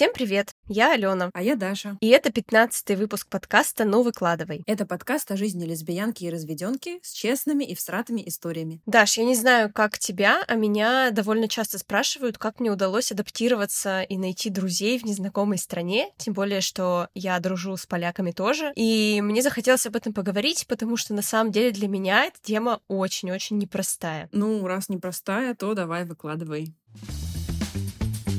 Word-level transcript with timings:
Всем 0.00 0.14
привет! 0.14 0.54
Я 0.66 0.94
Алена. 0.94 1.28
А 1.34 1.42
я 1.42 1.56
Даша. 1.56 1.98
И 2.00 2.08
это 2.08 2.32
пятнадцатый 2.32 2.96
выпуск 2.96 3.28
подкаста 3.28 3.84
«Ну 3.84 4.02
выкладывай». 4.02 4.62
Это 4.66 4.86
подкаст 4.86 5.30
о 5.30 5.36
жизни 5.36 5.66
лесбиянки 5.66 6.24
и 6.24 6.30
разведенки 6.30 7.00
с 7.02 7.12
честными 7.12 7.64
и 7.64 7.74
всратыми 7.74 8.26
историями. 8.26 8.80
Даш, 8.86 9.18
я 9.18 9.24
не 9.24 9.34
знаю, 9.34 9.70
как 9.70 9.98
тебя, 9.98 10.42
а 10.48 10.54
меня 10.54 11.10
довольно 11.10 11.48
часто 11.48 11.78
спрашивают, 11.78 12.38
как 12.38 12.60
мне 12.60 12.70
удалось 12.70 13.12
адаптироваться 13.12 14.00
и 14.00 14.16
найти 14.16 14.48
друзей 14.48 14.98
в 14.98 15.04
незнакомой 15.04 15.58
стране, 15.58 16.08
тем 16.16 16.32
более, 16.32 16.62
что 16.62 17.08
я 17.12 17.38
дружу 17.38 17.76
с 17.76 17.84
поляками 17.84 18.30
тоже. 18.30 18.72
И 18.76 19.20
мне 19.20 19.42
захотелось 19.42 19.84
об 19.84 19.96
этом 19.96 20.14
поговорить, 20.14 20.66
потому 20.66 20.96
что 20.96 21.12
на 21.12 21.20
самом 21.20 21.52
деле 21.52 21.72
для 21.72 21.88
меня 21.88 22.24
эта 22.24 22.38
тема 22.40 22.80
очень-очень 22.88 23.58
непростая. 23.58 24.30
Ну, 24.32 24.66
раз 24.66 24.88
непростая, 24.88 25.54
то 25.54 25.74
давай 25.74 26.06
выкладывай. 26.06 26.74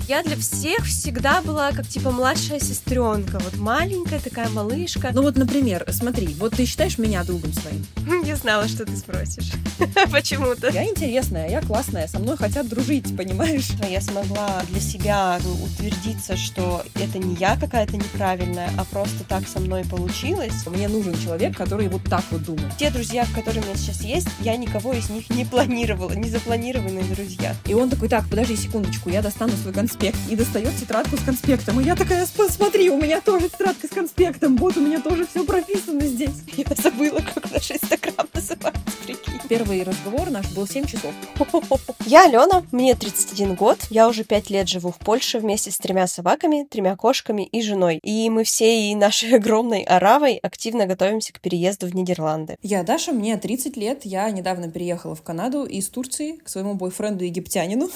Я 0.07 0.23
для 0.23 0.35
всех 0.35 0.85
всегда 0.85 1.41
была 1.41 1.71
как 1.71 1.87
типа 1.87 2.11
младшая 2.11 2.59
сестренка, 2.59 3.39
вот 3.39 3.57
маленькая 3.57 4.19
такая 4.19 4.49
малышка. 4.49 5.11
Ну 5.13 5.21
вот, 5.21 5.37
например, 5.37 5.85
смотри, 5.89 6.35
вот 6.39 6.55
ты 6.55 6.65
считаешь 6.65 6.97
меня 6.97 7.23
другом 7.23 7.53
своим? 7.53 7.85
Я 8.25 8.35
знала, 8.35 8.67
что 8.67 8.85
ты 8.85 8.95
спросишь. 8.97 9.51
Почему-то. 10.11 10.69
Я 10.69 10.85
интересная, 10.85 11.49
я 11.49 11.61
классная, 11.61 12.07
со 12.07 12.19
мной 12.19 12.37
хотят 12.37 12.67
дружить, 12.67 13.15
понимаешь? 13.15 13.69
Я 13.89 14.01
смогла 14.01 14.61
для 14.69 14.79
себя 14.79 15.39
утвердиться, 15.63 16.37
что 16.37 16.83
это 16.95 17.17
не 17.17 17.35
я 17.35 17.55
какая-то 17.57 17.97
неправильная, 17.97 18.69
а 18.77 18.85
просто 18.85 19.23
так 19.23 19.47
со 19.47 19.59
мной 19.59 19.83
получилось. 19.85 20.65
Мне 20.65 20.87
нужен 20.87 21.17
человек, 21.19 21.55
который 21.57 21.87
вот 21.87 22.03
так 22.03 22.23
вот 22.31 22.43
думает. 22.43 22.77
Те 22.77 22.89
друзья, 22.91 23.25
которые 23.33 23.63
у 23.63 23.65
меня 23.65 23.75
сейчас 23.75 24.01
есть, 24.01 24.27
я 24.41 24.55
никого 24.57 24.93
из 24.93 25.09
них 25.09 25.29
не 25.29 25.45
планировала, 25.45 26.11
не 26.11 26.29
запланированные 26.29 27.03
друзья. 27.05 27.55
И 27.65 27.73
он 27.73 27.89
такой, 27.89 28.09
так, 28.09 28.29
подожди 28.29 28.55
секундочку, 28.55 29.09
я 29.09 29.21
достану 29.21 29.53
свой 29.53 29.73
конспект 29.73 29.90
конспект 29.91 30.17
и 30.29 30.35
достает 30.35 30.75
тетрадку 30.77 31.17
с 31.17 31.23
конспектом. 31.23 31.79
И 31.81 31.83
я 31.83 31.95
такая, 31.95 32.25
смотри, 32.25 32.89
у 32.89 32.97
меня 32.97 33.19
тоже 33.19 33.49
тетрадка 33.49 33.87
с 33.87 33.89
конспектом, 33.89 34.55
вот 34.55 34.77
у 34.77 34.81
меня 34.81 35.01
тоже 35.01 35.27
все 35.27 35.43
прописано 35.43 36.01
здесь. 36.01 36.31
Я 36.55 36.65
забыла, 36.75 37.19
как 37.19 37.51
наш 37.51 37.71
инстаграм 37.71 38.27
называется, 38.33 38.81
прикинь. 39.03 39.39
Первый 39.49 39.83
разговор 39.83 40.29
наш 40.29 40.49
был 40.53 40.65
7 40.65 40.85
часов. 40.85 41.13
Я 42.05 42.25
Алена, 42.25 42.63
мне 42.71 42.95
31 42.95 43.55
год, 43.55 43.79
я 43.89 44.07
уже 44.07 44.23
5 44.23 44.49
лет 44.49 44.67
живу 44.67 44.91
в 44.91 44.97
Польше 44.97 45.39
вместе 45.39 45.71
с 45.71 45.77
тремя 45.77 46.07
собаками, 46.07 46.65
тремя 46.69 46.95
кошками 46.95 47.45
и 47.45 47.61
женой. 47.61 47.99
И 48.03 48.29
мы 48.29 48.43
всей 48.43 48.95
нашей 48.95 49.35
огромной 49.35 49.83
аравой 49.83 50.37
активно 50.37 50.85
готовимся 50.85 51.33
к 51.33 51.41
переезду 51.41 51.87
в 51.87 51.95
Нидерланды. 51.95 52.55
Я 52.61 52.83
Даша, 52.83 53.11
мне 53.11 53.37
30 53.37 53.77
лет, 53.77 54.01
я 54.05 54.29
недавно 54.29 54.69
переехала 54.69 55.15
в 55.15 55.21
Канаду 55.21 55.65
из 55.65 55.89
Турции 55.89 56.37
к 56.37 56.47
своему 56.47 56.75
бойфренду 56.75 57.25
египтянину 57.25 57.89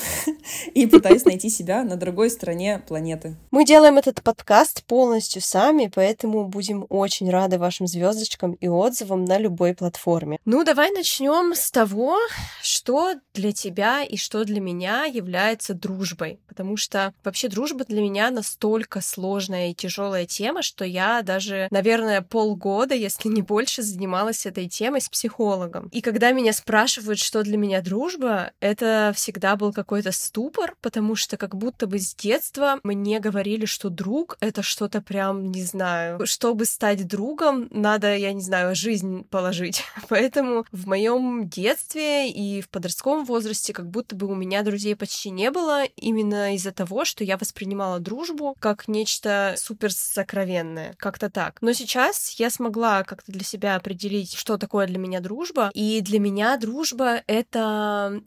и 0.74 0.86
пытаюсь 0.88 1.26
найти 1.26 1.50
себя 1.50 1.85
на 1.86 1.96
другой 1.96 2.30
стороне 2.30 2.82
планеты. 2.88 3.36
Мы 3.52 3.66
делаем 3.66 3.98
этот 3.98 4.22
подкаст 4.22 4.84
полностью 4.86 5.42
сами, 5.42 5.92
поэтому 5.94 6.48
будем 6.48 6.86
очень 6.90 7.30
рады 7.30 7.58
вашим 7.58 7.88
звездочкам 7.88 8.54
и 8.54 8.68
отзывам 8.68 9.26
на 9.26 9.38
любой 9.38 9.74
платформе. 9.74 10.40
Ну, 10.46 10.64
давай 10.64 10.92
начнем 10.92 11.54
с 11.56 11.72
того, 11.72 12.18
что 12.62 13.14
для 13.34 13.52
тебя 13.52 14.04
и 14.04 14.18
что 14.18 14.44
для 14.44 14.60
меня 14.60 15.06
является 15.06 15.74
дружбой. 15.74 16.40
Потому 16.48 16.78
что 16.78 17.14
вообще 17.24 17.50
дружба 17.50 17.86
для 17.86 18.02
меня 18.02 18.32
настолько 18.32 19.02
сложная 19.02 19.72
и 19.72 19.74
тяжелая 19.74 20.26
тема, 20.26 20.62
что 20.62 20.86
я 20.86 21.22
даже, 21.22 21.68
наверное, 21.72 22.22
полгода, 22.22 22.96
если 22.96 23.30
не 23.30 23.42
больше, 23.42 23.82
занималась 23.82 24.46
этой 24.46 24.68
темой 24.70 25.02
с 25.02 25.10
психологом. 25.10 25.90
И 25.90 26.02
когда 26.02 26.32
меня 26.32 26.54
спрашивают, 26.54 27.20
что 27.20 27.44
для 27.44 27.58
меня 27.58 27.82
дружба, 27.82 28.52
это 28.60 29.12
всегда 29.16 29.56
был 29.56 29.74
какой-то 29.74 30.12
ступор, 30.12 30.76
потому 30.82 31.16
что 31.16 31.38
как 31.38 31.56
будто 31.56 31.75
будто 31.76 31.88
бы 31.88 32.00
с 32.00 32.16
детства 32.16 32.80
мне 32.84 33.20
говорили, 33.20 33.66
что 33.66 33.90
друг— 33.90 34.38
это 34.40 34.64
что-то 34.64 35.02
прям, 35.02 35.52
не 35.52 35.64
знаю, 35.64 36.26
чтобы 36.26 36.64
стать 36.64 37.06
другом, 37.06 37.68
надо, 37.70 38.16
я 38.16 38.32
не 38.32 38.42
знаю, 38.42 38.76
жизнь 38.76 39.26
положить. 39.26 39.84
Поэтому 40.08 40.66
в 40.72 40.88
моем 40.88 41.50
детстве 41.50 42.30
и 42.32 42.62
в 42.62 42.70
подростковом 42.70 43.26
возрасте 43.26 43.74
как 43.74 43.90
будто 43.90 44.16
бы 44.16 44.28
у 44.28 44.36
меня 44.36 44.64
друзей 44.64 44.96
почти 44.96 45.32
не 45.32 45.52
было, 45.52 45.84
именно 45.98 46.56
из-за 46.56 46.72
того, 46.72 47.04
что 47.04 47.26
я 47.26 47.38
воспринимала 47.38 48.00
дружбу 48.00 48.56
как 48.62 48.88
нечто 48.88 49.56
супер 49.58 49.92
сокровенное, 49.92 50.96
как-то 50.98 51.30
так. 51.30 51.58
Но 51.60 51.74
сейчас 51.74 52.36
я 52.40 52.50
смогла 52.50 53.04
как-то 53.04 53.34
для 53.34 53.44
себя 53.44 53.76
определить, 53.76 54.36
что 54.36 54.58
такое 54.58 54.88
для 54.88 54.98
меня 54.98 55.20
дружба, 55.20 55.72
и 55.74 56.00
для 56.00 56.22
меня 56.22 56.56
дружба— 56.56 57.22
это 57.28 58.22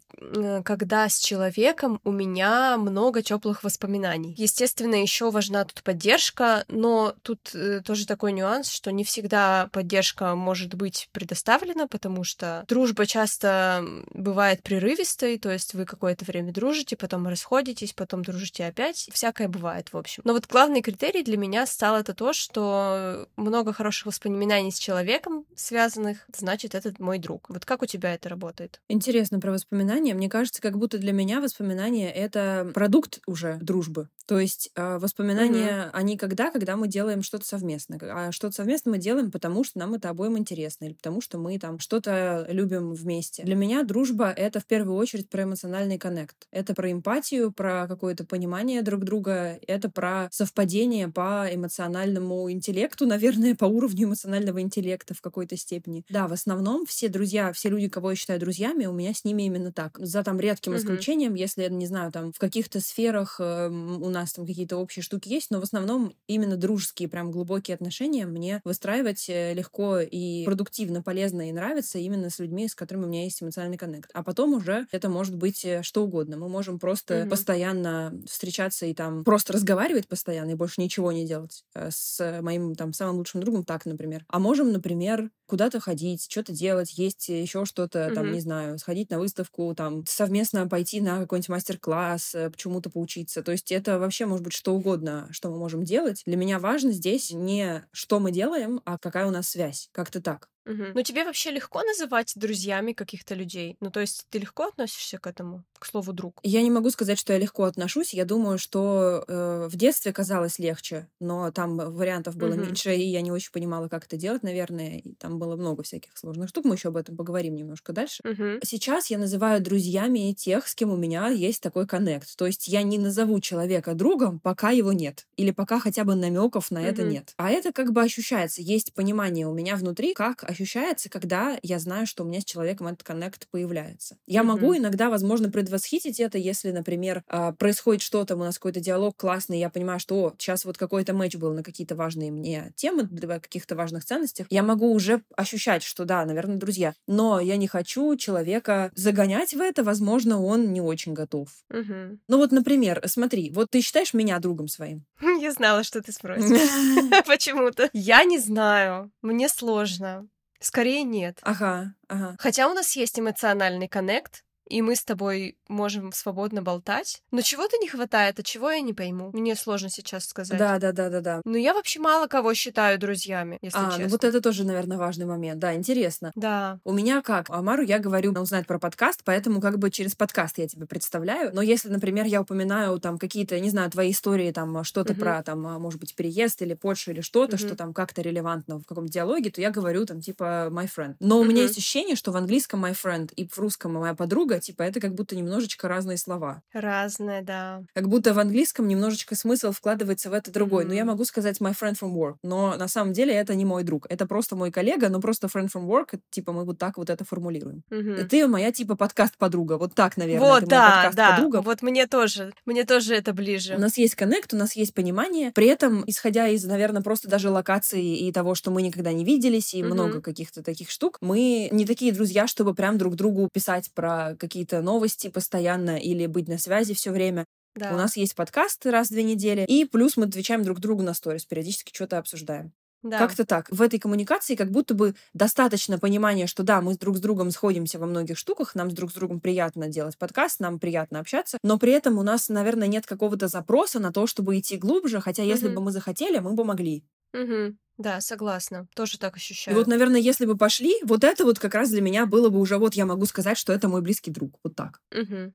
когда 0.64 1.08
с 1.08 1.18
человеком 1.18 2.00
у 2.04 2.12
меня 2.12 2.76
много 2.76 3.22
теплых 3.22 3.37
теплых 3.38 3.62
воспоминаний. 3.62 4.34
Естественно, 4.36 4.96
еще 4.96 5.30
важна 5.30 5.64
тут 5.64 5.84
поддержка, 5.84 6.64
но 6.66 7.14
тут 7.22 7.54
э, 7.54 7.80
тоже 7.84 8.04
такой 8.04 8.32
нюанс, 8.32 8.68
что 8.68 8.90
не 8.90 9.04
всегда 9.04 9.68
поддержка 9.70 10.34
может 10.34 10.74
быть 10.74 11.08
предоставлена, 11.12 11.86
потому 11.86 12.24
что 12.24 12.64
дружба 12.66 13.06
часто 13.06 13.84
бывает 14.10 14.64
прерывистой, 14.64 15.38
то 15.38 15.52
есть 15.52 15.74
вы 15.74 15.84
какое-то 15.84 16.24
время 16.24 16.52
дружите, 16.52 16.96
потом 16.96 17.28
расходитесь, 17.28 17.92
потом 17.92 18.24
дружите 18.24 18.64
опять. 18.66 19.08
Всякое 19.12 19.46
бывает, 19.46 19.92
в 19.92 19.96
общем. 19.96 20.22
Но 20.24 20.32
вот 20.32 20.48
главный 20.48 20.82
критерий 20.82 21.22
для 21.22 21.36
меня 21.36 21.64
стал 21.66 21.96
это 21.96 22.14
то, 22.14 22.32
что 22.32 23.28
много 23.36 23.72
хороших 23.72 24.06
воспоминаний 24.06 24.72
с 24.72 24.78
человеком 24.78 25.44
связанных, 25.54 26.26
значит, 26.36 26.74
это 26.74 26.92
мой 26.98 27.18
друг. 27.18 27.48
Вот 27.50 27.64
как 27.64 27.82
у 27.82 27.86
тебя 27.86 28.14
это 28.14 28.28
работает? 28.28 28.80
Интересно 28.88 29.38
про 29.38 29.52
воспоминания. 29.52 30.14
Мне 30.14 30.28
кажется, 30.28 30.60
как 30.60 30.76
будто 30.76 30.98
для 30.98 31.12
меня 31.12 31.40
воспоминания— 31.40 32.10
это 32.14 32.70
продукт 32.74 33.20
уже 33.28 33.58
дружбы. 33.60 34.08
То 34.26 34.38
есть 34.38 34.70
э, 34.74 34.98
воспоминания, 34.98 35.84
угу. 35.84 35.90
они 35.94 36.18
когда? 36.18 36.50
Когда 36.50 36.76
мы 36.76 36.86
делаем 36.86 37.22
что-то 37.22 37.46
совместно. 37.46 37.98
А 38.02 38.30
что-то 38.30 38.56
совместно 38.56 38.90
мы 38.90 38.98
делаем, 38.98 39.30
потому 39.30 39.64
что 39.64 39.78
нам 39.78 39.94
это 39.94 40.10
обоим 40.10 40.36
интересно, 40.36 40.84
или 40.84 40.92
потому 40.92 41.22
что 41.22 41.38
мы 41.38 41.58
там 41.58 41.78
что-то 41.78 42.46
любим 42.50 42.92
вместе. 42.92 43.42
Для 43.42 43.54
меня 43.54 43.84
дружба— 43.84 44.30
это 44.36 44.60
в 44.60 44.66
первую 44.66 44.96
очередь 44.96 45.30
про 45.30 45.44
эмоциональный 45.44 45.98
коннект. 45.98 46.46
Это 46.50 46.74
про 46.74 46.92
эмпатию, 46.92 47.52
про 47.52 47.86
какое-то 47.88 48.24
понимание 48.26 48.82
друг 48.82 49.04
друга, 49.04 49.58
это 49.66 49.88
про 49.90 50.28
совпадение 50.30 51.08
по 51.08 51.46
эмоциональному 51.50 52.50
интеллекту, 52.50 53.06
наверное, 53.06 53.54
по 53.54 53.64
уровню 53.64 54.08
эмоционального 54.08 54.60
интеллекта 54.60 55.14
в 55.14 55.22
какой-то 55.22 55.56
степени. 55.56 56.04
Да, 56.10 56.28
в 56.28 56.34
основном 56.34 56.84
все 56.86 57.08
друзья, 57.08 57.52
все 57.52 57.70
люди, 57.70 57.88
кого 57.88 58.10
я 58.10 58.16
считаю 58.16 58.38
друзьями, 58.38 58.86
у 58.86 58.92
меня 58.92 59.14
с 59.14 59.24
ними 59.24 59.44
именно 59.44 59.72
так. 59.72 59.98
За 59.98 60.22
там 60.22 60.38
редким 60.38 60.72
угу. 60.72 60.80
исключением, 60.80 61.34
если, 61.34 61.62
я 61.62 61.70
не 61.70 61.86
знаю, 61.86 62.12
там 62.12 62.32
в 62.32 62.38
каких-то 62.38 62.80
сферах 62.80 63.17
сферах 63.18 63.36
э, 63.40 63.68
у 63.68 64.08
нас 64.10 64.32
там 64.32 64.46
какие-то 64.46 64.76
общие 64.76 65.02
штуки 65.02 65.28
есть, 65.28 65.50
но 65.50 65.60
в 65.60 65.62
основном 65.62 66.14
именно 66.26 66.56
дружеские, 66.56 67.08
прям 67.08 67.30
глубокие 67.30 67.74
отношения 67.74 68.26
мне 68.26 68.60
выстраивать 68.64 69.28
э, 69.28 69.54
легко 69.54 69.98
и 70.00 70.44
продуктивно, 70.44 71.02
полезно 71.02 71.48
и 71.48 71.52
нравится 71.52 71.98
именно 71.98 72.30
с 72.30 72.38
людьми, 72.38 72.68
с 72.68 72.74
которыми 72.74 73.04
у 73.04 73.08
меня 73.08 73.24
есть 73.24 73.42
эмоциональный 73.42 73.78
коннект. 73.78 74.10
А 74.14 74.22
потом 74.22 74.54
уже 74.54 74.86
это 74.92 75.08
может 75.08 75.36
быть 75.36 75.64
э, 75.64 75.82
что 75.82 76.04
угодно. 76.04 76.36
Мы 76.36 76.48
можем 76.48 76.78
просто 76.78 77.14
mm-hmm. 77.14 77.28
постоянно 77.28 78.14
встречаться 78.26 78.86
и 78.86 78.94
там 78.94 79.24
просто 79.24 79.52
разговаривать 79.52 80.08
постоянно 80.08 80.50
и 80.50 80.54
больше 80.54 80.80
ничего 80.80 81.12
не 81.12 81.26
делать 81.26 81.64
с 81.74 82.40
моим 82.42 82.74
там 82.74 82.92
самым 82.92 83.16
лучшим 83.16 83.40
другом, 83.40 83.64
так, 83.64 83.86
например. 83.86 84.24
А 84.28 84.38
можем, 84.38 84.72
например, 84.72 85.30
куда-то 85.46 85.80
ходить, 85.80 86.26
что-то 86.30 86.52
делать, 86.52 86.96
есть 86.98 87.28
еще 87.28 87.64
что-то, 87.64 87.98
mm-hmm. 87.98 88.14
там, 88.14 88.32
не 88.32 88.40
знаю, 88.40 88.78
сходить 88.78 89.10
на 89.10 89.18
выставку, 89.18 89.74
там, 89.74 90.04
совместно 90.06 90.68
пойти 90.68 91.00
на 91.00 91.20
какой-нибудь 91.20 91.48
мастер-класс, 91.48 92.36
почему-то 92.52 92.90
поучиться 92.90 93.07
учиться. 93.08 93.42
То 93.42 93.52
есть 93.52 93.72
это 93.72 93.98
вообще 93.98 94.26
может 94.26 94.44
быть 94.44 94.52
что 94.52 94.74
угодно, 94.74 95.28
что 95.30 95.50
мы 95.50 95.58
можем 95.58 95.82
делать. 95.84 96.22
Для 96.26 96.36
меня 96.36 96.58
важно 96.58 96.92
здесь 96.92 97.30
не 97.30 97.84
что 97.92 98.20
мы 98.20 98.30
делаем, 98.30 98.80
а 98.84 98.98
какая 98.98 99.26
у 99.26 99.30
нас 99.30 99.48
связь. 99.48 99.88
Как-то 99.92 100.20
так. 100.20 100.48
Угу. 100.68 100.84
Ну, 100.94 101.02
тебе 101.02 101.24
вообще 101.24 101.50
легко 101.50 101.82
называть 101.82 102.32
друзьями 102.36 102.92
каких-то 102.92 103.34
людей? 103.34 103.76
Ну, 103.80 103.90
то 103.90 104.00
есть 104.00 104.26
ты 104.30 104.38
легко 104.38 104.64
относишься 104.64 105.18
к 105.18 105.26
этому, 105.26 105.64
к 105.78 105.86
слову 105.86 106.12
друг? 106.12 106.38
Я 106.42 106.62
не 106.62 106.70
могу 106.70 106.90
сказать, 106.90 107.18
что 107.18 107.32
я 107.32 107.38
легко 107.38 107.64
отношусь. 107.64 108.12
Я 108.12 108.24
думаю, 108.24 108.58
что 108.58 109.24
э, 109.26 109.68
в 109.70 109.76
детстве 109.76 110.12
казалось 110.12 110.58
легче, 110.58 111.08
но 111.20 111.50
там 111.50 111.76
вариантов 111.76 112.36
было 112.36 112.52
угу. 112.52 112.60
меньше, 112.60 112.94
и 112.94 113.02
я 113.02 113.22
не 113.22 113.32
очень 113.32 113.50
понимала, 113.50 113.88
как 113.88 114.04
это 114.04 114.16
делать, 114.16 114.42
наверное. 114.42 114.98
И 114.98 115.14
там 115.14 115.38
было 115.38 115.56
много 115.56 115.82
всяких 115.82 116.16
сложных 116.16 116.50
штук. 116.50 116.66
Мы 116.66 116.74
еще 116.74 116.88
об 116.88 116.96
этом 116.96 117.16
поговорим 117.16 117.54
немножко 117.54 117.92
дальше. 117.92 118.22
Угу. 118.24 118.60
Сейчас 118.64 119.08
я 119.10 119.18
называю 119.18 119.62
друзьями 119.62 120.34
тех, 120.34 120.68
с 120.68 120.74
кем 120.74 120.90
у 120.90 120.96
меня 120.96 121.28
есть 121.28 121.62
такой 121.62 121.86
коннект. 121.86 122.36
То 122.36 122.46
есть 122.46 122.68
я 122.68 122.82
не 122.82 122.98
назову 122.98 123.40
человека 123.40 123.94
другом, 123.94 124.38
пока 124.40 124.70
его 124.70 124.92
нет. 124.92 125.26
Или 125.36 125.50
пока 125.50 125.80
хотя 125.80 126.04
бы 126.04 126.14
намеков 126.14 126.70
на 126.70 126.80
угу. 126.80 126.88
это 126.88 127.02
нет. 127.04 127.32
А 127.38 127.50
это 127.50 127.72
как 127.72 127.92
бы 127.92 128.02
ощущается. 128.02 128.60
Есть 128.60 128.92
понимание 128.92 129.46
у 129.46 129.54
меня 129.54 129.76
внутри, 129.76 130.12
как 130.12 130.44
ощущается, 130.58 131.08
когда 131.08 131.58
я 131.62 131.78
знаю, 131.78 132.06
что 132.06 132.24
у 132.24 132.26
меня 132.26 132.40
с 132.40 132.44
человеком 132.44 132.88
этот 132.88 133.02
коннект 133.02 133.48
появляется. 133.50 134.16
Я 134.26 134.40
mm-hmm. 134.40 134.44
могу 134.44 134.76
иногда, 134.76 135.08
возможно, 135.08 135.50
предвосхитить 135.50 136.20
это, 136.20 136.38
если, 136.38 136.72
например, 136.72 137.22
а, 137.28 137.52
происходит 137.52 138.02
что-то, 138.02 138.34
у 138.34 138.40
нас 138.40 138.56
какой-то 138.56 138.80
диалог 138.80 139.16
классный, 139.16 139.58
я 139.58 139.70
понимаю, 139.70 140.00
что 140.00 140.16
о, 140.16 140.34
сейчас 140.38 140.64
вот 140.64 140.76
какой-то 140.76 141.14
матч 141.14 141.36
был 141.36 141.52
на 141.52 141.62
какие-то 141.62 141.94
важные 141.94 142.32
мне 142.32 142.72
темы, 142.76 143.04
для 143.04 143.38
каких-то 143.38 143.76
важных 143.76 144.04
ценностях, 144.04 144.46
я 144.50 144.62
могу 144.62 144.92
уже 144.92 145.22
ощущать, 145.36 145.82
что 145.82 146.04
да, 146.04 146.24
наверное, 146.24 146.56
друзья. 146.56 146.94
Но 147.06 147.40
я 147.40 147.56
не 147.56 147.68
хочу 147.68 148.16
человека 148.16 148.90
загонять 148.94 149.54
в 149.54 149.60
это, 149.60 149.84
возможно, 149.84 150.42
он 150.42 150.72
не 150.72 150.80
очень 150.80 151.12
готов. 151.12 151.48
Угу. 151.70 152.18
Ну 152.28 152.36
вот, 152.36 152.52
например, 152.52 153.00
смотри, 153.06 153.50
вот 153.54 153.70
ты 153.70 153.80
считаешь 153.80 154.14
меня 154.14 154.38
другом 154.38 154.68
своим? 154.68 155.04
Я 155.40 155.52
знала, 155.52 155.84
что 155.84 156.02
ты 156.02 156.12
спросишь. 156.12 156.48
Почему-то. 157.26 157.90
Я 157.92 158.24
не 158.24 158.38
знаю. 158.38 159.10
Мне 159.22 159.48
сложно. 159.48 160.28
Скорее 160.60 161.02
нет. 161.02 161.38
Ага, 161.42 161.94
ага. 162.08 162.36
Хотя 162.38 162.68
у 162.68 162.74
нас 162.74 162.96
есть 162.96 163.18
эмоциональный 163.18 163.88
коннект, 163.88 164.44
и 164.68 164.82
мы 164.82 164.96
с 164.96 165.04
тобой 165.04 165.56
можем 165.68 166.12
свободно 166.12 166.62
болтать. 166.62 167.22
Но 167.30 167.40
чего-то 167.40 167.76
не 167.78 167.88
хватает, 167.88 168.38
а 168.38 168.42
чего 168.42 168.70
я 168.70 168.80
не 168.80 168.92
пойму. 168.92 169.30
Мне 169.32 169.56
сложно 169.56 169.88
сейчас 169.90 170.26
сказать. 170.26 170.58
Да, 170.58 170.78
да, 170.78 170.92
да, 170.92 171.08
да, 171.08 171.20
да. 171.20 171.40
Но 171.44 171.56
я 171.56 171.74
вообще 171.74 172.00
мало 172.00 172.26
кого 172.26 172.54
считаю 172.54 172.98
друзьями, 172.98 173.58
если 173.62 173.78
а, 173.78 173.88
честно. 173.88 174.04
ну 174.04 174.10
вот 174.10 174.24
это 174.24 174.40
тоже, 174.40 174.64
наверное, 174.64 174.98
важный 174.98 175.26
момент. 175.26 175.58
Да, 175.58 175.74
интересно. 175.74 176.32
Да. 176.34 176.80
У 176.84 176.92
меня 176.92 177.22
как? 177.22 177.50
Амару 177.50 177.82
я 177.82 177.98
говорю, 177.98 178.32
он 178.36 178.46
знает 178.46 178.66
про 178.66 178.78
подкаст, 178.78 179.22
поэтому 179.24 179.60
как 179.60 179.78
бы 179.78 179.90
через 179.90 180.14
подкаст 180.14 180.58
я 180.58 180.68
тебе 180.68 180.86
представляю. 180.86 181.50
Но 181.54 181.62
если, 181.62 181.88
например, 181.88 182.26
я 182.26 182.42
упоминаю 182.42 182.98
там 183.00 183.18
какие-то, 183.18 183.58
не 183.58 183.70
знаю, 183.70 183.90
твои 183.90 184.10
истории, 184.10 184.52
там 184.52 184.84
что-то 184.84 185.12
угу. 185.12 185.20
про, 185.20 185.42
там, 185.42 185.66
а, 185.66 185.78
может 185.78 185.98
быть, 185.98 186.14
переезд 186.14 186.62
или 186.62 186.74
Польшу 186.74 187.12
или 187.12 187.20
что-то, 187.20 187.56
угу. 187.56 187.64
что 187.64 187.76
там 187.76 187.94
как-то 187.94 188.22
релевантно 188.22 188.78
в 188.78 188.84
каком-то 188.84 189.12
диалоге, 189.12 189.50
то 189.50 189.60
я 189.60 189.70
говорю 189.70 190.04
там 190.04 190.20
типа 190.20 190.68
my 190.70 190.88
friend. 190.94 191.16
Но 191.20 191.36
угу. 191.36 191.44
у 191.44 191.48
меня 191.48 191.62
есть 191.62 191.78
ощущение, 191.78 192.16
что 192.16 192.32
в 192.32 192.36
английском 192.36 192.84
my 192.84 192.92
friend 192.92 193.32
и 193.34 193.48
в 193.48 193.58
русском 193.58 193.94
моя 193.94 194.14
подруга, 194.14 194.57
типа 194.58 194.82
это 194.82 195.00
как 195.00 195.14
будто 195.14 195.36
немножечко 195.36 195.88
разные 195.88 196.18
слова. 196.18 196.62
Разные, 196.72 197.42
да. 197.42 197.82
Как 197.94 198.08
будто 198.08 198.34
в 198.34 198.38
английском 198.38 198.88
немножечко 198.88 199.34
смысл 199.34 199.72
вкладывается 199.72 200.30
в 200.30 200.32
это 200.32 200.52
другой. 200.52 200.84
Mm-hmm. 200.84 200.88
Но 200.88 200.94
я 200.94 201.04
могу 201.04 201.24
сказать 201.24 201.60
my 201.60 201.74
friend 201.78 201.96
from 202.00 202.14
work, 202.14 202.36
но 202.42 202.76
на 202.76 202.88
самом 202.88 203.12
деле 203.12 203.34
это 203.34 203.54
не 203.54 203.64
мой 203.64 203.84
друг. 203.84 204.06
Это 204.08 204.26
просто 204.26 204.56
мой 204.56 204.70
коллега, 204.70 205.08
но 205.08 205.20
просто 205.20 205.46
friend 205.46 205.68
from 205.74 205.86
work, 205.86 206.18
типа 206.30 206.52
мы 206.52 206.64
вот 206.64 206.78
так 206.78 206.98
вот 206.98 207.10
это 207.10 207.24
формулируем. 207.24 207.82
Mm-hmm. 207.90 208.24
Ты 208.24 208.46
моя 208.48 208.72
типа 208.72 208.96
подкаст-подруга. 208.96 209.78
Вот 209.78 209.94
так, 209.94 210.16
наверное. 210.16 210.48
Вот, 210.48 210.64
да, 210.64 211.10
да. 211.14 211.38
Вот 211.42 211.82
мне 211.82 212.06
тоже. 212.06 212.52
Мне 212.66 212.84
тоже 212.84 213.14
это 213.14 213.32
ближе. 213.32 213.74
У 213.76 213.80
нас 213.80 213.98
есть 213.98 214.14
коннект, 214.14 214.52
у 214.54 214.56
нас 214.56 214.76
есть 214.76 214.94
понимание. 214.94 215.52
При 215.52 215.66
этом, 215.66 216.04
исходя 216.06 216.48
из, 216.48 216.64
наверное, 216.64 217.02
просто 217.02 217.28
даже 217.28 217.50
локации 217.50 218.26
и 218.26 218.32
того, 218.32 218.54
что 218.54 218.70
мы 218.70 218.82
никогда 218.82 219.12
не 219.12 219.24
виделись, 219.24 219.74
и 219.74 219.82
mm-hmm. 219.82 219.86
много 219.86 220.20
каких-то 220.20 220.62
таких 220.62 220.90
штук, 220.90 221.18
мы 221.20 221.68
не 221.70 221.86
такие 221.86 222.12
друзья, 222.12 222.46
чтобы 222.46 222.74
прям 222.74 222.98
друг 222.98 223.16
другу 223.16 223.48
писать 223.52 223.90
про 223.94 224.34
какие-то 224.48 224.80
новости 224.80 225.28
постоянно 225.28 225.98
или 225.98 226.26
быть 226.26 226.48
на 226.48 226.58
связи 226.58 226.94
все 226.94 227.12
время. 227.12 227.44
Да. 227.74 227.92
У 227.92 227.96
нас 227.96 228.16
есть 228.16 228.34
подкасты 228.34 228.90
раз 228.90 229.08
в 229.08 229.10
две 229.10 229.22
недели, 229.22 229.64
и 229.68 229.84
плюс 229.84 230.16
мы 230.16 230.24
отвечаем 230.24 230.64
друг 230.64 230.80
другу 230.80 231.02
на 231.02 231.14
сторис, 231.14 231.44
периодически 231.44 231.94
что-то 231.94 232.18
обсуждаем. 232.18 232.72
Да. 233.02 233.18
Как-то 233.18 233.44
так. 233.44 233.68
В 233.70 233.80
этой 233.80 234.00
коммуникации 234.00 234.56
как 234.56 234.72
будто 234.72 234.94
бы 234.94 235.14
достаточно 235.32 235.98
понимания, 236.00 236.48
что 236.48 236.64
да, 236.64 236.80
мы 236.80 236.96
друг 236.96 237.18
с 237.18 237.20
другом 237.20 237.52
сходимся 237.52 238.00
во 238.00 238.06
многих 238.06 238.36
штуках, 238.36 238.74
нам 238.74 238.90
с 238.90 238.94
друг 238.94 239.12
с 239.12 239.14
другом 239.14 239.38
приятно 239.38 239.86
делать 239.86 240.18
подкаст, 240.18 240.58
нам 240.58 240.80
приятно 240.80 241.20
общаться, 241.20 241.58
но 241.62 241.78
при 241.78 241.92
этом 241.92 242.18
у 242.18 242.22
нас, 242.22 242.48
наверное, 242.48 242.88
нет 242.88 243.06
какого-то 243.06 243.46
запроса 243.46 244.00
на 244.00 244.12
то, 244.12 244.26
чтобы 244.26 244.58
идти 244.58 244.76
глубже, 244.76 245.20
хотя 245.20 245.44
если 245.44 245.68
угу. 245.68 245.76
бы 245.76 245.82
мы 245.82 245.92
захотели, 245.92 246.38
мы 246.38 246.54
бы 246.54 246.64
могли. 246.64 247.04
Угу. 247.32 247.76
Да, 247.98 248.20
согласна. 248.20 248.86
Тоже 248.94 249.18
так 249.18 249.36
ощущаю. 249.36 249.76
И 249.76 249.78
вот, 249.78 249.88
наверное, 249.88 250.20
если 250.20 250.46
бы 250.46 250.56
пошли, 250.56 250.94
вот 251.02 251.24
это 251.24 251.44
вот 251.44 251.58
как 251.58 251.74
раз 251.74 251.90
для 251.90 252.00
меня 252.00 252.26
было 252.26 252.48
бы 252.48 252.60
уже 252.60 252.78
вот 252.78 252.94
я 252.94 253.06
могу 253.06 253.26
сказать, 253.26 253.58
что 253.58 253.72
это 253.72 253.88
мой 253.88 254.02
близкий 254.02 254.30
друг. 254.30 254.58
Вот 254.62 254.76
так. 254.76 255.00
Угу. 255.12 255.52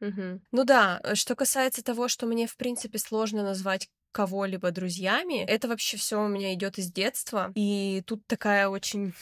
Угу. 0.00 0.40
Ну 0.52 0.64
да, 0.64 1.00
э, 1.02 1.14
что 1.14 1.34
касается 1.34 1.82
того, 1.82 2.08
что 2.08 2.26
мне, 2.26 2.46
в 2.46 2.56
принципе, 2.56 2.98
сложно 2.98 3.42
назвать 3.42 3.88
кого-либо 4.12 4.70
друзьями, 4.70 5.44
это 5.44 5.68
вообще 5.68 5.96
все 5.96 6.22
у 6.22 6.28
меня 6.28 6.54
идет 6.54 6.78
из 6.78 6.90
детства. 6.92 7.52
И 7.54 8.02
тут 8.06 8.26
такая 8.26 8.68
очень, 8.68 9.12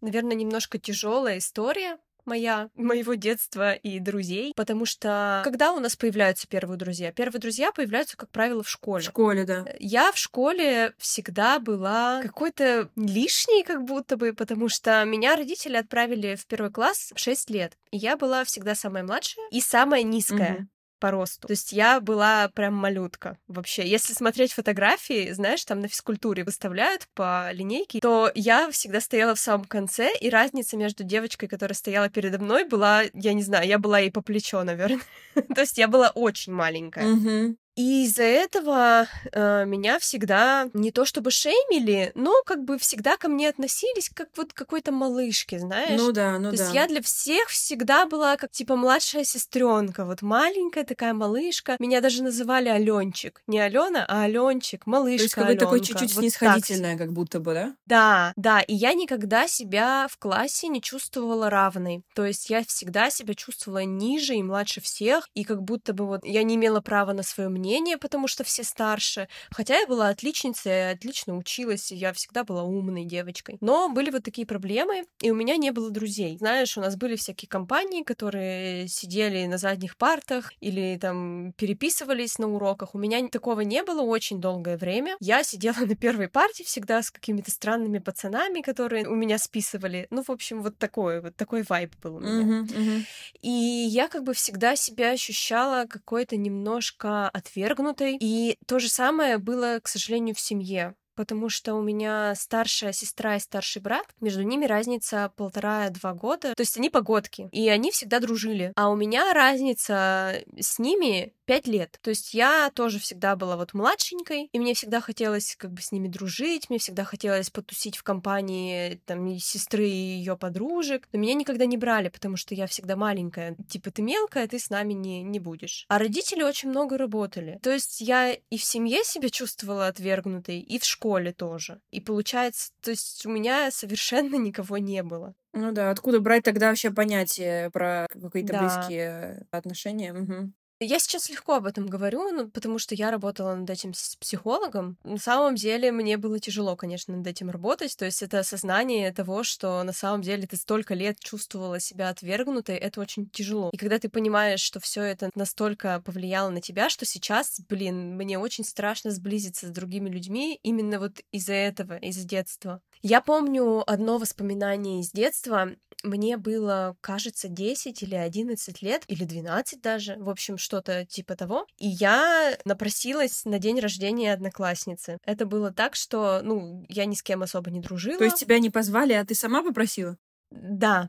наверное, 0.00 0.36
немножко 0.36 0.78
тяжелая 0.78 1.38
история, 1.38 1.98
моя, 2.24 2.68
моего 2.74 3.14
детства 3.14 3.72
и 3.72 3.98
друзей, 3.98 4.52
потому 4.56 4.86
что 4.86 5.40
когда 5.44 5.72
у 5.72 5.80
нас 5.80 5.96
появляются 5.96 6.46
первые 6.46 6.78
друзья? 6.78 7.12
Первые 7.12 7.40
друзья 7.40 7.72
появляются, 7.72 8.16
как 8.16 8.30
правило, 8.30 8.62
в 8.62 8.68
школе. 8.68 9.02
В 9.02 9.06
школе, 9.06 9.44
да. 9.44 9.64
Я 9.78 10.12
в 10.12 10.18
школе 10.18 10.94
всегда 10.98 11.58
была 11.58 12.20
какой-то 12.22 12.88
лишней, 12.96 13.62
как 13.62 13.84
будто 13.84 14.16
бы, 14.16 14.32
потому 14.32 14.68
что 14.68 15.04
меня 15.04 15.36
родители 15.36 15.76
отправили 15.76 16.36
в 16.36 16.46
первый 16.46 16.70
класс 16.70 17.12
в 17.14 17.18
6 17.18 17.50
лет. 17.50 17.76
И 17.90 17.96
я 17.96 18.16
была 18.16 18.44
всегда 18.44 18.74
самая 18.74 19.04
младшая 19.04 19.46
и 19.50 19.60
самая 19.60 20.02
низкая. 20.02 20.54
Угу 20.54 20.66
по 21.02 21.10
росту. 21.10 21.48
То 21.48 21.52
есть 21.52 21.72
я 21.72 22.00
была 22.00 22.48
прям 22.54 22.74
малютка 22.74 23.36
вообще. 23.48 23.84
Если 23.84 24.12
смотреть 24.12 24.52
фотографии, 24.52 25.32
знаешь, 25.32 25.64
там 25.64 25.80
на 25.80 25.88
физкультуре 25.88 26.44
выставляют 26.44 27.08
по 27.12 27.50
линейке, 27.52 27.98
то 27.98 28.30
я 28.36 28.70
всегда 28.70 29.00
стояла 29.00 29.34
в 29.34 29.40
самом 29.40 29.64
конце, 29.64 30.12
и 30.20 30.30
разница 30.30 30.76
между 30.76 31.02
девочкой, 31.02 31.48
которая 31.48 31.74
стояла 31.74 32.08
передо 32.08 32.38
мной, 32.38 32.62
была, 32.64 33.02
я 33.14 33.32
не 33.32 33.42
знаю, 33.42 33.66
я 33.66 33.80
была 33.80 33.98
ей 33.98 34.12
по 34.12 34.22
плечо, 34.22 34.62
наверное. 34.62 35.00
То 35.34 35.62
есть 35.62 35.76
я 35.76 35.88
была 35.88 36.10
очень 36.10 36.52
маленькая. 36.52 37.56
И 37.74 38.04
из-за 38.04 38.24
этого 38.24 39.06
э, 39.32 39.64
меня 39.64 39.98
всегда 39.98 40.68
не 40.74 40.92
то 40.92 41.06
чтобы 41.06 41.30
шеймили, 41.30 42.12
но 42.14 42.42
как 42.44 42.64
бы 42.64 42.76
всегда 42.76 43.16
ко 43.16 43.28
мне 43.28 43.48
относились 43.48 44.10
как 44.12 44.28
вот 44.36 44.52
какой-то 44.52 44.92
малышке, 44.92 45.58
знаешь? 45.58 45.98
Ну 45.98 46.12
да, 46.12 46.38
ну 46.38 46.50
то 46.50 46.50
да. 46.50 46.56
То 46.58 46.62
есть 46.64 46.74
я 46.74 46.86
для 46.86 47.00
всех 47.00 47.48
всегда 47.48 48.04
была 48.04 48.36
как 48.36 48.50
типа 48.50 48.76
младшая 48.76 49.24
сестренка, 49.24 50.04
вот 50.04 50.20
маленькая 50.20 50.84
такая 50.84 51.14
малышка. 51.14 51.76
Меня 51.78 52.02
даже 52.02 52.22
называли 52.22 52.68
Аленчик, 52.68 53.42
не 53.46 53.58
Алена, 53.58 54.04
а 54.06 54.24
Аленчик, 54.24 54.86
малышка. 54.86 55.18
То 55.18 55.22
есть 55.22 55.34
какой 55.34 55.56
такой 55.56 55.80
чуть-чуть 55.80 56.14
вот 56.14 56.20
снисходительная, 56.20 56.98
как 56.98 57.12
будто 57.14 57.40
бы, 57.40 57.54
да? 57.54 57.74
Да, 57.86 58.32
да. 58.36 58.60
И 58.60 58.74
я 58.74 58.92
никогда 58.92 59.48
себя 59.48 60.08
в 60.10 60.18
классе 60.18 60.68
не 60.68 60.82
чувствовала 60.82 61.48
равной. 61.48 62.04
То 62.14 62.26
есть 62.26 62.50
я 62.50 62.62
всегда 62.64 63.08
себя 63.08 63.34
чувствовала 63.34 63.84
ниже 63.84 64.34
и 64.34 64.42
младше 64.42 64.82
всех, 64.82 65.30
и 65.32 65.44
как 65.44 65.62
будто 65.62 65.94
бы 65.94 66.06
вот 66.06 66.20
я 66.24 66.42
не 66.42 66.56
имела 66.56 66.82
права 66.82 67.14
на 67.14 67.22
свое 67.22 67.48
мнение 67.48 67.61
мнение, 67.62 67.96
потому 67.96 68.26
что 68.26 68.42
все 68.42 68.64
старше. 68.64 69.28
Хотя 69.50 69.78
я 69.78 69.86
была 69.86 70.08
отличницей, 70.08 70.72
я 70.72 70.90
отлично 70.90 71.36
училась, 71.36 71.92
и 71.92 71.94
я 71.94 72.12
всегда 72.12 72.42
была 72.42 72.64
умной 72.64 73.04
девочкой. 73.04 73.58
Но 73.60 73.88
были 73.88 74.10
вот 74.10 74.24
такие 74.24 74.46
проблемы, 74.46 75.04
и 75.20 75.30
у 75.30 75.34
меня 75.34 75.56
не 75.56 75.70
было 75.70 75.90
друзей. 75.90 76.36
Знаешь, 76.38 76.76
у 76.76 76.80
нас 76.80 76.96
были 76.96 77.14
всякие 77.16 77.48
компании, 77.48 78.02
которые 78.02 78.88
сидели 78.88 79.46
на 79.46 79.58
задних 79.58 79.96
партах 79.96 80.52
или 80.60 80.98
там 81.00 81.52
переписывались 81.56 82.38
на 82.38 82.48
уроках. 82.52 82.94
У 82.94 82.98
меня 82.98 83.26
такого 83.28 83.60
не 83.60 83.82
было 83.84 84.02
очень 84.02 84.40
долгое 84.40 84.76
время. 84.76 85.16
Я 85.20 85.44
сидела 85.44 85.76
на 85.86 85.94
первой 85.94 86.28
парте 86.28 86.64
всегда 86.64 87.02
с 87.02 87.10
какими-то 87.10 87.50
странными 87.50 87.98
пацанами, 87.98 88.60
которые 88.60 89.06
у 89.06 89.14
меня 89.14 89.38
списывали. 89.38 90.08
Ну, 90.10 90.22
в 90.22 90.30
общем, 90.30 90.62
вот 90.62 90.78
такой 90.78 91.20
вот 91.20 91.36
такой 91.36 91.62
вайб 91.62 91.94
был 92.02 92.16
у 92.16 92.20
меня. 92.20 92.62
Uh-huh, 92.62 92.66
uh-huh. 92.66 93.02
И 93.42 93.50
я 93.50 94.08
как 94.08 94.24
бы 94.24 94.34
всегда 94.34 94.74
себя 94.76 95.10
ощущала 95.10 95.86
какой-то 95.86 96.36
немножко 96.36 97.28
от 97.28 97.51
отвергнутой. 97.52 98.16
И 98.18 98.56
то 98.66 98.78
же 98.78 98.88
самое 98.88 99.38
было, 99.38 99.80
к 99.82 99.88
сожалению, 99.88 100.34
в 100.34 100.40
семье 100.40 100.94
потому 101.14 101.50
что 101.50 101.74
у 101.74 101.82
меня 101.82 102.34
старшая 102.34 102.92
сестра 102.92 103.36
и 103.36 103.38
старший 103.38 103.82
брат, 103.82 104.06
между 104.20 104.42
ними 104.42 104.64
разница 104.64 105.30
полтора-два 105.36 106.14
года, 106.14 106.54
то 106.54 106.60
есть 106.62 106.78
они 106.78 106.88
погодки, 106.88 107.50
и 107.52 107.68
они 107.68 107.90
всегда 107.90 108.18
дружили, 108.18 108.72
а 108.76 108.88
у 108.88 108.96
меня 108.96 109.34
разница 109.34 110.42
с 110.58 110.78
ними 110.78 111.34
пять 111.44 111.66
лет. 111.66 111.98
То 112.02 112.10
есть 112.10 112.34
я 112.34 112.70
тоже 112.74 112.98
всегда 112.98 113.36
была 113.36 113.56
вот 113.56 113.74
младшенькой, 113.74 114.48
и 114.52 114.58
мне 114.58 114.74
всегда 114.74 115.00
хотелось 115.00 115.56
как 115.56 115.72
бы 115.72 115.80
с 115.82 115.92
ними 115.92 116.08
дружить, 116.08 116.70
мне 116.70 116.78
всегда 116.78 117.04
хотелось 117.04 117.50
потусить 117.50 117.96
в 117.96 118.02
компании 118.02 119.00
там 119.06 119.38
сестры 119.38 119.88
и 119.88 120.18
ее 120.18 120.36
подружек, 120.36 121.08
но 121.12 121.18
меня 121.18 121.34
никогда 121.34 121.66
не 121.66 121.76
брали, 121.76 122.08
потому 122.08 122.36
что 122.36 122.54
я 122.54 122.66
всегда 122.66 122.96
маленькая. 122.96 123.56
Типа 123.68 123.90
ты 123.90 124.02
мелкая, 124.02 124.46
ты 124.46 124.58
с 124.58 124.70
нами 124.70 124.92
не, 124.92 125.22
не 125.22 125.40
будешь. 125.40 125.86
А 125.88 125.98
родители 125.98 126.42
очень 126.42 126.68
много 126.68 126.98
работали. 126.98 127.58
То 127.62 127.70
есть 127.70 128.00
я 128.00 128.32
и 128.32 128.56
в 128.56 128.64
семье 128.64 129.04
себя 129.04 129.28
чувствовала 129.28 129.88
отвергнутой, 129.88 130.60
и 130.60 130.78
в 130.78 130.84
школе 130.84 131.32
тоже. 131.32 131.80
И 131.90 132.00
получается, 132.00 132.72
то 132.80 132.90
есть 132.90 133.26
у 133.26 133.30
меня 133.30 133.70
совершенно 133.70 134.36
никого 134.36 134.78
не 134.78 135.02
было. 135.02 135.34
Ну 135.54 135.72
да, 135.72 135.90
откуда 135.90 136.20
брать 136.20 136.44
тогда 136.44 136.68
вообще 136.68 136.90
понятие 136.90 137.70
про 137.70 138.06
какие-то 138.10 138.52
да. 138.52 138.58
близкие 138.60 139.46
отношения? 139.50 140.14
Угу. 140.14 140.52
Я 140.84 140.98
сейчас 140.98 141.28
легко 141.30 141.54
об 141.54 141.66
этом 141.66 141.86
говорю, 141.86 142.30
ну, 142.32 142.48
потому 142.48 142.78
что 142.78 142.94
я 142.94 143.10
работала 143.10 143.54
над 143.54 143.70
этим 143.70 143.94
с 143.94 144.16
психологом. 144.16 144.96
На 145.04 145.18
самом 145.18 145.54
деле 145.54 145.92
мне 145.92 146.16
было 146.16 146.40
тяжело, 146.40 146.74
конечно, 146.76 147.16
над 147.16 147.26
этим 147.26 147.50
работать. 147.50 147.96
То 147.96 148.04
есть 148.04 148.22
это 148.22 148.40
осознание 148.40 149.12
того, 149.12 149.44
что 149.44 149.82
на 149.84 149.92
самом 149.92 150.22
деле 150.22 150.46
ты 150.46 150.56
столько 150.56 150.94
лет 150.94 151.20
чувствовала 151.20 151.78
себя 151.78 152.08
отвергнутой, 152.08 152.76
это 152.76 153.00
очень 153.00 153.28
тяжело. 153.28 153.70
И 153.72 153.76
когда 153.76 153.98
ты 153.98 154.08
понимаешь, 154.08 154.60
что 154.60 154.80
все 154.80 155.02
это 155.02 155.30
настолько 155.34 156.00
повлияло 156.04 156.50
на 156.50 156.60
тебя, 156.60 156.88
что 156.88 157.06
сейчас, 157.06 157.60
блин, 157.68 158.16
мне 158.16 158.38
очень 158.38 158.64
страшно 158.64 159.10
сблизиться 159.10 159.68
с 159.68 159.70
другими 159.70 160.10
людьми 160.10 160.58
именно 160.62 160.98
вот 160.98 161.20
из-за 161.30 161.54
этого, 161.54 161.96
из-за 161.98 162.26
детства. 162.26 162.80
Я 163.02 163.20
помню 163.20 163.82
одно 163.90 164.18
воспоминание 164.18 165.00
из 165.00 165.10
детства. 165.10 165.70
Мне 166.04 166.36
было, 166.36 166.96
кажется, 167.00 167.48
10 167.48 168.02
или 168.02 168.14
11 168.14 168.82
лет, 168.82 169.02
или 169.08 169.24
12 169.24 169.80
даже, 169.80 170.16
в 170.16 170.30
общем, 170.30 170.56
что-то 170.56 171.04
типа 171.04 171.36
того. 171.36 171.66
И 171.78 171.88
я 171.88 172.56
напросилась 172.64 173.44
на 173.44 173.58
день 173.58 173.80
рождения 173.80 174.32
одноклассницы. 174.32 175.18
Это 175.24 175.46
было 175.46 175.72
так, 175.72 175.96
что, 175.96 176.40
ну, 176.42 176.84
я 176.88 177.04
ни 177.04 177.14
с 177.14 177.22
кем 177.22 177.42
особо 177.42 177.70
не 177.70 177.80
дружила. 177.80 178.18
То 178.18 178.24
есть 178.24 178.38
тебя 178.38 178.60
не 178.60 178.70
позвали, 178.70 179.12
а 179.12 179.24
ты 179.24 179.34
сама 179.34 179.62
попросила? 179.62 180.16
Да, 180.50 181.08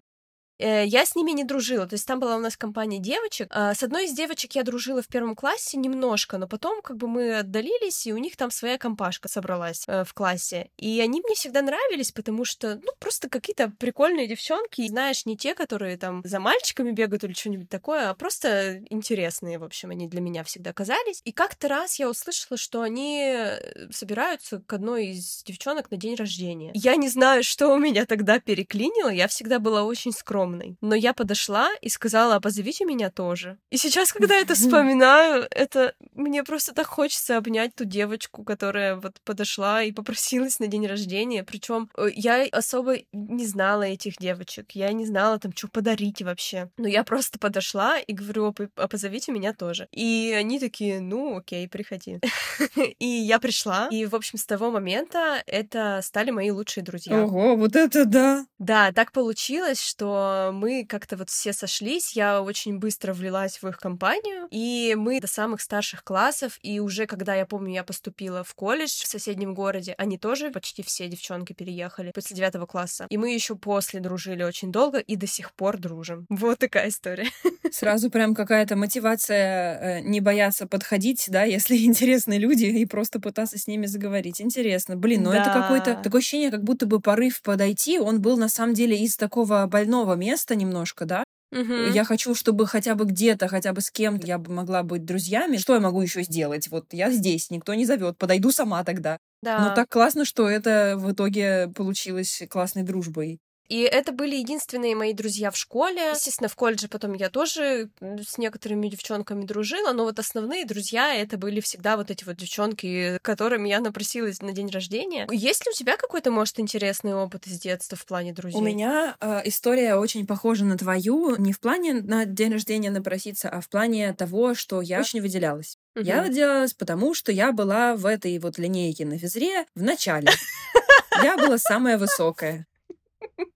я 0.64 1.06
с 1.06 1.16
ними 1.16 1.32
не 1.32 1.44
дружила. 1.44 1.86
То 1.88 1.96
есть 1.96 2.08
там 2.08 2.20
была 2.20 2.36
у 2.38 2.40
нас 2.40 2.58
компания 2.58 3.00
девочек. 3.00 3.48
А, 3.52 3.74
с 3.74 3.84
одной 3.84 4.06
из 4.06 4.14
девочек 4.14 4.54
я 4.56 4.64
дружила 4.64 5.02
в 5.02 5.08
первом 5.08 5.36
классе 5.36 5.78
немножко, 5.78 6.38
но 6.38 6.48
потом 6.48 6.82
как 6.82 6.98
бы 6.98 7.08
мы 7.08 7.40
отдалились, 7.40 8.08
и 8.08 8.14
у 8.14 8.18
них 8.18 8.38
там 8.38 8.52
своя 8.52 8.78
компашка 8.78 9.28
собралась 9.28 9.84
э, 9.88 10.04
в 10.04 10.14
классе. 10.14 10.70
И 10.78 11.00
они 11.02 11.22
мне 11.22 11.36
всегда 11.36 11.62
нравились, 11.62 12.12
потому 12.12 12.46
что, 12.46 12.76
ну, 12.76 12.92
просто 13.00 13.30
какие-то 13.30 13.72
прикольные 13.80 14.28
девчонки. 14.28 14.88
Знаешь, 14.88 15.26
не 15.26 15.38
те, 15.38 15.54
которые 15.54 15.98
там 15.98 16.22
за 16.24 16.40
мальчиками 16.40 16.92
бегают 16.92 17.24
или 17.24 17.34
что-нибудь 17.34 17.70
такое, 17.70 18.10
а 18.10 18.14
просто 18.14 18.84
интересные, 18.90 19.60
в 19.60 19.64
общем, 19.64 19.90
они 19.90 20.08
для 20.08 20.22
меня 20.22 20.44
всегда 20.44 20.74
казались. 20.74 21.22
И 21.26 21.32
как-то 21.32 21.68
раз 21.68 22.00
я 22.00 22.10
услышала, 22.10 22.58
что 22.58 22.82
они 22.82 23.22
э, 23.26 23.92
собираются 23.92 24.62
к 24.66 24.74
одной 24.74 25.08
из 25.08 25.44
девчонок 25.44 25.92
на 25.92 25.98
день 25.98 26.16
рождения. 26.16 26.72
Я 26.74 26.96
не 26.96 27.10
знаю, 27.10 27.44
что 27.44 27.74
у 27.74 27.78
меня 27.78 28.06
тогда 28.06 28.40
переклинило. 28.40 29.10
Я 29.10 29.28
всегда 29.28 29.60
была 29.60 29.84
очень 29.84 30.12
скромной 30.12 30.53
скромной. 30.54 30.78
Но 30.82 30.96
я 30.96 31.14
подошла 31.14 31.70
и 31.82 31.90
сказала, 31.90 32.36
а 32.36 32.40
позовите 32.40 32.86
меня 32.86 33.10
тоже. 33.10 33.58
И 33.70 33.78
сейчас, 33.78 34.14
когда 34.14 34.36
это 34.36 34.56
вспоминаю, 34.56 35.48
это 35.52 35.94
мне 36.14 36.44
просто 36.44 36.74
так 36.74 36.88
хочется 36.88 37.38
обнять 37.38 37.76
ту 37.76 37.86
девочку, 37.86 38.44
которая 38.44 38.96
вот 38.96 39.20
подошла 39.24 39.84
и 39.84 39.92
попросилась 39.92 40.60
на 40.60 40.68
день 40.68 40.88
рождения. 40.88 41.44
Причем 41.44 41.90
э, 41.98 42.08
я 42.14 42.46
особо 42.52 42.96
не 43.12 43.46
знала 43.46 43.84
этих 43.84 44.18
девочек. 44.18 44.72
Я 44.72 44.92
не 44.94 45.06
знала 45.06 45.40
там, 45.40 45.54
что 45.56 45.68
подарить 45.68 46.22
вообще. 46.22 46.70
Но 46.78 46.88
я 46.88 47.04
просто 47.04 47.40
подошла 47.40 48.00
и 48.00 48.14
говорю, 48.14 48.54
а 48.76 48.88
позовите 48.88 49.32
меня 49.32 49.54
тоже. 49.54 49.88
И 49.92 50.34
они 50.38 50.60
такие, 50.60 51.02
ну, 51.02 51.38
окей, 51.38 51.68
приходи. 51.68 52.20
И 53.00 53.06
я 53.06 53.40
пришла. 53.40 53.88
И, 53.92 54.06
в 54.06 54.16
общем, 54.16 54.38
с 54.38 54.46
того 54.46 54.72
момента 54.72 55.42
это 55.46 56.00
стали 56.04 56.32
мои 56.32 56.52
лучшие 56.52 56.84
друзья. 56.84 57.24
Ого, 57.24 57.56
вот 57.56 57.76
это 57.76 58.06
да! 58.06 58.46
Да, 58.60 58.92
так 58.92 59.12
получилось, 59.12 59.82
что 59.82 60.33
мы 60.52 60.86
как-то 60.86 61.18
вот 61.18 61.30
все 61.30 61.54
сошлись, 61.54 62.14
я 62.14 62.42
очень 62.42 62.80
быстро 62.80 63.14
влилась 63.14 63.62
в 63.62 63.68
их 63.68 63.78
компанию, 63.78 64.48
и 64.52 64.96
мы 64.98 65.20
до 65.20 65.28
самых 65.28 65.62
старших 65.62 66.04
классов, 66.04 66.60
и 66.62 66.80
уже 66.80 67.06
когда, 67.06 67.36
я 67.36 67.46
помню, 67.46 67.74
я 67.74 67.84
поступила 67.84 68.44
в 68.44 68.54
колледж 68.56 69.04
в 69.04 69.08
соседнем 69.08 69.54
городе, 69.54 69.96
они 69.98 70.18
тоже 70.18 70.52
почти 70.52 70.84
все 70.84 71.08
девчонки 71.08 71.54
переехали 71.54 72.12
после 72.12 72.36
девятого 72.36 72.66
класса, 72.66 73.08
и 73.10 73.18
мы 73.18 73.34
еще 73.34 73.56
после 73.56 74.00
дружили 74.00 74.44
очень 74.44 74.72
долго 74.72 75.00
и 75.00 75.16
до 75.16 75.28
сих 75.28 75.54
пор 75.54 75.78
дружим. 75.78 76.26
Вот 76.30 76.60
такая 76.60 76.90
история. 76.90 77.28
Сразу 77.72 78.10
прям 78.10 78.36
какая-то 78.36 78.76
мотивация 78.76 80.00
э, 80.00 80.02
не 80.02 80.22
бояться 80.22 80.68
подходить, 80.68 81.26
да, 81.30 81.44
если 81.44 81.78
интересны 81.86 82.38
люди, 82.38 82.66
и 82.66 82.86
просто 82.86 83.20
пытаться 83.20 83.58
с 83.58 83.68
ними 83.68 83.86
заговорить. 83.86 84.42
Интересно. 84.42 84.96
Блин, 84.96 85.24
ну 85.24 85.32
да. 85.32 85.42
это 85.42 85.50
какое-то 85.52 86.00
такое 86.02 86.20
ощущение, 86.20 86.52
как 86.52 86.64
будто 86.64 86.86
бы 86.86 87.00
порыв 87.00 87.42
подойти, 87.42 88.00
он 88.00 88.22
был 88.22 88.38
на 88.38 88.50
самом 88.50 88.74
деле 88.74 88.98
из 88.98 89.16
такого 89.18 89.66
больного 89.68 90.16
места, 90.24 90.56
немножко, 90.56 91.06
да, 91.06 91.24
Угу. 91.54 91.74
Я 91.94 92.04
хочу, 92.04 92.34
чтобы 92.34 92.66
хотя 92.66 92.96
бы 92.96 93.06
где-то, 93.06 93.48
хотя 93.48 93.74
бы 93.74 93.82
с 93.82 93.92
кем-то 93.92 94.26
я 94.26 94.40
бы 94.40 94.52
могла 94.52 94.82
быть 94.82 95.06
друзьями. 95.06 95.58
Что 95.58 95.76
я 95.76 95.80
могу 95.80 96.02
еще 96.02 96.24
сделать? 96.24 96.68
Вот 96.70 96.86
я 96.92 97.12
здесь, 97.12 97.52
никто 97.52 97.76
не 97.76 97.86
зовет, 97.86 98.18
подойду 98.18 98.52
сама 98.52 98.84
тогда. 98.84 99.20
Да. 99.44 99.60
Но 99.60 99.76
так 99.76 99.88
классно, 99.90 100.26
что 100.26 100.50
это 100.50 100.96
в 100.98 101.12
итоге 101.12 101.68
получилось 101.76 102.42
классной 102.50 102.82
дружбой. 102.82 103.40
И 103.74 103.80
это 103.80 104.12
были 104.12 104.36
единственные 104.36 104.96
мои 104.96 105.14
друзья 105.14 105.50
в 105.50 105.58
школе. 105.58 106.12
Естественно, 106.12 106.48
в 106.48 106.56
колледже 106.56 106.88
потом 106.88 107.14
я 107.14 107.32
тоже 107.32 107.90
с 108.00 108.38
некоторыми 108.38 108.88
девчонками 108.88 109.46
дружила, 109.46 109.94
но 109.94 110.04
вот 110.04 110.20
основные 110.20 110.64
друзья 110.64 111.16
это 111.16 111.40
были 111.40 111.60
всегда 111.60 111.98
вот 111.98 112.12
эти 112.12 112.24
вот 112.24 112.36
девчонки, 112.36 113.18
которыми 113.24 113.70
я 113.70 113.80
напросилась 113.80 114.44
на 114.44 114.52
день 114.52 114.70
рождения. 114.70 115.28
Есть 115.32 115.66
ли 115.66 115.72
у 115.72 115.74
тебя 115.74 115.98
какой-то, 115.98 116.30
может, 116.30 116.60
интересный 116.60 117.16
опыт 117.16 117.48
из 117.48 117.60
детства 117.60 117.98
в 117.98 118.06
плане 118.06 118.32
друзей? 118.32 118.62
У 118.62 118.64
меня 118.64 119.18
э, 119.20 119.42
история 119.46 119.96
очень 119.96 120.28
похожа 120.28 120.66
на 120.66 120.78
твою, 120.78 121.36
не 121.38 121.52
в 121.52 121.60
плане 121.60 121.96
на 121.96 122.26
день 122.26 122.54
рождения 122.54 122.92
напроситься, 122.92 123.50
а 123.50 123.60
в 123.60 123.70
плане 123.70 124.14
того, 124.14 124.54
что 124.54 124.82
я 124.82 125.00
очень 125.00 125.20
выделялась. 125.20 125.80
Угу. 125.96 126.06
Я 126.06 126.22
выделялась, 126.22 126.76
потому 126.76 127.16
что 127.16 127.32
я 127.32 127.52
была 127.52 127.96
в 127.96 128.06
этой 128.06 128.38
вот 128.38 128.60
линейке 128.60 129.04
на 129.08 129.18
физре 129.18 129.66
в 129.74 129.82
начале. 129.82 130.30
Я 131.24 131.38
была 131.38 131.60
самая 131.60 132.00
высокая. 132.00 132.66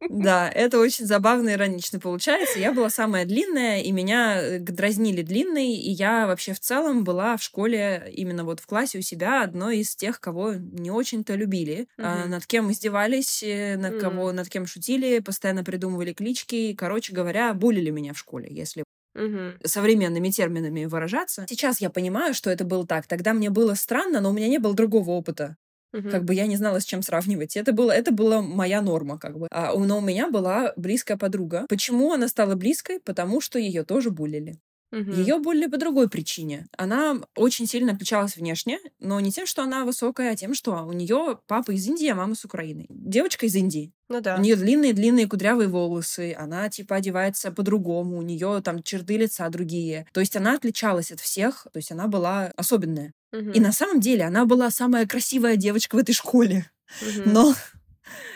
Да, 0.10 0.50
это 0.50 0.80
очень 0.80 1.06
забавно 1.06 1.50
и 1.50 1.54
иронично 1.54 2.00
получается. 2.00 2.60
Я 2.60 2.72
была 2.72 2.90
самая 2.90 3.26
длинная, 3.26 3.82
и 3.82 3.92
меня 3.92 4.42
э, 4.42 4.60
дразнили 4.60 5.22
длинной, 5.22 5.68
и 5.68 5.92
я 5.92 6.28
вообще 6.28 6.54
в 6.54 6.60
целом 6.60 7.04
была 7.04 7.36
в 7.38 7.44
школе, 7.44 8.12
именно 8.14 8.44
вот 8.44 8.60
в 8.60 8.66
классе 8.66 9.00
у 9.00 9.02
себя, 9.02 9.44
одной 9.44 9.80
из 9.80 9.96
тех, 9.96 10.20
кого 10.20 10.54
не 10.54 10.92
очень-то 10.92 11.36
любили, 11.36 11.88
mm-hmm. 11.98 12.04
а, 12.04 12.26
над 12.26 12.46
кем 12.46 12.72
издевались, 12.72 13.44
э, 13.44 13.76
над 13.78 13.96
mm-hmm. 13.96 14.00
кого, 14.00 14.32
над 14.32 14.50
кем 14.50 14.66
шутили, 14.66 15.20
постоянно 15.20 15.64
придумывали 15.64 16.14
клички. 16.14 16.74
Короче 16.74 17.14
говоря, 17.14 17.54
булили 17.54 17.90
меня 17.90 18.14
в 18.14 18.20
школе, 18.20 18.48
если 18.50 18.84
угу. 19.18 19.54
современными 19.64 20.30
терминами 20.30 20.86
выражаться. 20.86 21.46
Сейчас 21.50 21.82
я 21.82 21.90
понимаю, 21.90 22.34
что 22.34 22.50
это 22.50 22.64
было 22.64 22.86
так. 22.86 23.08
Тогда 23.08 23.34
мне 23.34 23.50
было 23.50 23.74
странно, 23.74 24.22
но 24.22 24.30
у 24.30 24.34
меня 24.34 24.48
не 24.48 24.60
было 24.60 24.74
другого 24.74 25.12
опыта. 25.12 25.58
Угу. 25.94 26.10
Как 26.10 26.26
бы 26.26 26.34
я 26.34 26.48
не 26.48 26.58
знала, 26.58 26.80
с 26.80 26.86
чем 26.86 27.02
сравнивать. 27.02 27.56
Это 27.56 27.72
было, 27.72 27.92
это 27.92 28.12
была 28.12 28.42
моя 28.42 28.82
норма, 28.82 29.18
как 29.18 29.38
бы. 29.38 29.48
А, 29.52 29.74
но 29.74 30.00
у 30.00 30.02
меня 30.02 30.30
была 30.30 30.74
близкая 30.76 31.18
подруга. 31.18 31.66
Почему 31.70 32.14
она 32.14 32.28
стала 32.28 32.56
близкой? 32.56 33.00
Потому 33.00 33.42
что 33.42 33.60
ее 33.60 33.84
тоже 33.84 34.12
булили. 34.12 34.60
Угу. 34.92 35.12
Ее 35.12 35.40
булили 35.40 35.68
по 35.68 35.78
другой 35.78 36.10
причине. 36.10 36.68
Она 36.78 37.18
очень 37.36 37.68
сильно 37.68 37.94
отличалась 37.94 38.38
внешне, 38.38 38.80
но 39.00 39.20
не 39.20 39.32
тем, 39.32 39.46
что 39.46 39.64
она 39.64 39.84
высокая, 39.84 40.32
а 40.32 40.36
тем, 40.36 40.54
что 40.54 40.72
у 40.86 40.94
нее 40.94 41.40
папа 41.48 41.72
из 41.72 41.86
Индии, 41.88 42.08
а 42.08 42.16
мама 42.16 42.36
с 42.36 42.46
Украины. 42.46 42.86
Девочка 42.90 43.46
из 43.46 43.56
Индии. 43.56 43.92
Ну 44.10 44.22
да. 44.22 44.38
У 44.38 44.40
нее 44.40 44.56
длинные-длинные 44.56 45.28
кудрявые 45.28 45.68
волосы, 45.68 46.34
она 46.38 46.70
типа 46.70 46.96
одевается 46.96 47.52
по-другому, 47.52 48.18
у 48.18 48.22
нее 48.22 48.62
там 48.64 48.82
черты 48.82 49.18
лица 49.18 49.50
другие. 49.50 50.08
То 50.14 50.22
есть 50.22 50.38
она 50.38 50.56
отличалась 50.56 51.12
от 51.12 51.20
всех, 51.20 51.68
то 51.74 51.78
есть 51.78 51.92
она 51.92 52.08
была 52.08 52.54
особенная. 52.56 53.14
Угу. 53.34 53.52
И 53.52 53.60
на 53.60 53.74
самом 53.74 54.00
деле 54.00 54.24
она 54.24 54.46
была 54.46 54.72
самая 54.72 55.06
красивая 55.06 55.58
девочка 55.58 55.96
в 55.96 56.00
этой 56.00 56.14
школе. 56.14 56.70
Угу. 57.02 57.30
Но 57.30 57.54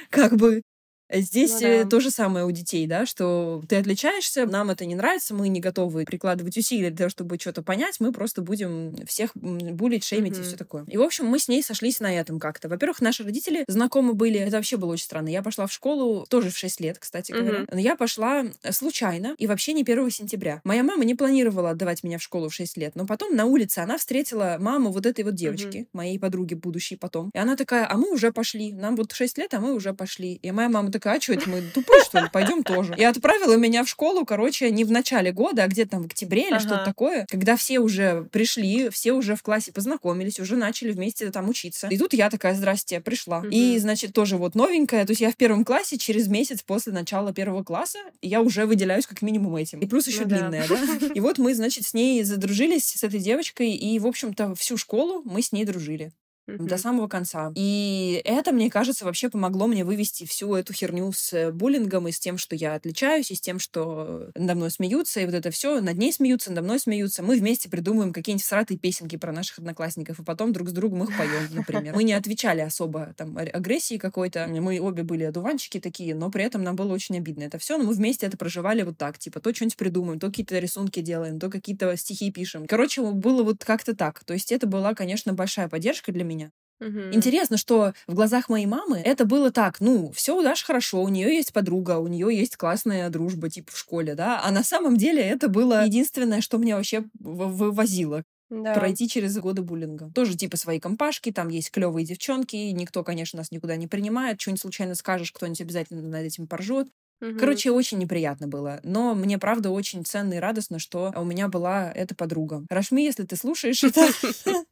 как 0.10 0.36
бы 0.36 0.63
Здесь 1.12 1.60
ну, 1.62 1.68
э, 1.68 1.84
да. 1.84 1.89
то 1.89 2.00
же 2.00 2.12
самое 2.12 2.46
у 2.46 2.51
детей, 2.51 2.88
да, 2.88 3.06
что 3.06 3.62
ты 3.68 3.75
отличаешься, 3.75 4.46
нам 4.46 4.70
это 4.70 4.86
не 4.86 4.96
нравится, 4.96 5.34
мы 5.34 5.50
не 5.50 5.60
готовы 5.60 6.06
прикладывать 6.06 6.58
усилия 6.58 6.89
для 6.89 6.98
того, 6.98 7.10
чтобы 7.10 7.38
что-то 7.39 7.62
понять, 7.62 8.00
мы 8.00 8.12
просто 8.12 8.41
будем 8.41 8.96
всех 9.06 9.32
булить, 9.36 10.03
шеймить 10.03 10.34
mm-hmm. 10.34 10.41
и 10.41 10.44
все 10.44 10.58
такое. 10.58 10.86
И, 10.88 10.98
в 10.98 11.01
общем, 11.01 11.25
мы 11.25 11.39
с 11.39 11.48
ней 11.48 11.63
сошлись 11.63 12.00
на 12.00 12.13
этом 12.13 12.39
как-то. 12.39 12.70
Во-первых, 12.70 13.01
наши 13.01 13.24
родители 13.24 13.65
знакомы 13.68 14.13
были, 14.13 14.39
это 14.39 14.58
вообще 14.58 14.77
было 14.77 14.94
очень 14.94 15.06
странно. 15.06 15.30
Я 15.30 15.41
пошла 15.41 15.68
в 15.68 15.74
школу 15.74 16.25
тоже 16.30 16.50
в 16.50 16.58
6 16.58 16.80
лет, 16.82 16.98
кстати 17.00 17.32
говоря. 17.32 17.60
Mm-hmm. 17.60 17.70
Но 17.74 17.80
я 17.80 17.96
пошла 17.96 18.46
э, 18.63 18.72
случайно 18.72 19.36
и 19.38 19.48
вообще 19.48 19.74
не 19.74 19.82
1 19.82 20.10
сентября. 20.12 20.62
Моя 20.63 20.84
мама 20.84 21.03
не 21.03 21.15
планировала 21.15 21.72
отдавать 21.72 22.03
меня 22.03 22.18
в 22.18 22.24
школу 22.24 22.50
в 22.50 22.53
6 22.53 22.77
лет, 22.77 22.96
но 22.96 23.06
потом 23.06 23.36
на 23.36 23.46
улице 23.46 23.80
она 23.80 23.98
встретила 23.98 24.58
маму 24.60 24.91
вот 24.91 25.06
этой 25.06 25.24
вот 25.24 25.36
девочки, 25.36 25.77
mm-hmm. 25.77 25.88
моей 25.94 26.20
подруги 26.20 26.53
будущей 26.53 26.96
потом. 26.96 27.32
И 27.34 27.38
она 27.38 27.56
такая, 27.56 27.88
а 27.89 27.98
мы 27.98 28.12
уже 28.12 28.32
пошли, 28.32 28.72
нам 28.72 28.96
вот 28.96 29.12
6 29.12 29.38
лет, 29.38 29.53
а 29.53 29.60
мы 29.60 29.74
уже 29.74 29.94
пошли. 29.94 30.36
И 30.36 30.51
моя 30.51 30.70
мама 30.70 30.91
такая, 30.91 31.00
а 31.05 31.20
что 31.20 31.34
это 31.34 31.50
мы 31.50 31.62
тупые, 31.62 32.03
что 32.03 32.20
ли? 32.20 32.27
Пойдем 32.31 32.63
тоже. 32.63 32.96
И 32.98 33.03
отправила 33.03 33.55
меня 33.55 33.84
в 33.84 33.89
школу, 33.89 34.25
короче, 34.25 34.72
не 34.72 34.84
в 34.84 34.91
начале 34.91 35.31
года, 35.31 35.63
а 35.63 35.67
где-то 35.67 35.91
там 35.91 36.03
в 36.03 36.05
октябре 36.05 36.43
или 36.43 36.55
ага. 36.55 36.60
что-то 36.60 36.86
такое, 36.86 37.25
когда 37.29 37.55
все 37.55 37.79
уже 37.79 38.27
пришли, 38.31 38.89
все 38.89 39.13
уже 39.13 39.36
в 39.36 39.43
классе 39.43 39.72
познакомились, 39.72 40.39
уже 40.39 40.55
начали 40.55 40.91
вместе 40.91 41.29
там 41.31 41.50
учиться. 41.50 41.88
И 41.88 41.98
тут 41.98 42.13
я 42.13 42.29
такая, 42.29 42.55
здрасте, 42.55 43.00
пришла. 43.00 43.39
Угу. 43.39 43.48
И, 43.48 43.77
значит, 43.77 44.13
тоже 44.13 44.38
вот 44.38 44.55
новенькая, 44.55 45.05
то 45.05 45.12
есть 45.12 45.22
я 45.22 45.31
в 45.31 45.36
первом 45.36 45.65
классе 45.65 45.98
через 45.98 46.27
месяц 46.27 46.62
после 46.62 46.93
начала 46.93 47.34
первого 47.34 47.63
класса, 47.63 48.00
я 48.22 48.41
уже 48.41 48.65
выделяюсь 48.65 49.05
как 49.05 49.22
минимум 49.22 49.55
этим. 49.55 49.79
И 49.79 49.88
плюс 49.88 50.08
еще 50.08 50.22
ну, 50.22 50.29
длинная, 50.29 50.67
да. 50.67 50.75
да? 51.00 51.08
И 51.13 51.20
вот 51.20 51.38
мы, 51.38 51.53
значит, 51.55 51.86
с 51.86 51.93
ней 51.93 52.24
задружились, 52.24 52.86
с 52.86 53.03
этой 53.03 53.20
девочкой, 53.20 53.72
и, 53.72 54.00
в 54.00 54.08
общем-то, 54.08 54.55
всю 54.55 54.77
школу 54.77 55.22
мы 55.25 55.41
с 55.41 55.51
ней 55.51 55.65
дружили. 55.65 56.12
Mm-hmm. 56.55 56.67
до 56.67 56.77
самого 56.77 57.08
конца. 57.08 57.51
И 57.55 58.22
это, 58.25 58.51
мне 58.51 58.70
кажется, 58.70 59.05
вообще 59.05 59.29
помогло 59.29 59.67
мне 59.67 59.84
вывести 59.84 60.25
всю 60.25 60.55
эту 60.55 60.74
херню 60.74 61.12
с 61.13 61.51
буллингом 61.51 62.08
и 62.08 62.12
с 62.12 62.20
тем, 62.20 62.38
что 62.38 62.55
я 62.55 62.75
отличаюсь, 62.75 63.31
и 63.31 63.36
с 63.36 63.41
тем, 63.41 63.60
что 63.60 64.29
надо 64.36 64.55
мной 64.55 64.72
смеются, 64.72 65.20
и 65.20 65.25
вот 65.25 65.36
это 65.36 65.51
все, 65.51 65.81
над 65.81 65.98
ней 65.98 66.12
смеются, 66.12 66.51
надо 66.51 66.63
мной 66.63 66.79
смеются. 66.79 67.24
Мы 67.24 67.38
вместе 67.38 67.70
придумываем 67.70 68.13
какие-нибудь 68.13 68.46
сратые 68.46 68.77
песенки 68.77 69.15
про 69.17 69.31
наших 69.31 69.60
одноклассников, 69.60 70.20
и 70.20 70.24
потом 70.24 70.53
друг 70.53 70.70
с 70.70 70.72
другом 70.72 71.03
их 71.03 71.17
поем, 71.17 71.48
например. 71.51 71.96
Мы 71.96 72.03
не 72.03 72.13
отвечали 72.13 72.62
особо 72.62 73.13
там 73.17 73.38
агрессии 73.38 73.98
какой-то. 73.98 74.48
Мы 74.48 74.79
обе 74.79 75.03
были 75.03 75.24
одуванчики 75.24 75.79
такие, 75.79 76.15
но 76.15 76.29
при 76.29 76.43
этом 76.43 76.63
нам 76.63 76.75
было 76.75 76.93
очень 76.93 77.17
обидно 77.17 77.43
это 77.43 77.58
все. 77.58 77.77
Но 77.77 77.86
мы 77.86 77.93
вместе 77.93 78.25
это 78.25 78.38
проживали 78.38 78.81
вот 78.84 78.98
так, 78.98 79.17
типа, 79.17 79.39
то 79.39 79.53
что-нибудь 79.53 79.77
придумаем, 79.77 80.20
то 80.20 80.27
какие-то 80.27 80.58
рисунки 80.60 81.01
делаем, 81.01 81.39
то 81.39 81.50
какие-то 81.50 81.96
стихи 81.98 82.31
пишем. 82.31 82.67
Короче, 82.67 83.01
было 83.01 83.43
вот 83.43 83.63
как-то 83.63 83.96
так. 83.96 84.24
То 84.24 84.34
есть 84.34 84.51
это 84.51 84.67
была, 84.67 84.93
конечно, 84.93 85.34
большая 85.34 85.67
поддержка 85.67 86.12
для 86.12 86.24
меня. 86.24 86.40
Мгм. 86.81 87.13
Интересно, 87.13 87.57
что 87.57 87.93
в 88.07 88.13
глазах 88.13 88.47
моей 88.50 88.65
мамы 88.65 89.00
это 89.00 89.25
было 89.25 89.51
так, 89.51 89.81
ну, 89.81 90.11
все 90.13 90.38
у 90.38 90.41
Даши 90.43 90.65
хорошо, 90.65 91.01
у 91.03 91.09
нее 91.09 91.33
есть 91.35 91.51
подруга, 91.53 91.97
у 92.00 92.07
нее 92.07 92.29
есть 92.35 92.55
классная 92.55 93.09
дружба, 93.09 93.50
типа 93.50 93.71
в 93.73 93.77
школе, 93.77 94.15
да, 94.15 94.41
а 94.43 94.51
на 94.51 94.63
самом 94.63 94.95
деле 94.97 95.21
это 95.21 95.50
было 95.50 95.83
единственное, 95.83 96.39
что 96.41 96.57
меня 96.57 96.77
вообще 96.77 97.03
вывозило 97.19 98.23
Да. 98.50 98.73
пройти 98.73 99.09
через 99.09 99.38
годы 99.38 99.61
буллинга. 99.61 100.09
Тоже 100.15 100.38
типа 100.38 100.55
свои 100.55 100.79
компашки, 100.79 101.31
там 101.31 101.50
есть 101.50 101.71
клевые 101.71 102.05
девчонки, 102.05 102.55
никто, 102.55 103.03
конечно, 103.03 103.38
нас 103.38 103.51
никуда 103.51 103.75
не 103.75 103.88
принимает, 103.88 104.39
что-нибудь 104.39 104.61
случайно 104.61 104.95
скажешь, 104.95 105.33
кто-нибудь 105.33 105.61
обязательно 105.61 106.01
над 106.01 106.21
этим 106.23 106.47
поржет. 106.47 106.88
Мгм. 107.21 107.38
Короче, 107.38 107.71
очень 107.71 107.97
неприятно 107.97 108.47
было. 108.47 108.79
Но 108.83 109.15
мне, 109.15 109.38
правда, 109.39 109.71
очень 109.71 110.05
ценно 110.05 110.35
и 110.35 110.38
радостно, 110.38 110.79
что 110.79 111.11
у 111.15 111.23
меня 111.25 111.47
была 111.47 111.91
эта 111.91 112.13
подруга. 112.15 112.63
Рашми, 112.69 113.03
если 113.03 113.23
ты 113.23 113.35
слушаешь 113.35 113.83
это, 113.83 114.01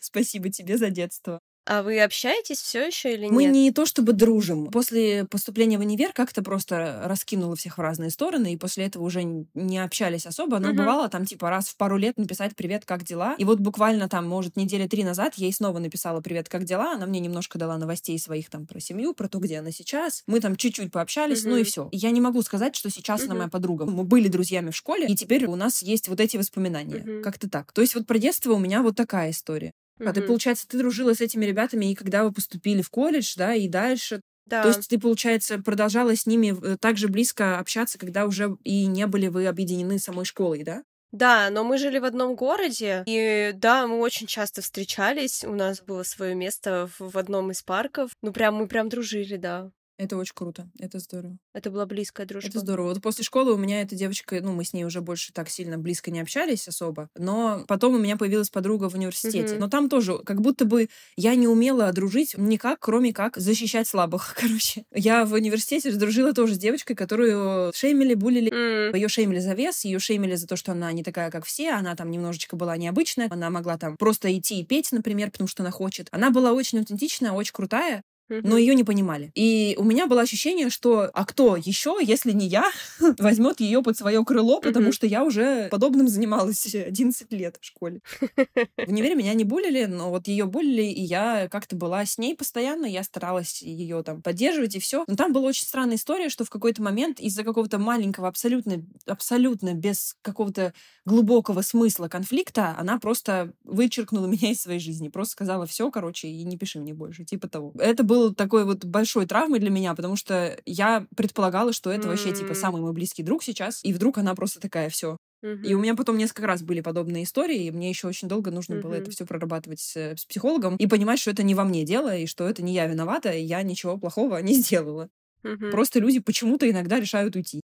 спасибо 0.00 0.50
тебе 0.50 0.76
за 0.78 0.90
детство. 0.90 1.40
А 1.70 1.84
вы 1.84 2.00
общаетесь 2.00 2.60
все 2.60 2.84
еще 2.84 3.14
или 3.14 3.28
Мы 3.28 3.44
нет? 3.44 3.52
не 3.52 3.70
то 3.70 3.86
чтобы 3.86 4.12
дружим. 4.12 4.72
После 4.72 5.24
поступления 5.24 5.78
в 5.78 5.82
универ 5.82 6.12
как-то 6.12 6.42
просто 6.42 7.02
раскинуло 7.04 7.54
всех 7.54 7.78
в 7.78 7.80
разные 7.80 8.10
стороны, 8.10 8.52
и 8.52 8.56
после 8.56 8.86
этого 8.86 9.04
уже 9.04 9.22
не 9.22 9.78
общались 9.78 10.26
особо. 10.26 10.58
Но 10.58 10.70
Мгм. 10.70 10.78
бывало 10.78 11.08
там 11.08 11.24
типа 11.24 11.48
раз 11.48 11.68
в 11.68 11.76
пару 11.76 11.96
лет 11.96 12.18
написать 12.18 12.56
«Привет, 12.56 12.84
как 12.84 13.04
дела?». 13.04 13.36
И 13.38 13.44
вот 13.44 13.60
буквально 13.60 14.08
там, 14.08 14.26
может, 14.26 14.56
недели 14.56 14.88
три 14.88 15.04
назад 15.04 15.34
я 15.36 15.46
ей 15.46 15.52
снова 15.52 15.78
написала 15.78 16.20
«Привет, 16.20 16.48
как 16.48 16.64
дела?». 16.64 16.94
Она 16.94 17.06
мне 17.06 17.20
немножко 17.20 17.56
дала 17.56 17.78
новостей 17.78 18.18
своих 18.18 18.50
там 18.50 18.66
про 18.66 18.80
семью, 18.80 19.14
про 19.14 19.28
то, 19.28 19.38
где 19.38 19.60
она 19.60 19.70
сейчас. 19.70 20.24
Мы 20.26 20.40
там 20.40 20.56
чуть-чуть 20.56 20.90
пообщались, 20.90 21.44
ну 21.44 21.56
и 21.56 21.62
все. 21.62 21.88
Я 21.92 22.10
не 22.10 22.20
могу 22.20 22.42
сказать, 22.42 22.74
что 22.74 22.90
сейчас 22.90 23.20
она 23.20 23.34
Мгм. 23.34 23.38
моя 23.38 23.48
подруга. 23.48 23.86
Мы 23.86 24.02
были 24.02 24.26
друзьями 24.26 24.70
в 24.70 24.76
школе, 24.76 25.06
и 25.06 25.14
теперь 25.14 25.46
у 25.46 25.54
нас 25.54 25.82
есть 25.82 26.08
вот 26.08 26.18
эти 26.18 26.36
воспоминания. 26.36 27.04
Мгм. 27.04 27.22
Как-то 27.22 27.48
так. 27.48 27.70
То 27.70 27.80
есть 27.80 27.94
вот 27.94 28.08
про 28.08 28.18
детство 28.18 28.54
у 28.54 28.58
меня 28.58 28.82
вот 28.82 28.96
такая 28.96 29.30
история. 29.30 29.72
А 30.04 30.12
ты, 30.12 30.22
получается, 30.22 30.66
ты 30.66 30.78
дружила 30.78 31.14
с 31.14 31.20
этими 31.20 31.44
ребятами, 31.44 31.90
и 31.90 31.94
когда 31.94 32.24
вы 32.24 32.32
поступили 32.32 32.82
в 32.82 32.90
колледж, 32.90 33.34
да, 33.36 33.54
и 33.54 33.68
дальше. 33.68 34.20
Да. 34.46 34.62
То 34.62 34.68
есть 34.68 34.88
ты, 34.88 34.98
получается, 34.98 35.58
продолжала 35.58 36.14
с 36.16 36.26
ними 36.26 36.56
э, 36.60 36.76
так 36.80 36.96
же 36.96 37.08
близко 37.08 37.58
общаться, 37.58 37.98
когда 37.98 38.26
уже 38.26 38.56
и 38.64 38.86
не 38.86 39.06
были 39.06 39.28
вы 39.28 39.46
объединены 39.46 39.98
самой 39.98 40.24
школой, 40.24 40.64
да? 40.64 40.82
Да, 41.12 41.50
но 41.50 41.64
мы 41.64 41.78
жили 41.78 41.98
в 41.98 42.04
одном 42.04 42.36
городе, 42.36 43.02
и 43.06 43.52
да, 43.54 43.86
мы 43.86 43.98
очень 43.98 44.26
часто 44.26 44.62
встречались. 44.62 45.44
У 45.44 45.54
нас 45.54 45.82
было 45.82 46.04
свое 46.04 46.34
место 46.34 46.88
в, 46.98 47.12
в 47.12 47.18
одном 47.18 47.50
из 47.50 47.62
парков. 47.62 48.10
Ну, 48.22 48.32
прям 48.32 48.54
мы 48.56 48.68
прям 48.68 48.88
дружили, 48.88 49.36
да. 49.36 49.70
Это 50.00 50.16
очень 50.16 50.32
круто, 50.34 50.66
это 50.78 50.98
здорово. 50.98 51.36
Это 51.52 51.70
была 51.70 51.84
близкая 51.84 52.26
дружба. 52.26 52.48
Это 52.48 52.60
здорово. 52.60 52.88
Вот 52.94 53.02
после 53.02 53.22
школы 53.22 53.52
у 53.52 53.58
меня 53.58 53.82
эта 53.82 53.94
девочка, 53.94 54.40
ну, 54.40 54.52
мы 54.52 54.64
с 54.64 54.72
ней 54.72 54.84
уже 54.84 55.02
больше 55.02 55.30
так 55.34 55.50
сильно 55.50 55.76
близко 55.76 56.10
не 56.10 56.20
общались 56.20 56.66
особо, 56.68 57.10
но 57.18 57.66
потом 57.68 57.94
у 57.96 57.98
меня 57.98 58.16
появилась 58.16 58.48
подруга 58.48 58.88
в 58.88 58.94
университете. 58.94 59.52
Мгм. 59.52 59.60
Но 59.60 59.68
там 59.68 59.90
тоже 59.90 60.16
как 60.24 60.40
будто 60.40 60.64
бы 60.64 60.88
я 61.16 61.34
не 61.34 61.46
умела 61.46 61.92
дружить 61.92 62.34
никак, 62.38 62.78
кроме 62.80 63.12
как 63.12 63.36
защищать 63.36 63.86
слабых, 63.88 64.34
короче. 64.40 64.84
Я 64.94 65.26
в 65.26 65.34
университете 65.34 65.92
дружила 65.92 66.32
тоже 66.32 66.54
с 66.54 66.58
девочкой, 66.58 66.96
которую 66.96 67.70
шеймили, 67.74 68.14
булили, 68.14 68.50
М, 68.50 68.94
ее 68.94 69.08
шеймили 69.08 69.40
за 69.40 69.52
вес, 69.52 69.84
ее 69.84 69.98
шеймили 69.98 70.34
за 70.36 70.46
то, 70.46 70.56
что 70.56 70.72
она 70.72 70.90
не 70.92 71.02
такая, 71.02 71.30
как 71.30 71.44
все, 71.44 71.72
она 71.72 71.94
там 71.94 72.10
немножечко 72.10 72.56
была 72.56 72.78
необычная, 72.78 73.28
она 73.30 73.50
могла 73.50 73.76
там 73.76 73.98
просто 73.98 74.34
идти 74.34 74.60
и 74.60 74.64
петь, 74.64 74.92
например, 74.92 75.30
потому 75.30 75.46
что 75.46 75.62
она 75.62 75.70
хочет. 75.70 76.08
Она 76.10 76.30
была 76.30 76.52
очень 76.52 76.78
аутентичная, 76.78 77.32
очень 77.32 77.52
крутая. 77.52 78.02
Но 78.42 78.56
ее 78.56 78.74
не 78.74 78.84
понимали. 78.84 79.32
И 79.34 79.74
у 79.78 79.84
меня 79.84 80.06
было 80.06 80.22
ощущение, 80.22 80.70
что 80.70 81.10
а 81.12 81.24
кто 81.24 81.56
еще, 81.56 81.98
если 82.00 82.32
не 82.32 82.46
я, 82.46 82.64
возьмет 83.18 83.60
ее 83.60 83.82
под 83.82 83.96
свое 83.96 84.24
крыло, 84.24 84.60
потому 84.60 84.92
что 84.92 85.06
я 85.06 85.24
уже 85.24 85.68
подобным 85.70 86.08
занималась 86.08 86.74
11 86.74 87.32
лет 87.32 87.58
в 87.60 87.64
школе. 87.64 88.00
В 88.20 88.88
универе 88.88 89.14
меня 89.14 89.34
не 89.34 89.44
булили, 89.44 89.84
но 89.84 90.10
вот 90.10 90.28
ее 90.28 90.46
булили, 90.46 90.82
и 90.82 91.02
я 91.02 91.48
как-то 91.48 91.76
была 91.76 92.04
с 92.04 92.18
ней 92.18 92.34
постоянно, 92.34 92.86
я 92.86 93.02
старалась 93.02 93.62
ее 93.62 94.02
там 94.02 94.22
поддерживать 94.22 94.76
и 94.76 94.80
все. 94.80 95.04
Но 95.06 95.16
там 95.16 95.32
была 95.32 95.48
очень 95.48 95.64
странная 95.64 95.96
история, 95.96 96.28
что 96.28 96.44
в 96.44 96.50
какой-то 96.50 96.82
момент 96.82 97.20
из-за 97.20 97.44
какого-то 97.44 97.78
маленького, 97.78 98.28
абсолютно, 98.28 98.82
абсолютно 99.06 99.74
без 99.74 100.16
какого-то 100.22 100.72
глубокого 101.04 101.62
смысла 101.62 102.08
конфликта, 102.08 102.74
она 102.78 102.98
просто 102.98 103.52
вычеркнула 103.64 104.26
меня 104.26 104.50
из 104.50 104.60
своей 104.60 104.80
жизни, 104.80 105.08
просто 105.08 105.32
сказала 105.32 105.66
все, 105.66 105.90
короче, 105.90 106.28
и 106.28 106.44
не 106.44 106.56
пиши 106.56 106.78
мне 106.80 106.94
больше, 106.94 107.24
типа 107.24 107.48
того. 107.48 107.72
Это 107.78 108.02
было 108.02 108.19
такой 108.28 108.64
вот 108.64 108.84
большой 108.84 109.26
травмой 109.26 109.58
для 109.58 109.70
меня, 109.70 109.94
потому 109.94 110.16
что 110.16 110.58
я 110.66 111.06
предполагала, 111.16 111.72
что 111.72 111.90
это 111.90 112.08
вообще 112.08 112.32
типа 112.32 112.54
самый 112.54 112.82
мой 112.82 112.92
близкий 112.92 113.22
друг 113.22 113.42
сейчас, 113.42 113.80
и 113.82 113.92
вдруг 113.92 114.18
она 114.18 114.34
просто 114.34 114.60
такая 114.60 114.90
все. 114.90 115.16
Мгм. 115.42 115.62
И 115.64 115.74
у 115.74 115.80
меня 115.80 115.94
потом 115.94 116.18
несколько 116.18 116.46
раз 116.46 116.62
были 116.62 116.82
подобные 116.82 117.24
истории, 117.24 117.64
и 117.64 117.70
мне 117.70 117.88
еще 117.88 118.08
очень 118.08 118.28
долго 118.28 118.50
нужно 118.50 118.76
было 118.76 118.94
это 118.94 119.10
все 119.10 119.24
прорабатывать 119.24 119.80
с, 119.80 119.96
с 119.96 120.24
психологом 120.26 120.76
и 120.76 120.86
понимать, 120.86 121.18
что 121.18 121.30
это 121.30 121.42
не 121.42 121.54
во 121.54 121.64
мне 121.64 121.84
дело, 121.84 122.14
и 122.14 122.26
что 122.26 122.46
это 122.46 122.62
не 122.62 122.74
я 122.74 122.86
виновата, 122.86 123.32
и 123.32 123.42
я 123.42 123.62
ничего 123.62 123.96
плохого 123.96 124.36
не 124.42 124.54
сделала. 124.54 125.08
Мгм. 125.42 125.70
Просто 125.70 126.00
люди 126.00 126.20
почему-то 126.20 126.70
иногда 126.70 127.00
решают 127.00 127.36
уйти. 127.36 127.62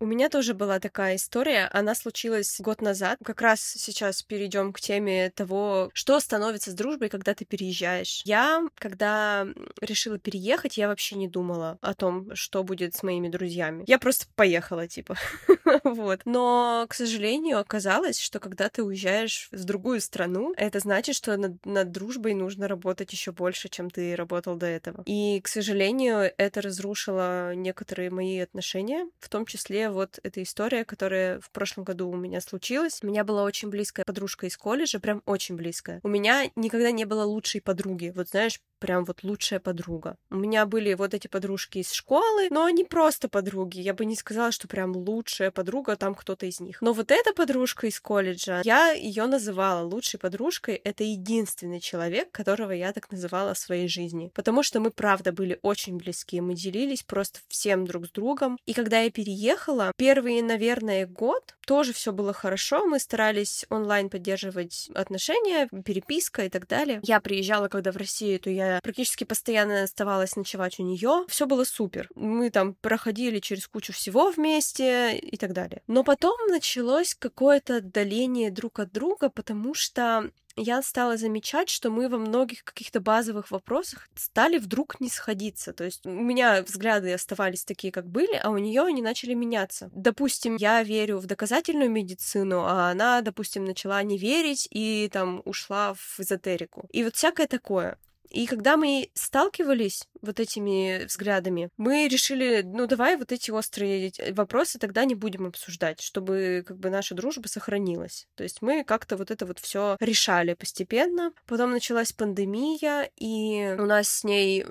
У 0.00 0.06
меня 0.06 0.28
тоже 0.28 0.54
была 0.54 0.78
такая 0.78 1.16
история. 1.16 1.68
Она 1.72 1.94
случилась 1.94 2.60
год 2.60 2.80
назад. 2.80 3.18
Как 3.24 3.40
раз 3.40 3.60
сейчас 3.60 4.22
перейдем 4.22 4.72
к 4.72 4.80
теме 4.80 5.30
того, 5.30 5.90
что 5.92 6.20
становится 6.20 6.70
с 6.70 6.74
дружбой, 6.74 7.08
когда 7.08 7.34
ты 7.34 7.44
переезжаешь. 7.44 8.22
Я, 8.24 8.62
когда 8.76 9.46
решила 9.80 10.18
переехать, 10.18 10.76
я 10.76 10.88
вообще 10.88 11.16
не 11.16 11.28
думала 11.28 11.78
о 11.80 11.94
том, 11.94 12.34
что 12.34 12.62
будет 12.62 12.94
с 12.94 13.02
моими 13.02 13.28
друзьями. 13.28 13.84
Я 13.86 13.98
просто 13.98 14.26
поехала, 14.34 14.86
типа. 14.86 15.16
Вот. 15.84 16.22
Но, 16.24 16.86
к 16.88 16.94
сожалению, 16.94 17.58
оказалось, 17.58 18.18
что 18.18 18.40
когда 18.40 18.68
ты 18.68 18.82
уезжаешь 18.82 19.48
в 19.52 19.64
другую 19.64 20.00
страну, 20.00 20.52
это 20.56 20.80
значит, 20.80 21.14
что 21.14 21.36
над, 21.36 21.64
над 21.64 21.90
дружбой 21.92 22.34
нужно 22.34 22.68
работать 22.68 23.12
еще 23.12 23.32
больше, 23.32 23.68
чем 23.68 23.90
ты 23.90 24.16
работал 24.16 24.56
до 24.56 24.66
этого. 24.66 25.02
И, 25.06 25.40
к 25.40 25.48
сожалению, 25.48 26.32
это 26.36 26.60
разрушило 26.60 27.54
некоторые 27.54 28.10
мои 28.10 28.38
отношения, 28.38 29.06
в 29.20 29.28
том 29.28 29.39
числе 29.46 29.90
вот 29.90 30.18
эта 30.22 30.42
история, 30.42 30.84
которая 30.84 31.40
в 31.40 31.50
прошлом 31.50 31.84
году 31.84 32.08
у 32.08 32.16
меня 32.16 32.40
случилась. 32.40 33.00
У 33.02 33.06
меня 33.06 33.24
была 33.24 33.44
очень 33.44 33.68
близкая 33.68 34.04
подружка 34.04 34.46
из 34.46 34.56
колледжа, 34.56 35.00
прям 35.00 35.22
очень 35.26 35.56
близкая. 35.56 36.00
У 36.02 36.08
меня 36.08 36.50
никогда 36.56 36.90
не 36.90 37.04
было 37.04 37.24
лучшей 37.24 37.60
подруги. 37.60 38.12
Вот 38.14 38.28
знаешь, 38.28 38.60
прям 38.80 39.04
вот 39.04 39.22
лучшая 39.22 39.60
подруга. 39.60 40.16
У 40.30 40.36
меня 40.36 40.66
были 40.66 40.94
вот 40.94 41.14
эти 41.14 41.28
подружки 41.28 41.78
из 41.78 41.92
школы, 41.92 42.48
но 42.50 42.64
они 42.64 42.84
просто 42.84 43.28
подруги. 43.28 43.80
Я 43.80 43.94
бы 43.94 44.04
не 44.04 44.16
сказала, 44.16 44.50
что 44.50 44.66
прям 44.66 44.96
лучшая 44.96 45.50
подруга, 45.50 45.96
там 45.96 46.14
кто-то 46.14 46.46
из 46.46 46.58
них. 46.60 46.82
Но 46.82 46.92
вот 46.92 47.10
эта 47.10 47.32
подружка 47.32 47.86
из 47.86 48.00
колледжа, 48.00 48.62
я 48.64 48.92
ее 48.92 49.26
называла 49.26 49.86
лучшей 49.86 50.18
подружкой. 50.18 50.76
Это 50.76 51.04
единственный 51.04 51.80
человек, 51.80 52.32
которого 52.32 52.72
я 52.72 52.92
так 52.92 53.10
называла 53.12 53.54
в 53.54 53.58
своей 53.58 53.86
жизни. 53.86 54.32
Потому 54.34 54.62
что 54.62 54.80
мы, 54.80 54.90
правда, 54.90 55.32
были 55.32 55.58
очень 55.62 55.98
близки. 55.98 56.40
Мы 56.40 56.54
делились 56.54 57.02
просто 57.02 57.40
всем 57.48 57.86
друг 57.86 58.06
с 58.06 58.10
другом. 58.10 58.58
И 58.66 58.72
когда 58.72 59.00
я 59.00 59.10
переехала, 59.10 59.92
первый, 59.96 60.40
наверное, 60.42 61.06
год 61.06 61.54
тоже 61.66 61.92
все 61.92 62.12
было 62.12 62.32
хорошо. 62.32 62.86
Мы 62.86 62.98
старались 62.98 63.66
онлайн 63.68 64.08
поддерживать 64.08 64.90
отношения, 64.94 65.68
переписка 65.84 66.44
и 66.46 66.48
так 66.48 66.66
далее. 66.66 67.00
Я 67.02 67.20
приезжала, 67.20 67.68
когда 67.68 67.92
в 67.92 67.96
Россию, 67.96 68.40
то 68.40 68.50
я 68.50 68.69
практически 68.82 69.24
постоянно 69.24 69.82
оставалась 69.82 70.36
ночевать 70.36 70.78
у 70.78 70.82
нее. 70.82 71.24
Все 71.28 71.46
было 71.46 71.64
супер. 71.64 72.08
Мы 72.14 72.50
там 72.50 72.74
проходили 72.74 73.38
через 73.40 73.66
кучу 73.66 73.92
всего 73.92 74.30
вместе 74.30 75.16
и 75.18 75.36
так 75.36 75.52
далее. 75.52 75.82
Но 75.86 76.04
потом 76.04 76.38
началось 76.48 77.14
какое-то 77.14 77.76
отдаление 77.76 78.50
друг 78.50 78.78
от 78.78 78.92
друга, 78.92 79.30
потому 79.30 79.74
что 79.74 80.30
я 80.56 80.82
стала 80.82 81.16
замечать, 81.16 81.70
что 81.70 81.90
мы 81.90 82.08
во 82.08 82.18
многих 82.18 82.64
каких-то 82.64 83.00
базовых 83.00 83.50
вопросах 83.50 84.08
стали 84.14 84.58
вдруг 84.58 85.00
не 85.00 85.08
сходиться. 85.08 85.72
То 85.72 85.84
есть 85.84 86.04
у 86.04 86.10
меня 86.10 86.62
взгляды 86.62 87.12
оставались 87.12 87.64
такие, 87.64 87.92
как 87.92 88.06
были, 88.06 88.34
а 88.34 88.50
у 88.50 88.58
нее 88.58 88.82
они 88.82 89.02
начали 89.02 89.34
меняться. 89.34 89.90
Допустим, 89.94 90.56
я 90.56 90.82
верю 90.82 91.18
в 91.18 91.26
доказательную 91.26 91.90
медицину, 91.90 92.60
а 92.60 92.90
она, 92.90 93.22
допустим, 93.22 93.64
начала 93.64 94.02
не 94.02 94.18
верить 94.18 94.68
и 94.70 95.08
там 95.12 95.42
ушла 95.44 95.94
в 95.94 96.20
эзотерику. 96.20 96.86
И 96.90 97.04
вот 97.04 97.14
всякое 97.16 97.46
такое. 97.46 97.98
И 98.30 98.46
когда 98.46 98.76
мы 98.76 99.10
сталкивались, 99.14 100.06
вот 100.22 100.40
этими 100.40 101.04
взглядами, 101.04 101.70
мы 101.76 102.08
решили, 102.08 102.62
ну 102.64 102.86
давай 102.86 103.16
вот 103.16 103.32
эти 103.32 103.50
острые 103.50 104.12
вопросы 104.32 104.78
тогда 104.78 105.04
не 105.04 105.14
будем 105.14 105.46
обсуждать, 105.46 106.00
чтобы 106.00 106.64
как 106.66 106.78
бы 106.78 106.90
наша 106.90 107.14
дружба 107.14 107.48
сохранилась. 107.48 108.26
То 108.34 108.42
есть 108.42 108.62
мы 108.62 108.84
как-то 108.84 109.16
вот 109.16 109.30
это 109.30 109.46
вот 109.46 109.58
все 109.58 109.96
решали 110.00 110.54
постепенно. 110.54 111.32
Потом 111.46 111.70
началась 111.70 112.12
пандемия, 112.12 113.10
и 113.16 113.76
у 113.78 113.86
нас 113.86 114.08
с 114.08 114.24
ней 114.24 114.64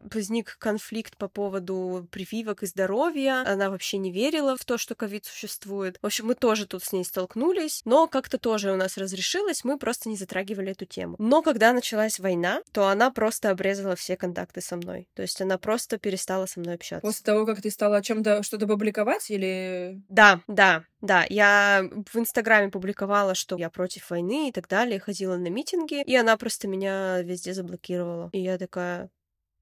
возник 0.00 0.56
конфликт 0.58 1.16
по 1.16 1.28
поводу 1.28 2.06
прививок 2.10 2.62
и 2.62 2.66
здоровья. 2.66 3.42
Она 3.46 3.70
вообще 3.70 3.98
не 3.98 4.12
верила 4.12 4.56
в 4.56 4.64
то, 4.64 4.78
что 4.78 4.94
ковид 4.94 5.24
существует. 5.24 5.98
В 6.02 6.06
общем, 6.06 6.26
мы 6.26 6.34
тоже 6.34 6.66
тут 6.66 6.84
с 6.84 6.92
ней 6.92 7.04
столкнулись, 7.04 7.82
но 7.84 8.06
как-то 8.06 8.38
тоже 8.38 8.72
у 8.72 8.76
нас 8.76 8.96
разрешилось, 8.96 9.64
мы 9.64 9.78
просто 9.78 10.08
не 10.08 10.16
затрагивали 10.16 10.72
эту 10.72 10.84
тему. 10.84 11.16
Но 11.18 11.42
когда 11.42 11.72
началась 11.72 12.18
война, 12.18 12.62
то 12.72 12.88
она 12.88 12.99
просто 13.08 13.48
обрезала 13.48 13.96
все 13.96 14.18
контакты 14.18 14.60
со 14.60 14.76
мной. 14.76 15.08
То 15.14 15.22
есть 15.22 15.40
она 15.40 15.56
просто 15.56 15.96
перестала 15.96 16.44
со 16.44 16.60
мной 16.60 16.74
общаться. 16.74 17.00
После 17.00 17.24
того, 17.24 17.46
как 17.46 17.62
ты 17.62 17.70
стала 17.70 17.96
о 17.96 18.02
чем-то 18.02 18.42
что-то 18.42 18.66
публиковать 18.66 19.30
или... 19.30 20.02
Да, 20.10 20.42
да, 20.46 20.84
да. 21.00 21.24
Я 21.30 21.88
в 22.12 22.18
Инстаграме 22.18 22.70
публиковала, 22.70 23.34
что 23.34 23.56
я 23.56 23.70
против 23.70 24.10
войны 24.10 24.50
и 24.50 24.52
так 24.52 24.68
далее, 24.68 25.00
ходила 25.00 25.36
на 25.36 25.48
митинги, 25.48 26.02
и 26.02 26.14
она 26.14 26.36
просто 26.36 26.68
меня 26.68 27.22
везде 27.22 27.54
заблокировала. 27.54 28.28
И 28.32 28.40
я 28.40 28.58
такая, 28.58 29.08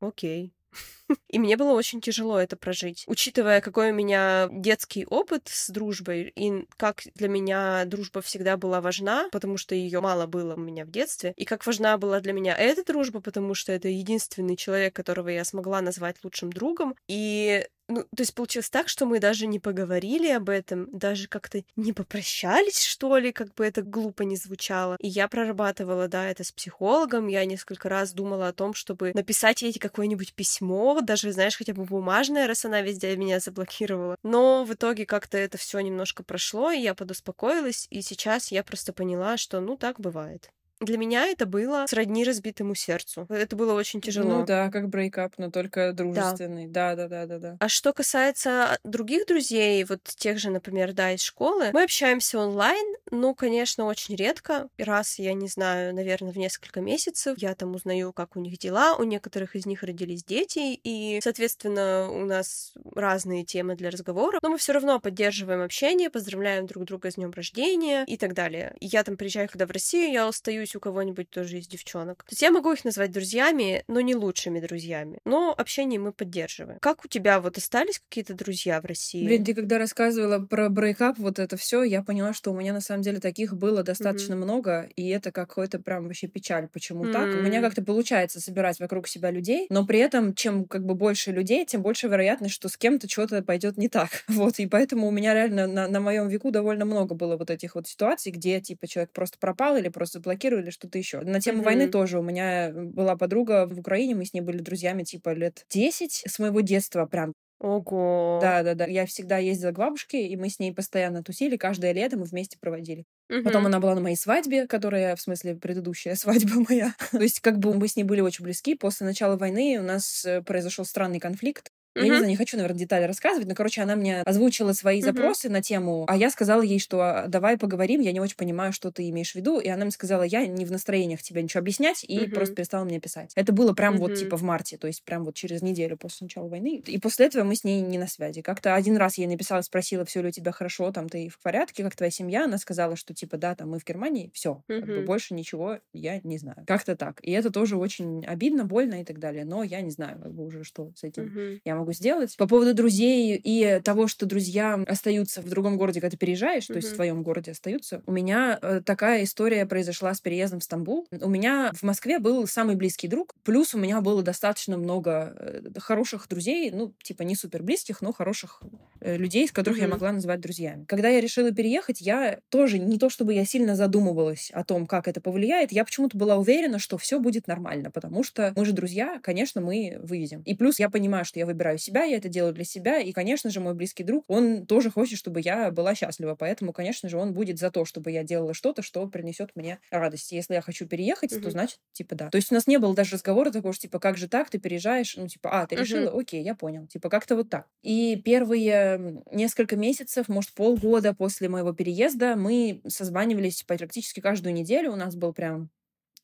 окей, 0.00 0.52
и 1.28 1.38
мне 1.38 1.56
было 1.56 1.72
очень 1.72 2.00
тяжело 2.00 2.38
это 2.38 2.56
прожить. 2.56 3.04
Учитывая, 3.06 3.60
какой 3.60 3.90
у 3.90 3.94
меня 3.94 4.48
детский 4.50 5.06
опыт 5.06 5.48
с 5.48 5.70
дружбой, 5.70 6.32
и 6.34 6.66
как 6.76 7.02
для 7.14 7.28
меня 7.28 7.84
дружба 7.86 8.20
всегда 8.20 8.56
была 8.56 8.80
важна, 8.80 9.28
потому 9.32 9.56
что 9.56 9.74
ее 9.74 10.00
мало 10.00 10.26
было 10.26 10.54
у 10.54 10.60
меня 10.60 10.84
в 10.84 10.90
детстве, 10.90 11.32
и 11.36 11.44
как 11.44 11.66
важна 11.66 11.98
была 11.98 12.20
для 12.20 12.32
меня 12.32 12.54
эта 12.54 12.84
дружба, 12.84 13.20
потому 13.20 13.54
что 13.54 13.72
это 13.72 13.88
единственный 13.88 14.56
человек, 14.56 14.94
которого 14.94 15.28
я 15.28 15.44
смогла 15.44 15.80
назвать 15.80 16.16
лучшим 16.22 16.52
другом. 16.52 16.94
И 17.08 17.66
ну, 17.88 18.02
то 18.02 18.20
есть 18.20 18.34
получилось 18.34 18.70
так, 18.70 18.88
что 18.88 19.06
мы 19.06 19.18
даже 19.18 19.46
не 19.46 19.58
поговорили 19.58 20.28
об 20.28 20.50
этом, 20.50 20.88
даже 20.92 21.26
как-то 21.26 21.62
не 21.76 21.92
попрощались, 21.92 22.82
что 22.82 23.16
ли, 23.16 23.32
как 23.32 23.54
бы 23.54 23.64
это 23.64 23.82
глупо 23.82 24.22
не 24.22 24.36
звучало. 24.36 24.96
И 25.00 25.08
я 25.08 25.26
прорабатывала, 25.28 26.06
да, 26.06 26.28
это 26.28 26.44
с 26.44 26.52
психологом, 26.52 27.28
я 27.28 27.44
несколько 27.44 27.88
раз 27.88 28.12
думала 28.12 28.48
о 28.48 28.52
том, 28.52 28.74
чтобы 28.74 29.12
написать 29.14 29.62
ей 29.62 29.72
какое-нибудь 29.72 30.34
письмо, 30.34 31.00
даже, 31.00 31.32
знаешь, 31.32 31.56
хотя 31.56 31.72
бы 31.72 31.84
бумажное, 31.84 32.46
раз 32.46 32.64
она 32.64 32.82
везде 32.82 33.16
меня 33.16 33.40
заблокировала. 33.40 34.16
Но 34.22 34.64
в 34.64 34.74
итоге 34.74 35.06
как-то 35.06 35.38
это 35.38 35.56
все 35.56 35.80
немножко 35.80 36.22
прошло, 36.22 36.70
и 36.70 36.80
я 36.80 36.94
подуспокоилась, 36.94 37.86
и 37.90 38.02
сейчас 38.02 38.52
я 38.52 38.62
просто 38.62 38.92
поняла, 38.92 39.36
что, 39.36 39.60
ну, 39.60 39.76
так 39.76 39.98
бывает. 39.98 40.50
Для 40.80 40.96
меня 40.96 41.26
это 41.26 41.46
было 41.46 41.86
сродни 41.88 42.24
разбитому 42.24 42.74
сердцу. 42.74 43.26
Это 43.28 43.56
было 43.56 43.74
очень 43.74 44.00
тяжело. 44.00 44.38
Ну 44.40 44.46
да, 44.46 44.70
как 44.70 44.88
брейкап, 44.88 45.34
но 45.36 45.50
только 45.50 45.92
дружественный. 45.92 46.68
Да, 46.68 46.94
да, 46.94 47.08
да, 47.08 47.26
да, 47.26 47.38
да. 47.38 47.56
А 47.58 47.68
что 47.68 47.92
касается 47.92 48.78
других 48.84 49.26
друзей, 49.26 49.82
вот 49.84 50.02
тех 50.04 50.38
же, 50.38 50.50
например, 50.50 50.92
да, 50.92 51.12
из 51.12 51.22
школы, 51.22 51.70
мы 51.72 51.82
общаемся 51.82 52.38
онлайн, 52.38 52.96
ну, 53.10 53.34
конечно, 53.34 53.86
очень 53.86 54.14
редко. 54.14 54.68
Раз, 54.78 55.18
я 55.18 55.32
не 55.34 55.48
знаю, 55.48 55.94
наверное, 55.94 56.32
в 56.32 56.36
несколько 56.36 56.80
месяцев 56.80 57.36
я 57.38 57.54
там 57.54 57.74
узнаю, 57.74 58.12
как 58.12 58.36
у 58.36 58.40
них 58.40 58.58
дела. 58.58 58.94
У 58.96 59.02
некоторых 59.02 59.56
из 59.56 59.66
них 59.66 59.82
родились 59.82 60.22
дети, 60.22 60.78
и, 60.82 61.18
соответственно, 61.22 62.08
у 62.10 62.24
нас 62.24 62.72
разные 62.94 63.44
темы 63.44 63.74
для 63.74 63.90
разговора. 63.90 64.38
Но 64.42 64.50
мы 64.50 64.58
все 64.58 64.72
равно 64.72 65.00
поддерживаем 65.00 65.62
общение, 65.62 66.10
поздравляем 66.10 66.66
друг 66.66 66.84
друга 66.84 67.10
с 67.10 67.14
днем 67.14 67.32
рождения 67.32 68.04
и 68.06 68.16
так 68.16 68.34
далее. 68.34 68.76
И 68.80 68.86
я 68.86 69.02
там 69.02 69.16
приезжаю, 69.16 69.48
когда 69.48 69.66
в 69.66 69.70
Россию, 69.70 70.12
я 70.12 70.28
остаюсь 70.28 70.67
учусь 70.68 70.76
у 70.76 70.80
кого-нибудь 70.80 71.30
тоже 71.30 71.58
из 71.58 71.66
девчонок. 71.66 72.24
То 72.24 72.32
есть 72.32 72.42
я 72.42 72.50
могу 72.50 72.72
их 72.72 72.84
назвать 72.84 73.10
друзьями, 73.10 73.84
но 73.88 74.00
не 74.00 74.14
лучшими 74.14 74.60
друзьями. 74.60 75.18
Но 75.24 75.54
общение 75.56 75.98
мы 75.98 76.12
поддерживаем. 76.12 76.78
Как 76.80 77.04
у 77.04 77.08
тебя 77.08 77.40
вот 77.40 77.56
остались 77.56 77.98
какие-то 77.98 78.34
друзья 78.34 78.80
в 78.80 78.84
России? 78.84 79.24
Блин, 79.24 79.44
ты 79.44 79.54
когда 79.54 79.78
рассказывала 79.78 80.38
про 80.38 80.68
брейкап, 80.68 81.18
вот 81.18 81.38
это 81.38 81.56
все, 81.56 81.82
я 81.82 82.02
поняла, 82.02 82.32
что 82.32 82.52
у 82.52 82.56
меня 82.56 82.72
на 82.72 82.80
самом 82.80 83.02
деле 83.02 83.20
таких 83.20 83.54
было 83.54 83.82
достаточно 83.82 84.34
mm-hmm. 84.34 84.36
много, 84.36 84.88
и 84.96 85.08
это 85.08 85.32
какой-то 85.32 85.78
прям 85.78 86.04
вообще 86.04 86.26
печаль. 86.26 86.68
Почему 86.68 87.04
mm-hmm. 87.04 87.12
так? 87.12 87.24
У 87.24 87.42
меня 87.42 87.60
как-то 87.60 87.82
получается 87.82 88.40
собирать 88.40 88.78
вокруг 88.80 89.08
себя 89.08 89.30
людей, 89.30 89.66
но 89.70 89.86
при 89.86 89.98
этом, 90.00 90.34
чем 90.34 90.64
как 90.64 90.84
бы 90.84 90.94
больше 90.94 91.32
людей, 91.32 91.64
тем 91.64 91.82
больше 91.82 92.08
вероятность, 92.08 92.54
что 92.54 92.68
с 92.68 92.76
кем-то 92.76 93.08
что-то 93.08 93.42
пойдет 93.42 93.76
не 93.76 93.88
так. 93.88 94.08
Вот, 94.38 94.60
и 94.60 94.66
поэтому 94.66 95.08
у 95.08 95.10
меня 95.10 95.34
реально 95.34 95.66
на, 95.66 95.88
на 95.88 96.00
моем 96.00 96.28
веку 96.28 96.52
довольно 96.52 96.84
много 96.84 97.14
было 97.14 97.36
вот 97.36 97.50
этих 97.50 97.74
вот 97.74 97.88
ситуаций, 97.88 98.30
где 98.30 98.60
типа 98.60 98.86
человек 98.86 99.10
просто 99.10 99.36
пропал 99.38 99.76
или 99.76 99.88
просто 99.88 100.18
заблокировал 100.18 100.57
или 100.60 100.70
что-то 100.70 100.98
еще. 100.98 101.20
На 101.20 101.40
тему 101.40 101.60
mm-hmm. 101.60 101.64
войны 101.64 101.88
тоже. 101.88 102.18
У 102.18 102.22
меня 102.22 102.70
была 102.72 103.16
подруга 103.16 103.66
в 103.66 103.78
Украине, 103.78 104.14
мы 104.14 104.24
с 104.24 104.32
ней 104.32 104.40
были 104.40 104.58
друзьями 104.58 105.04
типа 105.04 105.32
лет 105.34 105.64
10 105.70 106.24
с 106.26 106.38
моего 106.38 106.60
детства 106.60 107.06
прям. 107.06 107.32
Ого. 107.60 108.38
Да, 108.40 108.62
да, 108.62 108.74
да. 108.74 108.86
Я 108.86 109.04
всегда 109.06 109.38
ездила 109.38 109.72
к 109.72 109.78
бабушке, 109.78 110.26
и 110.26 110.36
мы 110.36 110.48
с 110.48 110.60
ней 110.60 110.72
постоянно 110.72 111.24
тусили. 111.24 111.56
Каждое 111.56 111.92
лето 111.92 112.16
мы 112.16 112.24
вместе 112.24 112.56
проводили. 112.60 113.04
Угу. 113.30 113.42
Потом 113.42 113.66
она 113.66 113.80
была 113.80 113.96
на 113.96 114.00
моей 114.00 114.16
свадьбе, 114.16 114.66
которая, 114.68 115.16
в 115.16 115.20
смысле, 115.20 115.56
предыдущая 115.56 116.14
свадьба 116.16 116.64
моя. 116.68 116.94
То 117.10 117.20
есть, 117.20 117.40
как 117.40 117.58
бы 117.58 117.74
мы 117.74 117.88
с 117.88 117.96
ней 117.96 118.04
были 118.04 118.20
очень 118.20 118.44
близки. 118.44 118.76
После 118.76 119.06
начала 119.06 119.36
войны 119.36 119.78
у 119.80 119.82
нас 119.82 120.24
э, 120.24 120.42
произошел 120.42 120.84
странный 120.84 121.18
конфликт. 121.18 121.72
Я 121.96 122.08
не 122.08 122.16
знаю, 122.16 122.28
не 122.30 122.36
хочу, 122.36 122.56
наверное, 122.56 122.78
детали 122.78 123.04
рассказывать, 123.04 123.48
но, 123.48 123.54
короче, 123.54 123.82
она 123.82 123.96
мне 123.96 124.22
озвучила 124.22 124.72
свои 124.72 125.02
запросы 125.02 125.48
на 125.48 125.62
тему, 125.62 126.04
а 126.08 126.16
я 126.16 126.30
сказала 126.30 126.62
ей, 126.62 126.78
что 126.78 127.00
«А, 127.00 127.26
давай 127.28 127.58
поговорим, 127.58 128.00
я 128.00 128.12
не 128.12 128.20
очень 128.20 128.36
понимаю, 128.36 128.72
что 128.72 128.92
ты 128.92 129.08
имеешь 129.08 129.32
в 129.32 129.34
виду, 129.34 129.58
и 129.58 129.68
она 129.68 129.82
мне 129.84 129.90
сказала, 129.90 130.22
я 130.22 130.46
не 130.46 130.64
в 130.64 130.70
настроениях 130.70 131.22
тебе 131.22 131.42
ничего 131.42 131.60
объяснять, 131.60 132.04
и 132.04 132.26
просто 132.28 132.54
перестала 132.54 132.84
мне 132.84 133.00
писать. 133.00 133.32
Это 133.34 133.52
было 133.52 133.72
прям 133.72 133.98
вот 133.98 134.14
типа 134.14 134.36
в 134.36 134.42
марте, 134.42 134.78
то 134.78 134.86
есть 134.86 135.02
прям 135.04 135.24
вот 135.24 135.34
через 135.34 135.62
неделю 135.62 135.96
после 135.96 136.26
начала 136.26 136.48
войны. 136.48 136.82
И 136.86 136.98
после 136.98 137.26
этого 137.26 137.44
мы 137.44 137.56
с 137.56 137.64
ней 137.64 137.80
не 137.80 137.98
на 137.98 138.06
связи. 138.06 138.42
Как-то 138.42 138.74
один 138.74 138.96
раз 138.96 139.18
я 139.18 139.24
ей 139.24 139.30
написала, 139.30 139.62
спросила, 139.62 140.04
все 140.04 140.22
ли 140.22 140.28
у 140.28 140.32
тебя 140.32 140.52
хорошо, 140.52 140.92
там 140.92 141.08
ты 141.08 141.28
в 141.28 141.40
порядке, 141.40 141.82
как 141.82 141.96
твоя 141.96 142.10
семья, 142.10 142.44
она 142.44 142.58
сказала, 142.58 142.96
что 142.96 143.14
типа 143.14 143.36
да, 143.38 143.54
там 143.54 143.70
мы 143.70 143.78
в 143.78 143.84
Германии, 143.84 144.30
все, 144.34 144.62
как 144.78 144.90
бы 144.90 145.02
больше 145.02 145.34
ничего 145.34 145.78
я 145.92 146.20
не 146.22 146.38
знаю. 146.38 146.64
Как-то 146.66 146.96
так. 146.96 147.18
И 147.22 147.30
это 147.32 147.50
тоже 147.50 147.76
очень 147.76 148.24
обидно, 148.24 148.64
больно 148.64 149.00
и 149.00 149.04
так 149.04 149.18
далее, 149.18 149.44
но 149.44 149.62
я 149.62 149.80
не 149.80 149.90
знаю, 149.90 150.20
как 150.20 150.32
бы 150.32 150.44
уже 150.44 150.64
что 150.64 150.92
с 150.94 151.02
этим 151.04 151.32
я 151.64 151.74
могу 151.76 151.87
сделать. 151.92 152.36
По 152.36 152.46
поводу 152.46 152.74
друзей 152.74 153.40
и 153.42 153.80
того, 153.84 154.08
что 154.08 154.26
друзья 154.26 154.78
остаются 154.86 155.42
в 155.42 155.48
другом 155.48 155.76
городе, 155.76 156.00
когда 156.00 156.12
ты 156.12 156.16
переезжаешь, 156.16 156.64
mm-hmm. 156.64 156.72
то 156.72 156.76
есть 156.76 156.92
в 156.92 156.94
твоем 156.94 157.22
городе 157.22 157.52
остаются. 157.52 158.02
У 158.06 158.12
меня 158.12 158.58
э, 158.60 158.80
такая 158.84 159.24
история 159.24 159.66
произошла 159.66 160.14
с 160.14 160.20
переездом 160.20 160.60
в 160.60 160.64
Стамбул. 160.64 161.06
У 161.10 161.28
меня 161.28 161.72
в 161.74 161.82
Москве 161.82 162.18
был 162.18 162.46
самый 162.46 162.76
близкий 162.76 163.08
друг, 163.08 163.34
плюс 163.44 163.74
у 163.74 163.78
меня 163.78 164.00
было 164.00 164.22
достаточно 164.22 164.76
много 164.76 165.34
э, 165.36 165.62
хороших 165.78 166.28
друзей, 166.28 166.70
ну, 166.70 166.94
типа 167.02 167.22
не 167.22 167.34
супер 167.34 167.62
близких, 167.62 168.00
но 168.00 168.12
хороших 168.12 168.62
э, 169.00 169.16
людей, 169.16 169.48
с 169.48 169.52
которых 169.52 169.78
mm-hmm. 169.78 169.82
я 169.82 169.88
могла 169.88 170.12
назвать 170.12 170.40
друзьями. 170.40 170.84
Когда 170.86 171.08
я 171.08 171.20
решила 171.20 171.50
переехать, 171.50 172.00
я 172.00 172.38
тоже 172.48 172.78
не 172.78 172.98
то 172.98 173.10
чтобы 173.10 173.34
я 173.34 173.44
сильно 173.44 173.74
задумывалась 173.76 174.50
о 174.52 174.64
том, 174.64 174.86
как 174.86 175.08
это 175.08 175.20
повлияет, 175.20 175.72
я 175.72 175.84
почему-то 175.84 176.16
была 176.16 176.36
уверена, 176.36 176.78
что 176.78 176.98
все 176.98 177.18
будет 177.18 177.46
нормально, 177.46 177.90
потому 177.90 178.22
что 178.22 178.52
мы 178.56 178.64
же 178.64 178.72
друзья, 178.72 179.20
конечно, 179.22 179.60
мы 179.60 179.98
вывезем. 180.02 180.42
И 180.42 180.54
плюс 180.54 180.78
я 180.78 180.90
понимаю, 180.90 181.24
что 181.24 181.38
я 181.38 181.46
выбираю 181.46 181.67
себя, 181.76 182.04
я 182.04 182.16
это 182.16 182.28
делаю 182.28 182.54
для 182.54 182.64
себя, 182.64 182.98
и, 182.98 183.12
конечно 183.12 183.50
же, 183.50 183.60
мой 183.60 183.74
близкий 183.74 184.04
друг, 184.04 184.24
он 184.28 184.66
тоже 184.66 184.90
хочет, 184.90 185.18
чтобы 185.18 185.40
я 185.40 185.70
была 185.70 185.94
счастлива, 185.94 186.34
поэтому, 186.34 186.72
конечно 186.72 187.08
же, 187.08 187.18
он 187.18 187.34
будет 187.34 187.58
за 187.58 187.70
то, 187.70 187.84
чтобы 187.84 188.10
я 188.12 188.22
делала 188.22 188.54
что-то, 188.54 188.82
что 188.82 189.06
принесет 189.08 189.50
мне 189.54 189.80
радость. 189.90 190.32
Если 190.32 190.54
я 190.54 190.62
хочу 190.62 190.86
переехать, 190.86 191.32
mm-hmm. 191.32 191.42
то 191.42 191.50
значит, 191.50 191.80
типа, 191.92 192.14
да. 192.14 192.30
То 192.30 192.36
есть 192.36 192.50
у 192.50 192.54
нас 192.54 192.66
не 192.66 192.78
было 192.78 192.94
даже 192.94 193.16
разговора 193.16 193.50
такого, 193.50 193.74
что, 193.74 193.82
типа, 193.82 193.98
как 193.98 194.16
же 194.16 194.28
так, 194.28 194.48
ты 194.48 194.58
переезжаешь, 194.58 195.16
ну, 195.16 195.28
типа, 195.28 195.50
а, 195.50 195.66
ты 195.66 195.76
решила, 195.76 196.10
mm-hmm. 196.10 196.20
окей, 196.20 196.42
я 196.42 196.54
понял, 196.54 196.86
типа, 196.86 197.10
как-то 197.10 197.36
вот 197.36 197.50
так. 197.50 197.66
И 197.82 198.16
первые 198.24 199.22
несколько 199.32 199.76
месяцев, 199.76 200.28
может, 200.28 200.52
полгода 200.52 201.12
после 201.12 201.48
моего 201.48 201.72
переезда 201.72 202.36
мы 202.36 202.80
созванивались 202.86 203.62
практически 203.64 204.20
каждую 204.20 204.54
неделю, 204.54 204.92
у 204.92 204.96
нас 204.96 205.14
был 205.14 205.32
прям 205.32 205.70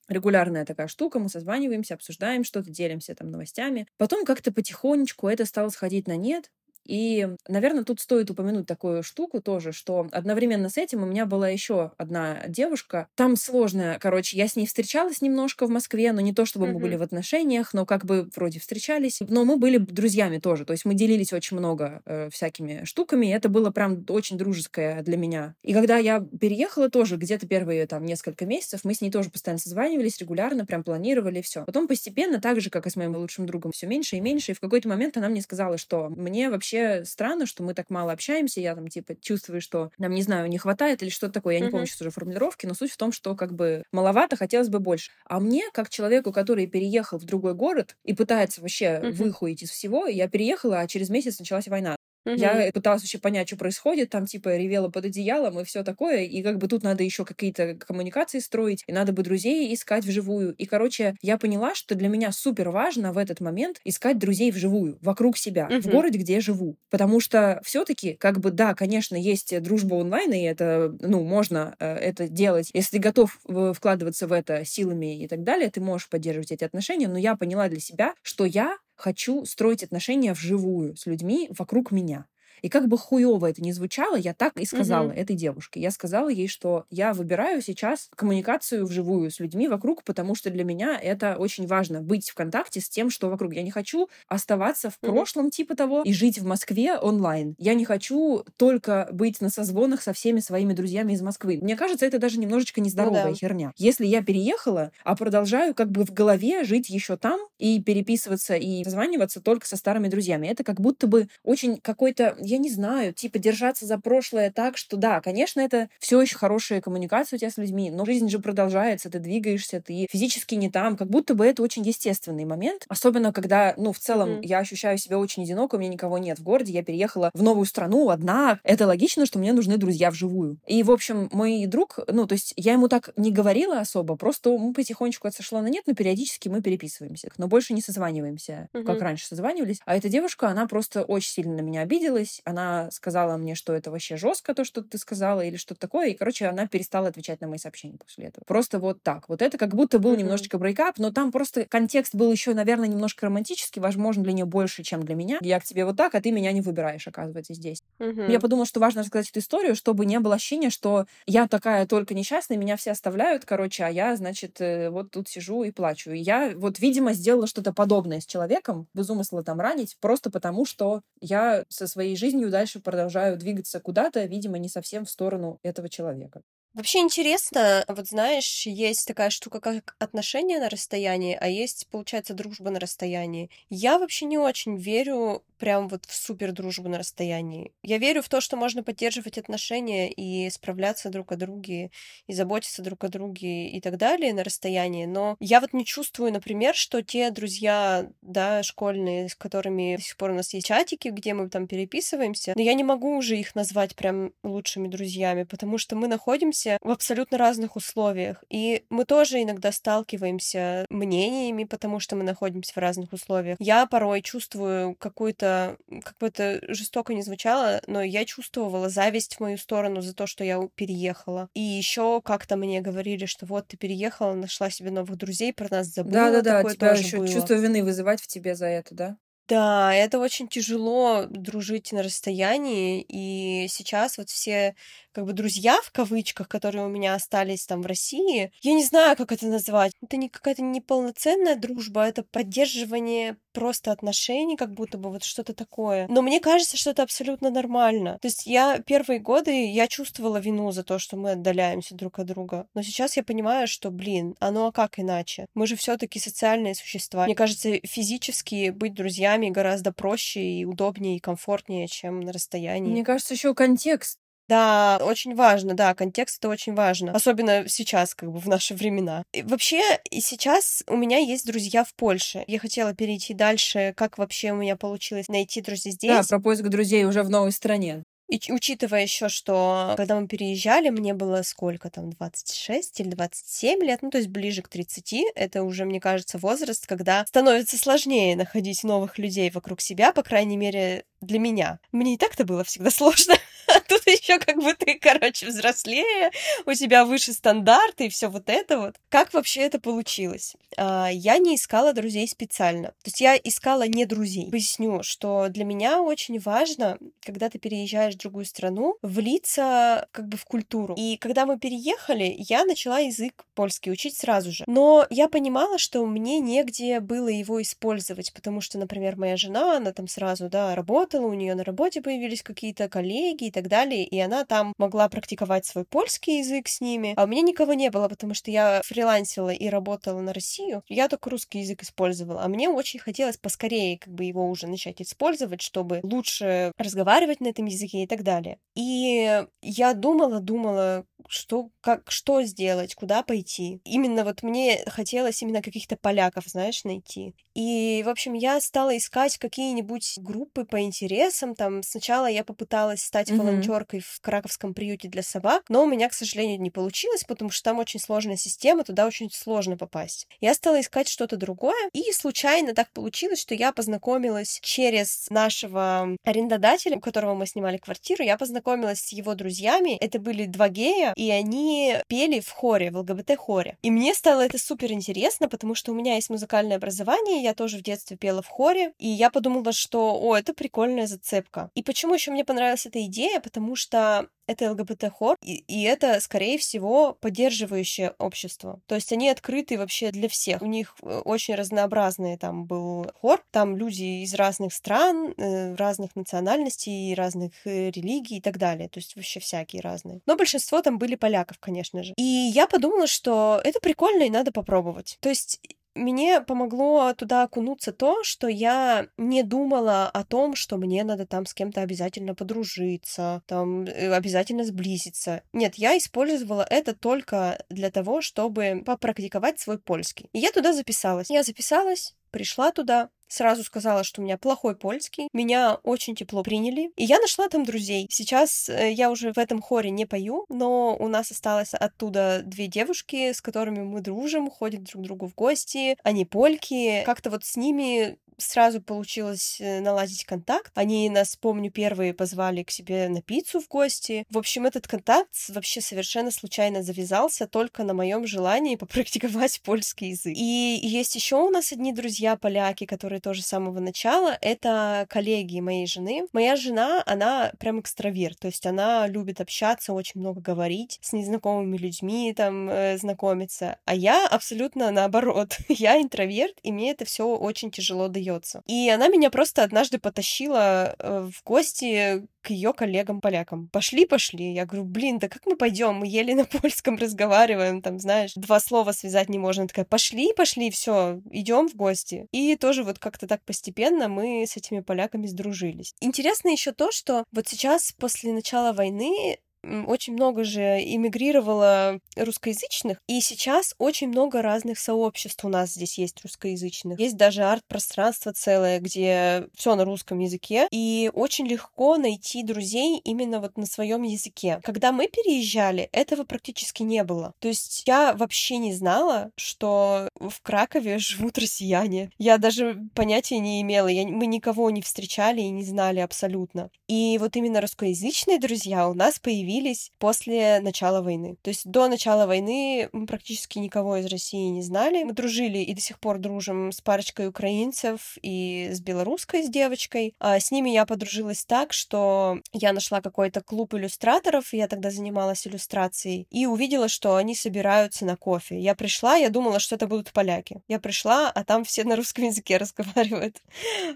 регулярная 0.09 0.65
такая 0.65 0.89
штука, 0.89 1.19
мы 1.19 1.29
созваниваемся, 1.29 1.95
обсуждаем 1.95 2.45
что-то, 2.45 2.71
делимся 2.71 3.15
там 3.15 3.31
новостями. 3.31 3.87
Потом 3.97 4.25
как-то 4.25 4.53
потихонечку 4.53 5.29
это 5.29 5.45
стало 5.45 5.69
сходить 5.71 6.09
на 6.09 6.17
нет, 6.17 6.51
и, 6.85 7.29
наверное, 7.49 7.85
тут 7.85 8.01
стоит 8.01 8.31
упомянуть 8.31 8.67
такую 8.67 9.03
штуку 9.03 9.41
тоже, 9.41 9.73
что 9.73 10.07
одновременно 10.13 10.69
с 10.69 10.77
этим 10.77 11.03
у 11.03 11.07
меня 11.07 11.27
была 11.27 11.49
еще 11.49 11.93
одна 11.97 12.43
девушка. 12.49 13.09
Там 13.15 13.37
сложная, 13.37 13.99
короче, 13.99 14.37
я 14.37 14.49
с 14.49 14.57
ней 14.57 14.67
встречалась 14.67 15.23
немножко 15.23 15.67
в 15.67 15.71
Москве, 15.71 16.13
но 16.13 16.21
не 16.21 16.35
то, 16.35 16.45
чтобы 16.45 16.67
mm-hmm. 16.67 16.73
мы 16.73 16.81
были 16.81 16.97
в 16.97 17.03
отношениях, 17.03 17.73
но 17.73 17.87
как 17.87 18.05
бы 18.05 18.29
вроде 18.35 18.61
встречались. 18.61 19.21
Но 19.27 19.45
мы 19.45 19.57
были 19.57 19.79
друзьями 19.79 20.39
тоже, 20.39 20.65
то 20.65 20.73
есть 20.73 20.85
мы 20.85 20.95
делились 20.95 21.33
очень 21.33 21.57
много 21.57 22.03
э, 22.05 22.29
всякими 22.31 22.85
штуками, 22.85 23.27
это 23.29 23.49
было 23.49 23.71
прям 23.71 24.05
очень 24.09 24.37
дружеское 24.37 25.03
для 25.03 25.17
меня. 25.17 25.55
И 25.63 25.73
когда 25.73 25.99
я 25.99 26.21
переехала 26.41 26.91
тоже, 26.91 27.17
где-то 27.17 27.47
первые 27.47 27.87
там 27.87 28.05
несколько 28.05 28.47
месяцев, 28.47 28.81
мы 28.85 28.95
с 28.95 29.01
ней 29.01 29.11
тоже 29.11 29.31
постоянно 29.31 29.59
созванивались 29.59 30.19
регулярно, 30.19 30.67
прям 30.67 30.85
планировали 30.85 31.41
все. 31.41 31.65
Потом 31.65 31.89
постепенно, 31.89 32.41
так 32.41 32.61
же, 32.61 32.71
как 32.71 32.87
и 32.87 32.91
с 32.91 32.97
моим 32.97 33.17
лучшим 33.17 33.47
другом, 33.47 33.73
все 33.73 33.87
меньше 33.87 34.17
и 34.17 34.21
меньше, 34.21 34.53
и 34.53 34.55
в 34.55 34.61
какой-то 34.61 34.89
момент 34.89 35.17
она 35.17 35.29
мне 35.29 35.41
сказала, 35.41 35.79
что 35.79 36.09
мне 36.11 36.51
вообще 36.51 36.74
вообще 36.75 37.05
странно, 37.05 37.47
что 37.47 37.63
мы 37.63 37.75
так 37.75 37.91
мало 37.91 38.13
общаемся, 38.13 38.61
я 38.61 38.75
там, 38.75 38.89
типа, 38.89 39.15
чувствую, 39.21 39.61
что 39.61 39.91
нам, 39.99 40.13
не 40.13 40.23
знаю, 40.23 40.49
не 40.49 40.59
хватает 40.59 41.03
или 41.03 41.11
что-то 41.11 41.35
такое, 41.35 41.55
я 41.55 41.61
не 41.61 41.69
помню 41.69 41.87
сейчас 41.87 42.01
уже 42.01 42.11
формулировки, 42.11 42.67
но 42.67 42.75
суть 42.75 42.93
в 42.93 42.97
том, 42.97 43.13
что 43.13 43.35
как 43.37 43.55
бы 43.55 43.85
маловато, 43.93 44.37
хотелось 44.37 44.69
бы 44.69 44.81
больше. 44.81 45.11
А 45.25 45.41
мне, 45.41 45.63
как 45.73 45.89
человеку, 45.89 46.33
который 46.33 46.67
переехал 46.67 47.19
в 47.19 47.25
другой 47.25 47.55
город 47.55 47.97
и 48.05 48.15
пытается 48.15 48.61
вообще 48.61 49.05
выхуить 49.09 49.63
из 49.63 49.71
всего, 49.71 50.07
я 50.07 50.29
переехала, 50.29 50.81
а 50.81 50.87
через 50.89 51.11
месяц 51.11 51.39
началась 51.39 51.69
война. 51.69 51.97
Угу. 52.25 52.37
Я 52.37 52.71
пыталась 52.73 53.03
вообще 53.03 53.19
понять, 53.19 53.49
что 53.49 53.57
происходит, 53.57 54.11
там 54.11 54.27
типа 54.27 54.57
ревела 54.57 54.89
под 54.89 55.07
одеялом 55.07 55.61
и 55.61 55.65
все 55.65 55.83
такое, 55.83 56.23
и 56.23 56.43
как 56.43 56.59
бы 56.59 56.69
тут 56.69 56.83
надо 56.83 57.03
еще 57.05 57.25
какие-то 57.25 57.75
коммуникации 57.75 58.39
строить, 58.39 58.83
и 58.87 58.93
надо 58.93 59.13
бы 59.13 59.23
друзей 59.23 59.73
искать 59.75 60.05
вживую. 60.05 60.55
И, 60.55 60.67
короче, 60.67 61.17
я 61.21 61.39
поняла, 61.39 61.75
что 61.75 61.95
для 61.95 62.09
меня 62.09 62.33
супер 62.33 62.71
важно 62.71 63.13
в 63.13 63.19
этот 63.19 63.41
момент 63.41 63.81
искать 63.85 64.19
друзей 64.19 64.51
вживую, 64.51 64.99
вокруг 65.01 65.37
себя, 65.37 65.67
угу. 65.67 65.81
в 65.81 65.87
городе, 65.87 66.19
где 66.19 66.35
я 66.35 66.41
живу. 66.41 66.77
Потому 66.91 67.21
что 67.21 67.61
все-таки, 67.65 68.15
как 68.15 68.41
бы, 68.41 68.51
да, 68.51 68.75
конечно, 68.75 69.17
есть 69.17 69.61
дружба 69.63 69.97
онлайн, 69.97 70.33
и 70.33 70.43
это, 70.43 70.95
ну, 71.01 71.23
можно 71.25 71.77
э, 71.79 71.95
это 71.95 72.29
делать. 72.29 72.71
Если 72.73 72.97
ты 72.97 73.03
готов 73.03 73.39
вкладываться 73.75 74.27
в 74.27 74.33
это 74.33 74.65
силами 74.65 75.23
и 75.23 75.29
так 75.29 75.43
далее, 75.43 75.71
ты 75.71 75.81
можешь 75.81 76.09
поддерживать 76.09 76.53
эти 76.53 76.65
отношения, 76.65 77.09
но 77.09 77.19
я 77.19 77.37
поняла 77.37 77.69
для 77.69 77.81
себя, 77.81 78.15
что 78.23 78.45
я 78.45 78.77
хочу 78.97 79.45
строить 79.45 79.83
отношения 79.85 80.33
вживую 80.33 80.97
с 80.97 81.07
людьми 81.07 81.49
вокруг 81.57 81.91
меня. 81.93 82.27
И 82.63 82.69
как 82.69 82.89
бы 82.89 82.99
хуево 82.99 83.47
это 83.47 83.63
ни 83.63 83.73
звучало, 83.73 84.17
я 84.17 84.35
так 84.35 84.57
и 84.57 84.65
сказала 84.65 85.09
угу. 85.09 85.15
этой 85.15 85.37
девушке. 85.37 85.81
Я 85.81 85.91
сказала 85.91 86.29
ей, 86.29 86.49
что 86.49 86.85
я 86.91 87.13
выбираю 87.13 87.61
сейчас 87.63 88.11
коммуникацию 88.17 88.87
вживую 88.87 89.31
с 89.31 89.41
людьми 89.41 89.69
вокруг, 89.69 90.05
потому 90.05 90.35
что 90.35 90.51
для 90.51 90.65
меня 90.65 90.99
это 91.01 91.37
очень 91.37 91.67
важно 91.67 92.01
быть 92.01 92.31
в 92.31 92.35
контакте 92.35 92.81
с 92.81 92.89
тем, 92.89 93.11
что 93.11 93.29
вокруг. 93.29 93.55
Я 93.55 93.63
не 93.63 93.71
хочу 93.71 94.09
оставаться 94.29 94.91
в 94.91 94.99
угу. 95.03 95.13
прошлом 95.13 95.51
типа 95.51 95.75
того 95.77 96.03
и 96.03 96.13
жить 96.13 96.39
в 96.39 96.47
Москве 96.47 96.97
онлайн. 96.97 97.55
Я 97.59 97.75
не 97.75 97.85
хочу 97.85 98.45
только 98.57 99.09
быть 99.13 99.41
на 99.41 99.51
созвонах 99.51 100.03
со 100.03 100.13
всеми 100.13 100.41
своими 100.41 100.73
друзьями 100.73 101.13
из 101.13 101.23
Москвы. 101.23 101.59
Мне 101.61 101.77
кажется, 101.77 102.07
это 102.07 102.19
даже 102.19 102.39
немножечко 102.39 102.81
нездоровая 102.81 103.27
ну, 103.27 103.31
да. 103.31 103.37
херня. 103.37 103.73
Если 103.77 104.07
я 104.07 104.23
переехала, 104.23 104.93
а 105.05 105.17
продолжаю 105.17 105.75
как 105.75 105.91
бы 105.91 106.05
в 106.05 106.13
голове 106.13 106.65
жить 106.65 106.89
еще 106.89 107.17
там 107.17 107.41
и 107.59 107.83
переписываться 107.83 108.55
и 108.55 108.85
созваниваться 108.85 109.41
только 109.41 109.67
со 109.67 109.77
старыми 109.77 110.09
друзьями, 110.09 110.49
это 110.49 110.65
как 110.65 110.81
будто 110.81 111.07
бы 111.07 111.29
очень 111.43 111.79
какой-то 111.79 112.37
я 112.45 112.59
не 112.59 112.71
знаю, 112.71 113.13
типа 113.13 113.39
держаться 113.39 113.87
за 113.87 113.99
прошлое 113.99 114.51
так, 114.51 114.77
что 114.77 114.97
да, 114.97 115.21
конечно, 115.21 115.61
это 115.61 115.89
все 115.99 116.21
еще 116.21 116.37
хорошая 116.37 116.81
коммуникация 116.81 117.37
у 117.37 117.41
тебя 117.41 117.51
с 117.51 117.57
людьми, 117.57 117.91
но 117.91 118.05
жизнь 118.05 118.29
же 118.29 118.39
продолжается, 118.39 119.11
ты 119.11 119.19
двигаешься, 119.19 119.81
ты 119.81 120.07
физически 120.11 120.55
не 120.55 120.71
там, 120.71 120.97
как 120.97 121.09
будто 121.09 121.35
бы 121.35 121.47
это 121.47 121.63
очень 121.63 121.83
естественный 121.83 122.45
момент, 122.45 122.85
особенно 122.89 123.33
когда, 123.33 123.75
ну, 123.77 123.93
в 123.93 123.99
целом 123.99 124.31
mm-hmm. 124.31 124.47
я 124.47 124.59
ощущаю 124.59 124.99
себя 124.99 125.19
очень 125.19 125.45
одиноко, 125.45 125.77
у 125.77 125.79
меня 125.79 125.91
никого 125.91 126.19
нет 126.19 126.39
в 126.39 126.43
городе, 126.43 126.73
я 126.73 126.83
переехала 126.83 127.31
в 127.35 127.43
новую 127.43 127.67
страну 127.67 128.11
одна, 128.11 128.61
это 128.63 128.87
логично, 128.87 129.27
что 129.27 129.39
мне 129.39 129.53
нужны 129.53 129.77
друзья 129.77 130.11
вживую. 130.11 130.59
И, 130.67 130.83
в 130.83 130.91
общем, 130.91 131.29
мой 131.33 131.67
друг, 131.67 131.99
ну, 132.09 132.27
то 132.27 132.35
есть 132.35 132.53
я 132.57 132.73
ему 132.73 132.89
так 132.89 133.11
не 133.17 133.31
говорила 133.31 133.81
особо, 133.81 134.17
просто 134.17 134.51
мы 134.51 134.73
потихонечку 134.73 135.29
это 135.29 135.39
сошло 135.39 135.61
на 135.61 135.69
нет, 135.69 135.85
но 135.87 135.95
периодически 135.95 136.49
мы 136.49 136.63
переписываемся, 136.63 137.31
но 137.39 137.49
больше 137.49 137.73
не 137.73 137.81
созваниваемся, 137.81 138.69
mm-hmm. 138.73 138.85
как 138.85 139.01
раньше 139.01 139.27
созванивались. 139.27 139.81
А 139.85 139.97
эта 139.97 140.09
девушка, 140.09 140.49
она 140.49 140.67
просто 140.67 141.03
очень 141.03 141.31
сильно 141.31 141.55
на 141.55 141.61
меня 141.61 141.83
обиделась, 141.83 142.34
она 142.45 142.91
сказала 142.91 143.37
мне, 143.37 143.55
что 143.55 143.73
это 143.73 143.91
вообще 143.91 144.17
жестко, 144.17 144.55
то, 144.55 144.65
что 144.65 144.83
ты 144.83 144.99
сказала, 144.99 145.41
или 145.41 145.57
что-то 145.57 145.81
такое. 145.81 146.09
И, 146.09 146.15
короче, 146.15 146.47
она 146.47 146.67
перестала 146.67 147.09
отвечать 147.09 147.41
на 147.41 147.49
мои 147.49 147.59
сообщения 147.59 147.99
после 147.99 148.27
этого. 148.27 148.45
Просто 148.47 148.79
вот 148.79 149.03
так. 149.03 149.29
Вот 149.29 149.43
это 149.43 149.59
как 149.59 149.75
будто 149.75 149.99
был 149.99 150.15
mm-hmm. 150.15 150.19
немножечко 150.19 150.59
брейкап, 150.59 150.99
но 150.99 151.11
там 151.11 151.33
просто 151.33 151.65
контекст 151.65 152.15
был 152.15 152.31
еще, 152.33 152.55
наверное, 152.55 152.89
немножко 152.89 153.27
романтический, 153.27 153.81
возможно, 153.81 154.23
для 154.23 154.33
нее 154.33 154.45
больше, 154.45 154.83
чем 154.83 155.03
для 155.05 155.15
меня. 155.15 155.39
Я 155.41 155.61
к 155.61 155.65
тебе 155.65 155.85
вот 155.85 155.97
так, 155.97 156.15
а 156.15 156.21
ты 156.21 156.31
меня 156.31 156.53
не 156.53 156.61
выбираешь, 156.61 157.07
оказывается, 157.07 157.55
здесь. 157.55 157.83
Mm-hmm. 157.99 158.31
Я 158.31 158.41
подумала, 158.41 158.67
что 158.67 158.81
важно 158.81 159.03
рассказать 159.03 159.31
эту 159.31 159.41
историю, 159.41 159.77
чтобы 159.77 160.07
не 160.07 160.19
было 160.21 160.35
ощущения, 160.35 160.71
что 160.71 161.07
я 161.27 161.47
такая 161.47 161.87
только 161.87 162.15
несчастная, 162.15 162.59
меня 162.59 162.77
все 162.77 162.91
оставляют, 162.93 163.45
короче, 163.45 163.85
а 163.85 163.89
я, 163.89 164.17
значит, 164.17 164.61
э, 164.61 164.91
вот 164.91 165.11
тут 165.11 165.29
сижу 165.29 165.63
и 165.63 165.71
плачу. 165.71 166.11
И 166.11 166.19
я 166.19 166.53
вот, 166.55 166.79
видимо, 166.79 167.13
сделала 167.13 167.47
что-то 167.47 167.73
подобное 167.73 168.21
с 168.21 168.27
человеком, 168.27 168.89
без 168.95 169.11
умысла 169.11 169.43
там 169.43 169.61
ранить, 169.61 169.97
просто 170.01 170.31
потому 170.31 170.67
что 170.67 171.03
я 171.21 171.65
со 171.69 171.87
своей 171.87 172.17
жизнью 172.17 172.24
дальше 172.33 172.51
дальше 172.51 172.81
продолжаю 172.81 173.37
двигаться 173.39 173.81
куда-то, 173.81 174.25
видимо, 174.25 174.59
не 174.59 174.69
совсем 174.69 175.05
в 175.05 175.11
сторону 175.11 175.59
этого 175.63 175.89
человека. 175.89 176.43
Вообще 176.75 176.99
интересно, 176.99 177.85
вот 177.87 178.09
знаешь, 178.09 178.67
есть 178.67 179.07
такая 179.07 179.31
штука, 179.31 179.61
как 179.61 179.95
отношения 180.01 180.59
на 180.59 180.69
расстоянии, 180.69 181.39
а 181.41 181.47
есть, 181.49 181.87
получается, 181.89 182.35
дружба 182.35 182.71
на 182.71 182.81
расстоянии. 182.81 183.49
Я 183.71 183.97
вообще 183.97 184.25
не 184.27 184.39
очень 184.39 184.77
верю 184.77 185.45
прям 185.59 185.87
вот 185.89 186.05
в 186.05 186.13
супер 186.15 186.51
дружбу 186.51 186.89
на 186.89 186.99
расстоянии. 186.99 187.73
Я 187.85 187.99
верю 187.99 188.23
в 188.23 188.29
то, 188.29 188.41
что 188.41 188.57
можно 188.57 188.83
поддерживать 188.83 189.39
отношения 189.39 190.11
и 190.13 190.51
справляться 190.51 191.11
друг 191.11 191.31
о 191.31 191.37
друге, 191.37 191.93
и 192.27 192.33
заботиться 192.33 192.83
друг 192.83 193.05
о 193.05 193.09
друге 193.09 193.69
и 193.69 193.81
так 193.81 193.97
далее 193.97 194.35
на 194.35 194.43
расстоянии, 194.43 195.07
но 195.07 195.37
я 195.39 195.61
вот 195.61 195.73
не 195.75 195.85
чувствую, 195.85 196.33
например, 196.33 196.75
что 196.75 197.03
те 197.03 197.31
друзья, 197.31 198.11
да, 198.21 198.65
школьные, 198.65 199.29
с 199.29 199.37
которыми 199.37 199.97
до 199.97 200.03
сих 200.03 200.17
пор 200.17 200.31
у 200.31 200.35
нас 200.35 200.53
есть 200.55 200.67
чатики, 200.67 201.09
где 201.09 201.35
мы 201.35 201.49
там 201.49 201.69
переписываемся, 201.69 202.53
но 202.57 202.63
я 202.63 202.75
не 202.75 202.83
могу 202.85 203.17
уже 203.17 203.37
их 203.39 203.55
назвать 203.55 203.95
прям 203.95 204.33
лучшими 204.43 204.89
друзьями, 204.89 205.45
потому 205.45 205.79
что 205.79 205.95
мы 205.97 206.09
находимся 206.09 206.64
находимся 206.65 206.79
в 206.83 206.91
абсолютно 206.91 207.39
разных 207.39 207.77
условиях. 207.77 208.45
И 208.51 208.85
мы 208.91 209.05
тоже 209.05 209.43
иногда 209.43 209.73
сталкиваемся 209.73 210.87
мнениями, 210.91 211.65
потому 211.65 212.01
что 212.01 212.17
мы 212.17 212.25
находимся 212.25 212.73
в 212.75 212.79
разных 212.79 213.13
условиях. 213.13 213.57
Я 213.61 213.87
порой 213.87 214.23
чувствую 214.23 214.95
какую-то, 214.97 215.77
как 216.03 216.19
бы 216.19 216.29
это 216.29 216.61
жестоко 216.69 217.15
не 217.15 217.23
звучало, 217.23 217.81
но 217.87 218.03
я 218.03 218.25
чувствовала 218.25 218.89
зависть 218.89 219.37
в 219.37 219.41
мою 219.41 219.59
сторону 219.59 220.01
за 220.01 220.15
то, 220.15 220.27
что 220.27 220.45
я 220.45 220.61
переехала. 220.75 221.49
И 221.55 221.61
еще 221.61 222.21
как-то 222.23 222.57
мне 222.57 222.81
говорили, 222.81 223.27
что 223.27 223.47
вот 223.47 223.69
ты 223.69 223.77
переехала, 223.77 224.35
нашла 224.35 224.71
себе 224.71 224.91
новых 224.91 225.17
друзей, 225.17 225.53
про 225.53 225.69
нас 225.71 225.89
забыла. 225.89 226.31
Да-да-да, 226.31 226.71
тебя 226.71 226.93
еще 226.93 227.19
было. 227.19 227.29
чувство 227.29 227.55
вины 227.55 227.83
вызывать 227.85 228.21
в 228.21 228.27
тебе 228.27 228.55
за 228.55 228.67
это, 228.67 228.95
да? 228.95 229.17
Да, 229.47 229.95
это 229.95 230.19
очень 230.21 230.49
тяжело 230.49 231.27
дружить 231.27 231.93
на 231.93 232.03
расстоянии, 232.03 233.05
и 233.07 233.69
сейчас 233.69 234.17
вот 234.17 234.31
все 234.31 234.75
как 235.15 235.27
бы 235.27 235.33
друзья 235.33 235.81
в 235.83 235.93
кавычках, 235.93 236.49
которые 236.49 236.85
у 236.85 236.89
меня 236.89 237.15
остались 237.15 237.67
там 237.67 237.83
в 237.83 237.87
России, 237.87 238.51
я 238.63 238.73
не 238.75 238.85
знаю, 238.85 239.17
как 239.17 239.31
это 239.31 239.47
назвать. 239.47 239.93
Это 240.03 240.17
не 240.17 240.29
какая-то 240.29 240.63
неполноценная 240.63 241.55
дружба, 241.55 242.07
это 242.07 242.25
поддерживание 242.25 243.37
просто 243.53 243.93
отношений, 243.93 244.57
как 244.57 244.73
будто 244.73 244.99
бы 244.99 245.11
вот 245.11 245.23
что-то 245.23 245.55
такое. 245.55 246.09
Но 246.09 246.21
мне 246.23 246.41
кажется, 246.41 246.77
что 246.77 246.91
это 246.91 247.05
абсолютно 247.05 247.51
нормально. 247.51 248.19
То 248.21 248.27
есть 248.27 248.47
я 248.47 248.81
первые 248.81 249.21
годы, 249.21 249.71
я 249.71 249.87
чувствовала 249.87 250.39
вину 250.39 250.73
за 250.73 250.83
то, 250.83 250.99
что 250.99 251.17
мы 251.17 251.33
отдаляемся 251.33 251.95
друг 251.95 252.19
от 252.19 252.27
друга. 252.27 252.67
Но 252.75 252.83
сейчас 252.83 253.17
я 253.17 253.23
понимаю, 253.23 253.69
что, 253.69 253.91
блин, 253.93 254.35
оно 254.41 254.67
а 254.67 254.73
как 254.73 254.99
иначе? 254.99 255.47
Мы 255.55 255.69
же 255.69 255.77
все 255.77 255.97
таки 255.97 256.19
социальные 256.19 256.75
существа. 256.75 257.27
Мне 257.27 257.37
кажется, 257.37 257.79
физически 257.85 258.71
быть 258.71 258.95
друзьями 258.95 259.51
гораздо 259.51 259.93
проще 259.93 260.41
и 260.41 260.65
удобнее 260.65 261.17
и 261.17 261.21
комфортнее, 261.21 261.87
чем 261.87 262.21
на 262.21 262.33
расстоянии. 262.33 262.91
Мне 262.91 263.05
кажется, 263.05 263.35
еще 263.35 263.55
контекст 263.55 264.19
да, 264.49 264.99
очень 265.01 265.35
важно, 265.35 265.75
да, 265.75 265.95
контекст 265.95 266.39
это 266.39 266.49
очень 266.49 266.75
важно. 266.75 267.13
Особенно 267.13 267.69
сейчас, 267.69 268.15
как 268.15 268.31
бы 268.31 268.39
в 268.39 268.49
наши 268.49 268.75
времена. 268.75 269.25
И 269.33 269.43
вообще, 269.43 269.81
и 270.11 270.21
сейчас 270.21 270.83
у 270.87 270.97
меня 270.97 271.19
есть 271.19 271.47
друзья 271.47 271.85
в 271.85 271.95
Польше. 271.95 272.45
Я 272.47 272.59
хотела 272.59 272.95
перейти 272.95 273.35
дальше, 273.35 273.95
как 273.97 274.19
вообще 274.19 274.53
у 274.53 274.57
меня 274.57 274.77
получилось 274.77 275.29
найти 275.29 275.61
друзей 275.61 275.93
здесь. 275.93 276.11
Да, 276.11 276.23
про 276.23 276.41
поиск 276.41 276.65
друзей 276.65 277.05
уже 277.05 277.23
в 277.23 277.31
новой 277.31 277.53
стране. 277.53 278.05
И 278.29 278.41
учитывая 278.51 279.03
еще, 279.03 279.29
что 279.29 279.95
когда 279.97 280.19
мы 280.19 280.27
переезжали, 280.27 280.89
мне 280.89 281.13
было 281.15 281.43
сколько 281.43 281.91
там, 281.91 282.11
26 282.11 283.01
или 283.01 283.11
27 283.11 283.83
лет, 283.85 284.01
ну 284.03 284.11
то 284.11 284.19
есть 284.19 284.29
ближе 284.29 284.63
к 284.63 284.69
30, 284.69 285.15
это 285.35 285.63
уже, 285.63 285.85
мне 285.85 286.01
кажется, 286.01 286.39
возраст, 286.39 286.87
когда 286.87 287.25
становится 287.27 287.77
сложнее 287.77 288.35
находить 288.35 288.83
новых 288.83 289.19
людей 289.19 289.51
вокруг 289.51 289.81
себя, 289.81 290.13
по 290.13 290.23
крайней 290.23 290.57
мере, 290.57 291.05
для 291.21 291.39
меня. 291.39 291.79
Мне 291.93 292.15
и 292.15 292.19
так-то 292.19 292.45
было 292.45 292.65
всегда 292.65 292.91
сложно. 292.91 293.35
Тут 293.89 294.07
еще 294.07 294.39
как 294.39 294.57
бы 294.57 294.75
ты, 294.75 294.99
короче, 294.99 295.47
взрослее, 295.47 296.31
у 296.67 296.73
тебя 296.73 297.05
выше 297.05 297.33
стандарты 297.33 298.07
и 298.07 298.09
все 298.09 298.29
вот 298.29 298.49
это 298.49 298.79
вот. 298.79 298.97
Как 299.09 299.33
вообще 299.33 299.63
это 299.63 299.79
получилось? 299.79 300.57
А, 300.77 301.09
я 301.11 301.39
не 301.39 301.57
искала 301.57 301.93
друзей 301.93 302.29
специально. 302.29 302.89
То 302.89 303.07
есть 303.07 303.21
я 303.21 303.37
искала 303.37 303.87
не 303.87 304.07
друзей. 304.07 304.51
Поясню, 304.51 305.03
что 305.03 305.49
для 305.49 305.65
меня 305.65 306.03
очень 306.03 306.39
важно, 306.39 306.99
когда 307.21 307.49
ты 307.49 307.59
переезжаешь 307.59 308.15
в 308.15 308.19
другую 308.19 308.45
страну, 308.45 308.97
влиться 309.03 310.09
как 310.13 310.29
бы 310.29 310.37
в 310.37 310.45
культуру. 310.45 310.95
И 310.97 311.17
когда 311.17 311.47
мы 311.47 311.59
переехали, 311.59 312.35
я 312.39 312.65
начала 312.65 312.99
язык 312.99 313.45
польский 313.55 313.93
учить 313.93 314.17
сразу 314.17 314.53
же. 314.53 314.65
Но 314.67 315.07
я 315.11 315.29
понимала, 315.29 315.79
что 315.79 316.05
мне 316.07 316.41
негде 316.41 317.01
было 317.01 317.29
его 317.29 317.63
использовать, 317.63 318.33
потому 318.33 318.61
что, 318.61 318.79
например, 318.79 319.17
моя 319.17 319.37
жена, 319.37 319.77
она 319.77 319.93
там 319.93 320.09
сразу, 320.09 320.49
да, 320.49 320.75
работала, 320.75 321.27
у 321.27 321.35
нее 321.35 321.55
на 321.55 321.65
работе 321.65 322.01
появились 322.03 322.43
какие-то 322.43 322.89
коллеги 322.89 323.51
так 323.55 323.69
далее, 323.69 324.05
и 324.05 324.19
она 324.21 324.45
там 324.45 324.75
могла 324.77 325.09
практиковать 325.09 325.65
свой 325.65 325.85
польский 325.85 326.39
язык 326.41 326.69
с 326.69 326.81
ними. 326.81 327.15
А 327.17 327.25
у 327.25 327.27
меня 327.27 327.43
никого 327.43 327.73
не 327.75 327.91
было, 327.91 328.09
потому 328.09 328.35
что 328.35 328.51
я 328.51 328.83
фрилансила 328.85 329.51
и 329.51 329.69
работала 329.69 330.21
на 330.21 330.33
Россию. 330.33 330.83
Я 330.89 331.09
только 331.09 331.31
русский 331.31 331.61
язык 331.61 331.83
использовала. 331.83 332.43
А 332.43 332.49
мне 332.49 332.69
очень 332.69 333.01
хотелось 333.01 333.37
поскорее 333.37 333.99
как 333.99 334.13
бы 334.13 334.25
его 334.25 334.49
уже 334.49 334.67
начать 334.67 335.01
использовать, 335.01 335.63
чтобы 335.63 336.01
лучше 336.03 336.73
разговаривать 336.77 337.41
на 337.41 337.49
этом 337.49 337.67
языке 337.67 338.03
и 338.03 338.07
так 338.07 338.23
далее. 338.23 338.59
И 338.75 339.45
я 339.63 339.95
думала, 339.95 340.41
думала, 340.41 341.07
что, 341.29 341.71
как, 341.81 342.11
что 342.11 342.43
сделать, 342.43 342.95
куда 342.95 343.23
пойти. 343.23 343.81
Именно 343.85 344.25
вот 344.25 344.43
мне 344.43 344.85
хотелось 344.87 345.43
именно 345.43 345.63
каких-то 345.63 345.97
поляков, 345.97 346.45
знаешь, 346.47 346.85
найти. 346.85 347.35
И, 347.55 348.03
в 348.05 348.09
общем, 348.09 348.33
я 348.33 348.61
стала 348.61 348.97
искать 348.97 349.39
какие-нибудь 349.39 350.15
группы 350.19 350.65
по 350.65 350.81
интересам. 350.81 351.55
Там 351.55 351.83
сначала 351.83 352.27
я 352.27 352.45
попыталась 352.45 353.03
стать 353.03 353.31
mm-hmm. 353.31 353.37
волонтеркой 353.37 354.01
в 354.01 354.21
Краковском 354.21 354.75
приюте 354.75 355.09
для 355.09 355.23
собак, 355.23 355.65
но 355.69 355.85
у 355.85 355.87
меня, 355.87 356.09
к 356.09 356.15
сожалению, 356.15 356.61
не 356.61 356.71
получилось, 356.71 357.25
потому 357.25 357.51
что 357.51 357.71
там 357.71 357.79
очень 357.79 358.01
сложная 358.01 358.37
система, 358.37 358.85
туда 358.85 359.07
очень 359.07 359.31
сложно 359.31 359.77
попасть. 359.77 360.27
Я 360.41 360.55
стала 360.55 360.81
искать 360.81 361.09
что-то 361.09 361.37
другое, 361.37 361.91
и 361.93 362.11
случайно 362.13 362.75
так 362.75 362.91
получилось, 362.93 363.41
что 363.41 363.55
я 363.55 363.73
познакомилась 363.73 364.59
через 364.63 365.27
нашего 365.31 366.17
арендодателя, 366.25 366.97
у 366.97 367.01
которого 367.01 367.35
мы 367.35 367.47
снимали 367.47 367.77
квартиру, 367.77 368.25
я 368.25 368.37
познакомилась 368.37 369.01
с 369.01 369.13
его 369.13 369.35
друзьями. 369.35 369.97
Это 369.99 370.19
были 370.19 370.47
два 370.47 370.69
гея, 370.69 371.14
и 371.17 371.31
они 371.31 371.97
пели 372.09 372.41
в 372.41 372.51
хоре, 372.51 372.91
в 372.91 372.99
ЛГБТ-хоре. 372.99 373.77
И 373.83 373.91
мне 373.91 374.15
стало 374.15 374.41
это 374.41 374.59
супер 374.59 374.93
интересно, 374.93 375.49
потому 375.49 375.75
что 375.75 375.93
у 375.93 375.95
меня 375.95 376.15
есть 376.15 376.31
музыкальное 376.31 376.77
образование, 376.77 377.43
я 377.43 377.55
тоже 377.55 377.79
в 377.79 377.83
детстве 377.83 378.17
пела 378.17 378.43
в 378.43 378.49
хоре, 378.49 378.93
и 378.99 379.09
я 379.09 379.31
подумала, 379.31 379.73
что, 379.73 380.19
о, 380.21 380.37
это 380.37 380.55
прикольная 380.55 381.07
зацепка. 381.07 381.71
И 381.75 381.83
почему 381.83 382.15
еще 382.15 382.31
мне 382.31 382.45
понравилась 382.45 382.87
эта 382.87 383.05
идея? 383.05 383.41
Потому 383.41 383.77
что 383.77 384.29
это 384.47 384.71
ЛГБТ-хор, 384.73 385.37
и, 385.43 385.57
и 385.57 385.83
это, 385.83 386.21
скорее 386.21 386.59
всего, 386.59 387.17
поддерживающее 387.21 388.15
общество. 388.19 388.81
То 388.87 388.95
есть 388.95 389.13
они 389.13 389.29
открыты 389.29 389.79
вообще 389.79 390.11
для 390.11 390.29
всех. 390.29 390.63
У 390.63 390.67
них 390.67 390.95
э, 391.03 391.21
очень 391.25 391.55
разнообразный 391.55 392.37
там 392.37 392.67
был 392.67 393.11
хор. 393.21 393.43
Там 393.51 393.77
люди 393.77 394.23
из 394.23 394.35
разных 394.35 394.73
стран, 394.73 395.35
э, 395.37 395.75
разных 395.75 396.15
национальностей, 396.17 397.15
разных 397.15 397.53
э, 397.65 397.91
религий 397.91 398.39
и 398.39 398.41
так 398.41 398.59
далее. 398.59 398.89
То 398.89 398.99
есть 398.99 399.17
вообще 399.17 399.41
всякие 399.41 399.83
разные. 399.83 400.21
Но 400.27 400.37
большинство 400.37 400.83
там 400.83 400.99
были 400.99 401.15
поляков, 401.15 401.59
конечно 401.59 402.03
же. 402.03 402.13
И 402.17 402.23
я 402.23 402.67
подумала, 402.67 403.07
что 403.07 403.61
это 403.65 403.81
прикольно 403.81 404.25
и 404.25 404.31
надо 404.31 404.53
попробовать. 404.53 405.19
То 405.21 405.29
есть 405.29 405.61
мне 405.95 406.41
помогло 406.41 407.13
туда 407.15 407.45
окунуться 407.45 407.93
то, 407.93 408.25
что 408.25 408.49
я 408.49 409.09
не 409.17 409.43
думала 409.43 410.09
о 410.09 410.25
том, 410.25 410.55
что 410.55 410.77
мне 410.77 411.05
надо 411.05 411.27
там 411.27 411.47
с 411.47 411.55
кем-то 411.55 411.81
обязательно 411.83 412.35
подружиться, 412.35 413.43
там 413.47 413.85
э, 413.85 414.13
обязательно 414.13 414.65
сблизиться. 414.65 415.43
Нет, 415.53 415.77
я 415.77 415.97
использовала 415.97 416.67
это 416.69 416.95
только 416.95 417.65
для 417.69 417.91
того, 417.91 418.21
чтобы 418.21 418.83
попрактиковать 418.85 419.61
свой 419.61 419.79
польский. 419.79 420.29
И 420.33 420.39
я 420.39 420.51
туда 420.53 420.73
записалась. 420.73 421.31
Я 421.31 421.43
записалась, 421.43 422.15
пришла 422.35 422.73
туда, 422.73 423.11
сразу 423.29 423.63
сказала, 423.63 424.03
что 424.03 424.21
у 424.21 424.25
меня 424.25 424.37
плохой 424.37 424.77
польский. 424.77 425.29
Меня 425.33 425.77
очень 425.85 426.17
тепло 426.17 426.43
приняли. 426.43 426.91
И 426.97 427.05
я 427.05 427.19
нашла 427.21 427.49
там 427.49 427.65
друзей. 427.65 428.09
Сейчас 428.11 428.69
э, 428.69 428.93
я 428.93 429.11
уже 429.11 429.33
в 429.33 429.39
этом 429.39 429.63
хоре 429.63 429.91
не 429.91 430.05
пою, 430.05 430.45
но 430.49 430.97
у 430.97 431.09
нас 431.09 431.31
осталось 431.31 431.75
оттуда 431.75 432.43
две 432.45 432.67
девушки, 432.67 433.33
с 433.33 433.41
которыми 433.41 433.83
мы 433.83 434.01
дружим, 434.01 434.51
ходим 434.51 434.85
друг 434.85 435.03
к 435.03 435.07
другу 435.07 435.27
в 435.29 435.35
гости. 435.35 435.97
Они 436.03 436.25
польки. 436.25 437.03
Как-то 437.05 437.31
вот 437.31 437.45
с 437.45 437.57
ними 437.57 438.19
сразу 438.37 438.81
получилось 438.81 439.59
э, 439.61 439.81
наладить 439.81 440.25
контакт. 440.25 440.73
Они 440.75 441.09
нас, 441.09 441.37
помню, 441.37 441.71
первые 441.71 442.13
позвали 442.13 442.63
к 442.63 442.71
себе 442.71 443.09
на 443.09 443.23
пиццу 443.23 443.61
в 443.61 443.69
гости. 443.69 444.27
В 444.31 444.39
общем, 444.39 444.67
этот 444.67 444.87
контакт 444.87 445.31
вообще 445.49 445.81
совершенно 445.81 446.31
случайно 446.31 446.83
завязался 446.83 447.47
только 447.47 447.85
на 447.85 447.95
моем 447.95 448.27
желании 448.27 448.77
попрактиковать 448.85 449.61
польский 449.63 450.11
язык. 450.11 450.37
И 450.37 450.81
есть 450.83 451.15
еще 451.15 451.37
у 451.37 451.51
нас 451.51 451.73
одни 451.73 451.93
друзья 451.93 452.37
поляки, 452.37 452.85
которые 452.87 453.21
тоже 453.21 453.43
с 453.43 453.47
самого 453.47 453.81
начала. 453.81 454.37
Это 454.41 455.07
коллеги 455.09 455.61
моей 455.61 455.87
жены. 455.87 456.27
Моя 456.33 456.57
жена, 456.57 457.03
она 457.07 457.53
прям 457.59 457.81
экстраверт, 457.81 458.39
то 458.39 458.49
есть 458.49 458.67
она 458.67 459.07
любит 459.07 459.41
общаться, 459.41 459.93
очень 459.93 460.21
много 460.21 460.41
говорить, 460.41 460.99
с 461.01 461.13
незнакомыми 461.13 461.77
людьми 461.77 462.33
там 462.37 462.69
э, 462.69 462.99
знакомиться. 462.99 463.79
А 463.85 463.95
я 463.95 464.27
абсолютно 464.27 464.91
наоборот. 464.91 465.57
я 465.69 466.01
интроверт, 466.01 466.57
и 466.63 466.73
мне 466.73 466.91
это 466.91 467.05
все 467.05 467.27
очень 467.27 467.71
тяжело 467.71 468.09
дается 468.09 468.24
остается. 468.25 468.63
И 468.67 468.89
она 468.89 469.09
меня 469.09 469.31
просто 469.31 469.63
однажды 469.63 469.99
потащила 469.99 470.95
э, 470.99 471.31
в 471.31 471.45
гости 471.45 472.27
к 472.43 472.51
ее 472.51 472.73
коллегам-полякам. 472.73 473.69
Пошли, 473.69 474.07
пошли. 474.07 474.53
Я 474.53 474.67
говорю, 474.67 474.85
блин, 474.85 475.19
да 475.19 475.29
как 475.29 475.47
мы 475.47 475.57
пойдем? 475.57 475.97
Мы 475.97 476.07
еле 476.07 476.35
на 476.37 476.45
польском 476.45 476.97
разговариваем, 476.97 477.83
там, 477.83 477.99
знаешь, 477.99 478.33
два 478.37 478.61
слова 478.61 478.93
связать 478.93 479.29
не. 479.29 479.39
Она 479.45 479.67
такая, 479.67 479.85
пошли, 479.85 480.33
пошли, 480.35 480.71
все, 480.71 481.21
идем 481.31 481.69
в 481.69 481.75
гости. 481.75 482.27
И 482.33 482.57
тоже 482.57 482.83
вот 482.83 482.99
как-то 482.99 483.27
так 483.27 483.45
постепенно 483.45 484.09
мы 484.09 484.45
с 484.47 484.57
этими 484.57 484.81
поляками 484.81 485.27
сдружились. 485.27 485.95
Интересно 486.01 486.49
еще 486.49 486.73
то, 486.73 486.91
что 486.91 487.25
вот 487.31 487.49
сейчас, 487.49 487.93
после 487.93 488.33
начала 488.33 488.73
войны, 488.73 489.39
очень 489.87 490.15
много 490.15 490.45
же 490.45 490.81
иммигрировало 490.83 492.01
русскоязычных, 492.17 492.99
и 493.07 493.21
сейчас 493.21 493.75
очень 493.79 494.09
много 494.09 494.43
разных 494.43 494.79
сообществ 494.79 495.45
у 495.45 495.49
нас 495.49 495.71
здесь 495.71 495.99
есть 495.99 496.23
русскоязычных. 496.23 496.99
Есть 496.99 497.17
даже 497.17 497.43
арт-пространство 497.43 498.33
целое, 498.33 498.81
где 498.81 499.47
все 499.55 499.75
на 499.75 499.85
русском 499.85 500.19
языке, 500.19 500.69
и 500.71 501.11
очень 501.15 501.47
легко 501.47 501.97
найти 501.97 502.43
друзей 502.43 503.01
именно 503.05 503.41
вот 503.41 503.57
на 503.57 503.67
своем 503.67 504.03
языке. 504.03 504.61
Когда 504.63 504.93
мы 504.93 505.09
переезжали, 505.09 505.89
этого 505.93 506.25
практически 506.25 506.83
не 506.83 507.03
было. 507.05 507.33
То 507.41 507.49
есть 507.49 507.85
я 507.87 508.15
вообще 508.15 508.59
не 508.59 508.75
знала, 508.75 509.31
что 509.37 510.09
в 510.19 510.41
Кракове 510.43 510.99
живут 510.99 511.39
россияне. 511.39 512.11
Я 512.19 512.39
даже 512.39 512.79
понятия 512.95 513.39
не 513.39 513.61
имела, 513.63 513.89
я, 513.89 514.07
мы 514.07 514.27
никого 514.27 514.71
не 514.71 514.83
встречали 514.83 515.41
и 515.41 515.51
не 515.51 515.65
знали 515.65 516.01
абсолютно. 516.01 516.71
И 516.89 517.19
вот 517.19 517.37
именно 517.37 517.61
русскоязычные 517.61 518.39
друзья 518.39 518.89
у 518.89 518.95
нас 518.95 519.19
появились 519.19 519.54
появились 519.55 519.93
после 519.99 520.61
начала 520.61 521.01
войны. 521.01 521.37
То 521.43 521.49
есть 521.49 521.71
до 521.71 521.89
начала 521.89 522.27
войны 522.27 522.89
мы 522.93 523.07
практически 523.07 523.59
никого 523.59 523.99
из 523.99 524.07
России 524.07 524.49
не 524.49 524.63
знали. 524.63 525.05
Мы 525.05 525.13
дружили 525.13 525.59
и 525.59 525.75
до 525.75 525.81
сих 525.81 526.01
пор 526.01 526.19
дружим 526.19 526.73
с 526.73 526.81
парочкой 526.81 527.29
украинцев 527.29 528.17
и 528.23 528.71
с 528.73 528.81
белорусской, 528.81 529.45
с 529.45 529.49
девочкой. 529.49 530.15
А 530.19 530.41
с 530.41 530.51
ними 530.51 530.71
я 530.71 530.87
подружилась 530.87 531.45
так, 531.45 531.73
что 531.73 532.41
я 532.53 532.73
нашла 532.73 533.01
какой-то 533.01 533.43
клуб 533.43 533.75
иллюстраторов, 533.75 534.53
я 534.53 534.67
тогда 534.67 534.91
занималась 534.91 535.47
иллюстрацией, 535.47 536.27
и 536.31 536.47
увидела, 536.47 536.89
что 536.89 537.17
они 537.17 537.35
собираются 537.35 538.05
на 538.05 538.17
кофе. 538.17 538.59
Я 538.59 538.75
пришла, 538.75 539.17
я 539.17 539.31
думала, 539.31 539.61
что 539.61 539.77
это 539.77 539.87
будут 539.87 540.13
поляки. 540.13 540.63
Я 540.69 540.81
пришла, 540.81 541.31
а 541.31 541.45
там 541.45 541.65
все 541.65 541.85
на 541.85 541.97
русском 541.97 542.25
языке 542.25 542.57
разговаривают. 542.59 543.41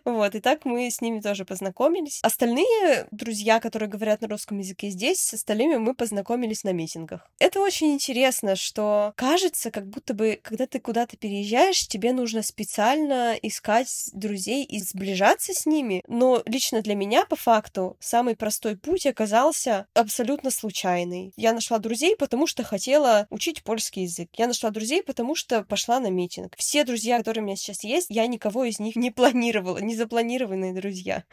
Вот, 0.04 0.34
и 0.34 0.40
так 0.40 0.64
мы 0.64 0.90
с 0.90 1.00
ними 1.00 1.20
тоже 1.20 1.44
познакомились. 1.44 2.20
Остальные 2.22 3.08
друзья, 3.10 3.60
которые 3.60 3.88
говорят 3.88 4.20
на 4.20 4.28
русском 4.28 4.58
языке 4.58 4.90
здесь, 4.90 5.20
остальными 5.48 5.76
мы 5.76 5.94
познакомились 5.94 6.62
на 6.62 6.74
митингах. 6.74 7.26
Это 7.38 7.60
очень 7.60 7.94
интересно, 7.94 8.54
что 8.54 9.14
кажется, 9.16 9.70
как 9.70 9.88
будто 9.88 10.12
бы, 10.12 10.38
когда 10.42 10.66
ты 10.66 10.78
куда-то 10.78 11.16
переезжаешь, 11.16 11.88
тебе 11.88 12.12
нужно 12.12 12.42
специально 12.42 13.34
искать 13.40 14.10
друзей 14.12 14.64
и 14.64 14.78
сближаться 14.78 15.54
с 15.54 15.64
ними. 15.64 16.02
Но 16.06 16.42
лично 16.44 16.82
для 16.82 16.94
меня, 16.94 17.24
по 17.24 17.34
факту, 17.34 17.96
самый 17.98 18.36
простой 18.36 18.76
путь 18.76 19.06
оказался 19.06 19.86
абсолютно 19.94 20.50
случайный. 20.50 21.32
Я 21.36 21.54
нашла 21.54 21.78
друзей, 21.78 22.14
потому 22.14 22.46
что 22.46 22.62
хотела 22.62 23.26
учить 23.30 23.62
польский 23.62 24.02
язык. 24.02 24.28
Я 24.36 24.48
нашла 24.48 24.68
друзей, 24.68 25.02
потому 25.02 25.34
что 25.34 25.62
пошла 25.62 25.98
на 25.98 26.10
митинг. 26.10 26.56
Все 26.58 26.84
друзья, 26.84 27.16
которые 27.16 27.42
у 27.42 27.46
меня 27.46 27.56
сейчас 27.56 27.84
есть, 27.84 28.08
я 28.10 28.26
никого 28.26 28.64
из 28.64 28.80
них 28.80 28.96
не 28.96 29.10
планировала, 29.10 29.78
не 29.78 29.96
запланированные 29.96 30.74
друзья. 30.74 31.24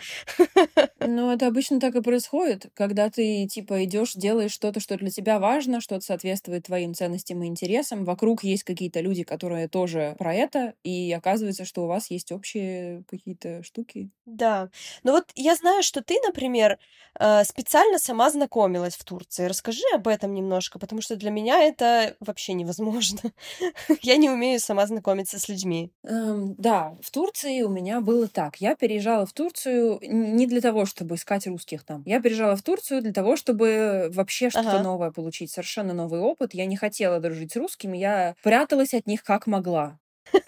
Ну, 1.01 1.32
это 1.32 1.47
обычно 1.47 1.82
так 1.82 1.95
и 1.95 2.01
происходит, 2.01 2.67
когда 2.73 3.10
ты, 3.10 3.45
типа, 3.47 3.84
идешь 3.84 3.94
идешь, 3.95 4.13
делаешь 4.13 4.51
что-то, 4.51 4.79
что 4.79 4.97
для 4.97 5.10
тебя 5.10 5.39
важно, 5.39 5.81
что-то 5.81 6.05
соответствует 6.05 6.65
твоим 6.65 6.93
ценностям 6.93 7.41
и 7.43 7.47
интересам. 7.47 8.05
Вокруг 8.05 8.43
есть 8.43 8.63
какие-то 8.63 8.99
люди, 9.01 9.23
которые 9.23 9.67
тоже 9.67 10.15
про 10.17 10.34
это, 10.34 10.73
и 10.84 11.12
оказывается, 11.13 11.65
что 11.65 11.84
у 11.84 11.88
вас 11.88 12.12
есть 12.12 12.31
общие 12.31 13.03
какие-то 13.08 13.63
штуки. 13.63 14.10
Да. 14.25 14.69
Ну 15.03 15.12
вот 15.12 15.25
я 15.36 15.55
знаю, 15.55 15.84
что 15.84 16.01
ты, 16.01 16.15
например, 16.25 16.77
э, 17.19 17.43
специально 17.43 17.99
сама 17.99 18.29
знакомилась 18.29 18.95
в 18.95 19.03
Турции. 19.03 19.45
Расскажи 19.45 19.84
об 19.93 20.08
этом 20.08 20.34
немножко, 20.34 20.79
потому 20.79 21.01
что 21.01 21.15
для 21.15 21.31
меня 21.31 21.62
это 21.62 22.15
вообще 22.19 22.53
невозможно. 22.53 23.19
Я 24.01 24.17
не 24.17 24.29
умею 24.29 24.60
сама 24.60 24.88
знакомиться 24.88 25.39
с 25.39 25.47
людьми. 25.47 25.91
Эм, 26.03 26.55
да, 26.58 26.97
в 27.01 27.12
Турции 27.12 27.62
у 27.62 27.69
меня 27.69 28.01
было 28.01 28.27
так. 28.27 28.58
Я 28.58 28.75
переезжала 28.75 29.25
в 29.25 29.34
Турцию 29.34 29.99
не 30.01 30.47
для 30.47 30.62
того, 30.62 30.86
чтобы 30.86 31.15
искать 31.15 31.47
русских 31.47 31.84
там. 31.84 32.03
Я 32.05 32.19
переезжала 32.19 32.55
в 32.55 32.63
Турцию 32.63 33.01
для 33.01 33.13
того, 33.13 33.36
чтобы 33.36 33.85
вообще 34.12 34.50
что-то 34.50 34.78
ага. 34.78 34.84
новое 34.84 35.12
получить, 35.12 35.52
совершенно 35.52 35.93
новый 35.93 36.19
опыт. 36.21 36.54
Я 36.54 36.65
не 36.65 36.78
хотела 36.78 37.19
дружить 37.19 37.54
с 37.54 37.56
русскими, 37.56 37.98
я 37.98 38.36
пряталась 38.43 38.93
от 38.93 39.08
них 39.08 39.24
как 39.24 39.48
могла. 39.48 40.00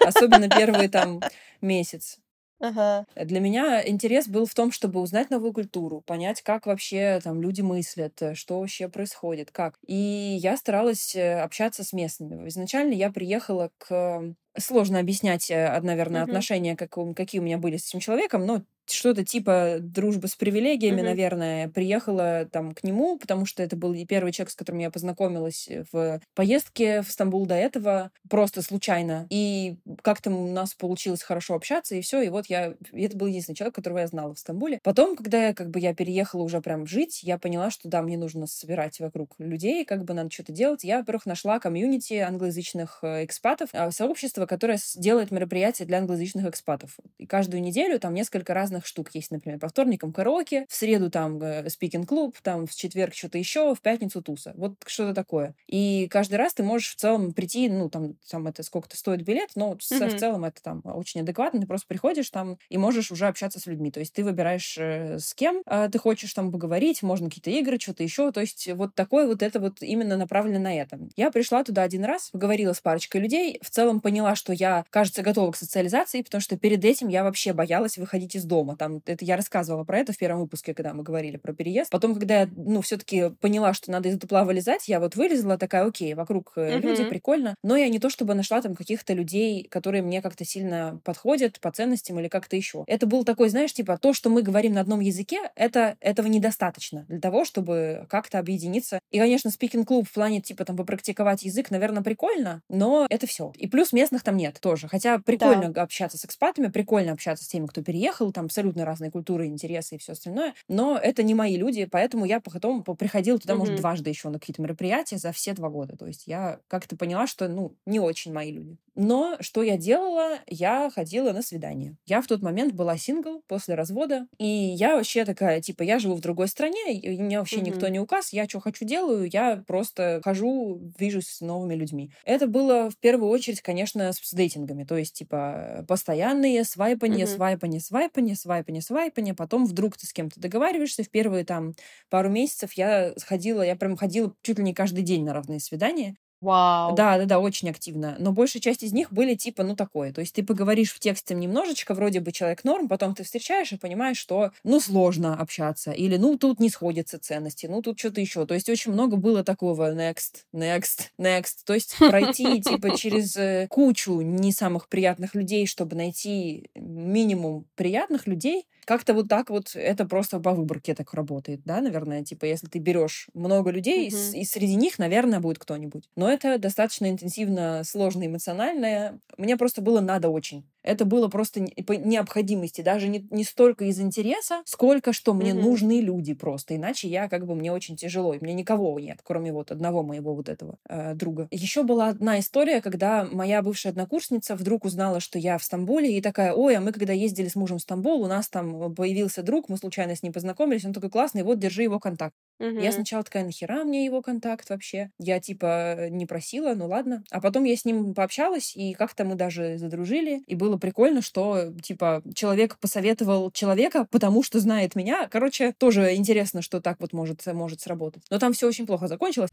Особенно 0.02 0.50
первый 0.52 0.90
там 0.90 1.26
месяц. 1.62 2.20
Ага. 2.60 3.06
Для 3.16 3.40
меня 3.40 3.88
интерес 3.88 4.28
был 4.28 4.46
в 4.46 4.54
том, 4.54 4.72
чтобы 4.72 5.02
узнать 5.02 5.32
новую 5.32 5.52
культуру, 5.52 6.02
понять, 6.02 6.44
как 6.44 6.68
вообще 6.68 7.20
там 7.24 7.42
люди 7.42 7.62
мыслят, 7.62 8.22
э, 8.22 8.36
что 8.36 8.60
вообще 8.60 8.90
происходит, 8.90 9.50
как. 9.52 9.80
И 9.88 9.96
я 9.96 10.56
старалась 10.56 11.16
э, 11.16 11.40
общаться 11.42 11.84
с 11.84 11.94
местными. 11.94 12.48
Изначально 12.48 12.94
я 12.94 13.12
приехала 13.12 13.72
к 13.80 14.36
сложно 14.56 15.00
объяснять, 15.00 15.50
э, 15.50 15.80
наверное, 15.82 16.22
Мгм. 16.22 16.24
отношения, 16.24 16.76
как, 16.76 16.96
какие 17.16 17.42
у 17.42 17.44
меня 17.44 17.58
были 17.58 17.78
с 17.78 17.88
этим 17.88 18.00
человеком, 18.02 18.46
но 18.46 18.62
что-то 18.90 19.26
типа 19.26 19.78
дружбы 19.80 20.28
с 20.28 20.36
привилегиями, 20.36 20.98
Мгм. 20.98 21.06
наверное, 21.06 21.68
приехала 21.70 22.48
там 22.52 22.74
к 22.74 22.84
нему, 22.84 23.18
потому 23.18 23.46
что 23.46 23.64
это 23.64 23.76
был 23.76 23.96
первый 24.08 24.32
человек, 24.32 24.52
с 24.52 24.56
которым 24.56 24.80
я 24.80 24.90
познакомилась 24.92 25.70
в 25.92 26.22
поездке 26.36 27.02
в 27.02 27.12
Стамбул 27.12 27.46
до 27.46 27.56
этого, 27.56 28.12
просто 28.30 28.62
случайно. 28.62 29.28
И 29.30 29.78
как-то 30.02 30.30
у 30.32 30.52
нас 30.52 30.74
получилось 30.74 31.22
хорошо 31.24 31.56
общаться, 31.56 31.96
и 31.96 32.02
все. 32.02 32.22
И 32.22 32.30
вот 32.30 32.48
я... 32.48 32.74
и 32.94 33.04
это 33.04 33.18
был 33.18 33.28
единственный 33.28 33.56
человек, 33.56 33.76
которого 33.76 34.00
я 34.00 34.08
знала 34.08 34.34
в 34.34 34.40
Стамбуле. 34.40 34.80
Потом, 34.84 35.16
когда 35.16 35.48
я 35.48 35.54
как 35.54 35.70
бы 35.70 35.80
я 35.80 35.94
переехала 35.94 36.44
уже 36.44 36.62
прям 36.62 36.86
жить, 36.88 37.24
я 37.24 37.38
поняла, 37.38 37.72
что 37.72 37.90
да, 37.90 38.02
мне 38.02 38.18
нужно 38.18 38.48
собирать 38.48 39.00
вокруг 39.00 39.36
людей, 39.40 39.84
как 39.86 40.04
бы 40.06 40.14
надо 40.14 40.30
что-то 40.32 40.52
делать. 40.52 40.84
Я, 40.84 41.00
во-первых, 41.00 41.26
нашла 41.26 41.60
комьюнити 41.60 42.14
англоязычных 42.16 43.00
э, 43.02 43.26
экспатов, 43.26 43.70
а, 43.74 43.92
сообщество, 43.92 44.46
которое 44.46 44.78
делает 44.96 45.32
мероприятия 45.32 45.86
для 45.86 45.98
англоязычных 46.00 46.46
экспатов. 46.46 46.98
И 47.18 47.26
каждую 47.26 47.62
неделю 47.62 48.00
там 48.00 48.14
несколько 48.14 48.54
разных 48.54 48.77
штук 48.86 49.10
есть, 49.14 49.32
например, 49.32 49.60
по 49.60 49.70
вторникам 49.70 50.14
караоке, 50.14 50.66
в 50.70 50.76
среду 50.76 51.10
там 51.10 51.42
спикинг-клуб, 51.70 52.36
там 52.42 52.68
в 52.68 52.76
четверг 52.76 53.14
что-то 53.14 53.38
еще, 53.38 53.74
в 53.74 53.82
пятницу 53.82 54.22
туса. 54.22 54.54
Вот 54.56 54.76
что-то 54.86 55.14
такое. 55.14 55.56
И 55.68 56.08
каждый 56.10 56.36
раз 56.36 56.54
ты 56.54 56.64
можешь 56.64 56.92
в 56.92 56.96
целом 56.96 57.34
прийти, 57.34 57.70
ну, 57.70 57.90
там, 57.90 58.16
там 58.30 58.48
это 58.48 58.64
сколько-то 58.64 58.98
стоит 58.98 59.22
билет, 59.22 59.52
но 59.56 59.74
mm-hmm. 59.74 60.10
в 60.10 60.20
целом 60.20 60.46
это 60.46 60.62
там 60.62 60.82
очень 60.84 61.22
адекватно. 61.22 61.62
Ты 61.62 61.68
просто 61.68 61.88
приходишь 61.88 62.30
там 62.30 62.58
и 62.70 62.78
можешь 62.78 63.12
уже 63.12 63.28
общаться 63.28 63.60
с 63.60 63.66
людьми. 63.66 63.92
То 63.92 64.00
есть 64.00 64.14
ты 64.14 64.24
выбираешь, 64.24 64.78
э, 64.78 65.20
с 65.20 65.34
кем 65.34 65.62
э, 65.66 65.90
ты 65.92 66.00
хочешь 66.00 66.34
там 66.34 66.52
поговорить, 66.52 67.04
можно 67.04 67.30
какие-то 67.30 67.50
игры, 67.52 67.80
что-то 67.80 68.04
еще. 68.04 68.32
То 68.32 68.42
есть 68.42 68.70
вот 68.74 68.96
такое 68.96 69.28
вот 69.28 69.42
это 69.42 69.60
вот 69.60 69.82
именно 69.82 70.18
направлено 70.18 70.60
на 70.60 70.76
это. 70.76 71.00
Я 71.16 71.32
пришла 71.32 71.64
туда 71.64 71.84
один 71.84 72.04
раз, 72.06 72.30
поговорила 72.32 72.74
с 72.74 72.82
парочкой 72.82 73.22
людей, 73.22 73.60
в 73.62 73.70
целом 73.70 74.02
поняла, 74.02 74.36
что 74.36 74.54
я, 74.54 74.86
кажется, 74.90 75.22
готова 75.22 75.52
к 75.52 75.58
социализации, 75.58 76.22
потому 76.22 76.42
что 76.42 76.58
перед 76.58 76.84
этим 76.84 77.08
я 77.08 77.24
вообще 77.24 77.54
боялась 77.54 77.98
выходить 77.98 78.36
из 78.36 78.44
дома. 78.44 78.67
Там, 78.76 79.02
это 79.06 79.24
я 79.24 79.36
рассказывала 79.36 79.84
про 79.84 80.00
это 80.00 80.14
в 80.14 80.18
первом 80.18 80.42
выпуске, 80.42 80.74
когда 80.74 80.94
мы 80.94 81.04
говорили 81.04 81.38
про 81.38 81.54
переезд. 81.54 81.90
Потом, 81.92 82.14
когда 82.14 82.42
я, 82.42 82.50
ну, 82.56 82.82
все-таки 82.82 83.30
поняла, 83.42 83.74
что 83.74 83.92
надо 83.92 84.10
из 84.10 84.18
дупла 84.18 84.44
вылезать, 84.44 84.88
я 84.88 85.00
вот 85.00 85.16
вылезла, 85.16 85.58
такая, 85.58 85.86
окей, 85.86 86.14
вокруг 86.14 86.54
uh-huh. 86.56 86.80
люди, 86.80 87.04
прикольно. 87.06 87.56
Но 87.64 87.76
я 87.76 87.90
не 87.90 88.00
то 88.00 88.10
чтобы 88.10 88.34
нашла 88.34 88.62
там 88.62 88.76
каких-то 88.76 89.14
людей, 89.14 89.68
которые 89.70 90.02
мне 90.02 90.22
как-то 90.22 90.46
сильно 90.46 91.00
подходят 91.04 91.60
по 91.60 91.72
ценностям 91.72 92.20
или 92.20 92.28
как-то 92.28 92.56
еще. 92.56 92.84
Это 92.88 93.06
был 93.06 93.24
такой, 93.24 93.50
знаешь, 93.50 93.74
типа, 93.74 93.98
то, 93.98 94.14
что 94.14 94.30
мы 94.30 94.42
говорим 94.42 94.74
на 94.74 94.82
одном 94.82 95.00
языке, 95.00 95.40
это, 95.56 95.98
этого 96.00 96.28
недостаточно 96.28 97.06
для 97.08 97.20
того, 97.20 97.46
чтобы 97.46 98.06
как-то 98.10 98.40
объединиться. 98.40 99.00
И, 99.12 99.20
конечно, 99.20 99.52
спикинг-клуб 99.52 100.08
в 100.08 100.14
плане, 100.14 100.42
типа, 100.42 100.66
там, 100.66 100.76
попрактиковать 100.78 101.44
язык, 101.44 101.72
наверное, 101.72 102.04
прикольно, 102.04 102.62
но 102.70 103.06
это 103.10 103.28
все. 103.28 103.52
И 103.56 103.68
плюс 103.68 103.94
местных 103.94 104.24
там 104.24 104.38
нет 104.38 104.60
тоже. 104.60 104.88
Хотя 104.88 105.20
прикольно 105.20 105.70
да. 105.70 105.84
общаться 105.84 106.18
с 106.18 106.26
экспатами, 106.26 106.68
прикольно 106.68 107.14
общаться 107.14 107.46
с 107.46 107.48
теми, 107.48 107.68
кто 107.68 107.82
переехал, 107.82 108.32
там 108.32 108.50
абсолютно 108.58 108.86
разные 108.86 109.12
культуры, 109.12 109.46
интересы 109.46 109.96
и 109.96 109.98
все 110.00 110.14
остальное. 110.14 110.56
Но 110.68 110.98
это 110.98 111.22
не 111.22 111.36
мои 111.36 111.58
люди, 111.58 111.86
поэтому 111.86 112.26
я 112.26 112.40
потом 112.40 112.84
приходила 112.84 113.38
туда, 113.38 113.54
mm-hmm. 113.54 113.58
может, 113.58 113.76
дважды 113.76 114.10
еще 114.10 114.30
на 114.30 114.40
какие-то 114.40 114.64
мероприятия 114.64 115.18
за 115.18 115.32
все 115.32 115.54
два 115.54 115.70
года. 115.70 115.96
То 115.96 116.08
есть 116.08 116.26
я 116.26 116.60
как-то 116.68 116.96
поняла, 116.96 117.28
что, 117.28 117.48
ну, 117.48 117.76
не 117.86 118.00
очень 118.00 118.34
мои 118.34 118.52
люди. 118.52 118.78
Но 118.98 119.38
что 119.42 119.62
я 119.62 119.78
делала? 119.78 120.40
Я 120.48 120.90
ходила 120.90 121.32
на 121.32 121.44
свидание. 121.44 121.96
Я 122.08 122.20
в 122.20 122.26
тот 122.26 122.42
момент 122.42 122.74
была 122.74 122.98
сингл 122.98 123.44
после 123.48 123.76
развода, 123.76 124.28
и 124.40 124.48
я 124.48 124.96
вообще 124.96 125.24
такая, 125.24 125.62
типа, 125.62 125.84
я 125.84 126.00
живу 126.00 126.16
в 126.16 126.20
другой 126.20 126.48
стране, 126.48 127.00
и 127.00 127.18
меня 127.18 127.38
вообще 127.40 127.58
mm-hmm. 127.58 127.64
никто 127.64 127.88
не 127.90 128.00
указ, 128.00 128.34
я 128.34 128.50
что 128.50 128.60
хочу 128.60 128.86
делаю, 128.86 129.30
я 129.32 129.64
просто 129.68 130.20
хожу, 130.24 130.82
вижусь 130.98 131.28
с 131.28 131.42
новыми 131.42 131.76
людьми. 131.76 132.12
Это 132.26 132.48
было 132.48 132.90
в 132.90 132.98
первую 132.98 133.30
очередь, 133.30 133.62
конечно, 133.62 134.12
с, 134.12 134.34
дейтингами, 134.34 134.84
то 134.84 134.98
есть, 134.98 135.14
типа, 135.14 135.86
постоянные 135.88 136.64
свайпания, 136.64 137.26
mm-hmm. 137.26 137.36
свайпания, 137.36 137.80
свайпания, 137.80 138.36
свайпания, 138.36 138.82
свайпания, 138.82 139.36
потом 139.36 139.66
вдруг 139.68 139.96
ты 139.96 140.08
с 140.08 140.14
кем-то 140.14 140.40
договариваешься, 140.40 141.04
в 141.04 141.12
первые 141.12 141.46
там 141.46 141.74
пару 142.10 142.30
месяцев 142.30 142.74
я 142.74 143.14
ходила, 143.24 143.62
я 143.62 143.76
прям 143.76 143.96
ходила 143.96 144.34
чуть 144.42 144.58
ли 144.58 144.64
не 144.64 144.74
каждый 144.74 145.04
день 145.04 145.24
на 145.24 145.34
разные 145.34 145.60
свидания, 145.60 146.16
Вау. 146.40 146.96
Да, 146.96 147.18
да, 147.18 147.26
да, 147.26 147.40
очень 147.40 147.70
активно. 147.70 148.16
Но 148.20 148.32
большая 148.32 148.62
часть 148.62 148.84
из 148.84 148.94
них 148.94 149.12
были 149.12 149.34
типа, 149.34 149.64
ну, 149.64 149.76
такое. 149.76 150.14
То 150.14 150.22
есть 150.22 150.36
ты 150.36 150.44
поговоришь 150.44 150.92
в 150.94 151.00
тексте 151.00 151.34
немножечко, 151.34 151.96
вроде 151.96 152.20
бы 152.20 152.32
человек 152.32 152.64
норм, 152.64 152.88
потом 152.88 153.16
ты 153.16 153.24
встречаешь 153.24 153.72
и 153.72 153.78
понимаешь, 153.78 154.18
что, 154.18 154.52
ну, 154.64 154.80
сложно 154.80 155.36
общаться. 155.36 155.92
Или, 155.92 156.18
ну, 156.18 156.38
тут 156.38 156.60
не 156.60 156.70
сходятся 156.70 157.18
ценности, 157.20 157.66
ну, 157.66 157.82
тут 157.82 157.98
что-то 157.98 158.22
еще. 158.22 158.46
То 158.46 158.54
есть 158.54 158.70
очень 158.70 158.92
много 158.92 159.18
было 159.18 159.44
такого 159.44 159.96
next, 159.96 160.44
next, 160.54 161.08
next. 161.20 161.64
То 161.66 161.74
есть 161.74 161.96
пройти, 161.98 162.62
типа, 162.62 162.96
через 162.96 163.36
э, 163.36 163.66
кучу 163.68 164.22
не 164.22 164.52
самых 164.52 164.90
приятных 164.90 165.34
людей, 165.34 165.66
чтобы 165.66 165.96
найти 165.96 166.70
минимум 166.76 167.66
приятных 167.76 168.28
людей, 168.28 168.68
как-то 168.88 169.14
вот 169.14 169.28
так 169.28 169.50
вот 169.50 169.76
это 169.76 170.06
просто 170.06 170.40
по 170.40 170.54
выборке 170.54 170.96
так 170.96 171.14
работает, 171.14 171.62
да, 171.66 171.82
наверное, 171.82 172.24
типа 172.24 172.46
если 172.46 172.68
ты 172.68 172.80
берешь 172.80 173.28
много 173.34 173.70
людей, 173.70 174.08
Мгм. 174.08 174.34
и 174.34 174.46
среди 174.46 174.76
них, 174.76 174.98
наверное, 174.98 175.42
будет 175.42 175.60
кто-нибудь. 175.60 176.06
Но 176.16 176.30
это 176.30 176.58
достаточно 176.58 177.10
интенсивно, 177.10 177.82
сложно, 177.84 178.26
эмоциональное. 178.26 179.20
Мне 179.38 179.58
просто 179.58 179.82
было 179.82 180.00
надо 180.00 180.30
очень. 180.30 180.66
Это 180.84 181.04
было 181.04 181.28
просто 181.28 181.66
по 181.86 181.92
необходимости, 181.94 182.80
даже 182.80 183.10
не, 183.10 183.28
не 183.30 183.44
столько 183.44 183.84
из 183.84 184.00
интереса, 184.00 184.62
сколько 184.64 185.12
что 185.12 185.34
мне 185.34 185.54
Мгм. 185.54 185.62
нужны 185.64 186.00
люди 186.00 186.34
просто. 186.34 186.78
Иначе 186.78 187.10
я 187.10 187.28
как 187.28 187.46
бы 187.46 187.56
мне 187.56 187.74
очень 187.74 187.98
тяжело, 187.98 188.34
и 188.34 188.40
мне 188.40 188.54
никого 188.54 188.98
нет, 188.98 189.20
кроме 189.22 189.52
вот 189.52 189.72
одного 189.72 190.02
моего 190.04 190.34
вот 190.34 190.48
этого 190.48 190.78
э, 190.88 191.14
друга. 191.14 191.50
Еще 191.52 191.84
была 191.84 192.08
одна 192.08 192.40
история, 192.40 192.80
когда 192.80 193.26
моя 193.30 193.62
бывшая 193.62 193.90
однокурсница 193.90 194.56
вдруг 194.56 194.86
узнала, 194.86 195.20
что 195.20 195.38
я 195.38 195.58
в 195.58 195.64
Стамбуле, 195.66 196.18
и 196.18 196.22
такая, 196.22 196.54
ой, 196.54 196.78
а 196.78 196.80
мы 196.80 196.94
когда 196.94 197.12
ездили 197.12 197.50
с 197.50 197.56
мужем 197.56 197.80
в 197.80 197.82
Стамбул, 197.82 198.22
у 198.22 198.28
нас 198.28 198.48
там 198.48 198.77
появился 198.96 199.44
друг, 199.44 199.70
мы 199.70 199.78
случайно 199.78 200.16
с 200.16 200.24
ним 200.24 200.34
познакомились, 200.34 200.86
он 200.86 200.94
такой 200.94 201.10
классный, 201.10 201.44
вот, 201.44 201.60
держи 201.60 201.84
его 201.84 202.00
контакт. 202.00 202.34
Я 202.60 202.70
Мгм. 202.70 202.92
сначала 202.92 203.24
такая, 203.24 203.44
нахера 203.46 203.84
мне 203.84 204.04
его 204.06 204.22
контакт 204.22 204.70
вообще? 204.70 205.12
Я 205.20 205.40
типа 205.40 206.08
не 206.10 206.26
просила, 206.26 206.74
ну 206.74 206.88
ладно. 206.88 207.24
А 207.30 207.40
потом 207.40 207.66
я 207.66 207.76
с 207.76 207.86
ним 207.86 208.16
пообщалась, 208.16 208.76
и 208.76 208.94
как-то 208.94 209.26
мы 209.26 209.36
даже 209.36 209.78
задружили. 209.78 210.42
И 210.48 210.56
было 210.56 210.78
прикольно, 210.78 211.22
что 211.22 211.72
типа 211.84 212.24
человек 212.34 212.78
посоветовал 212.80 213.52
человека, 213.52 214.08
потому 214.10 214.42
что 214.42 214.60
знает 214.60 214.96
меня. 214.96 215.28
Короче, 215.30 215.74
тоже 215.78 216.16
интересно, 216.16 216.62
что 216.64 216.82
так 216.82 216.98
вот 217.00 217.14
может, 217.14 217.46
может 217.48 217.82
сработать. 217.82 218.24
Но 218.32 218.40
там 218.40 218.54
все 218.54 218.68
очень 218.68 218.88
плохо 218.88 219.08
закончилось. 219.08 219.52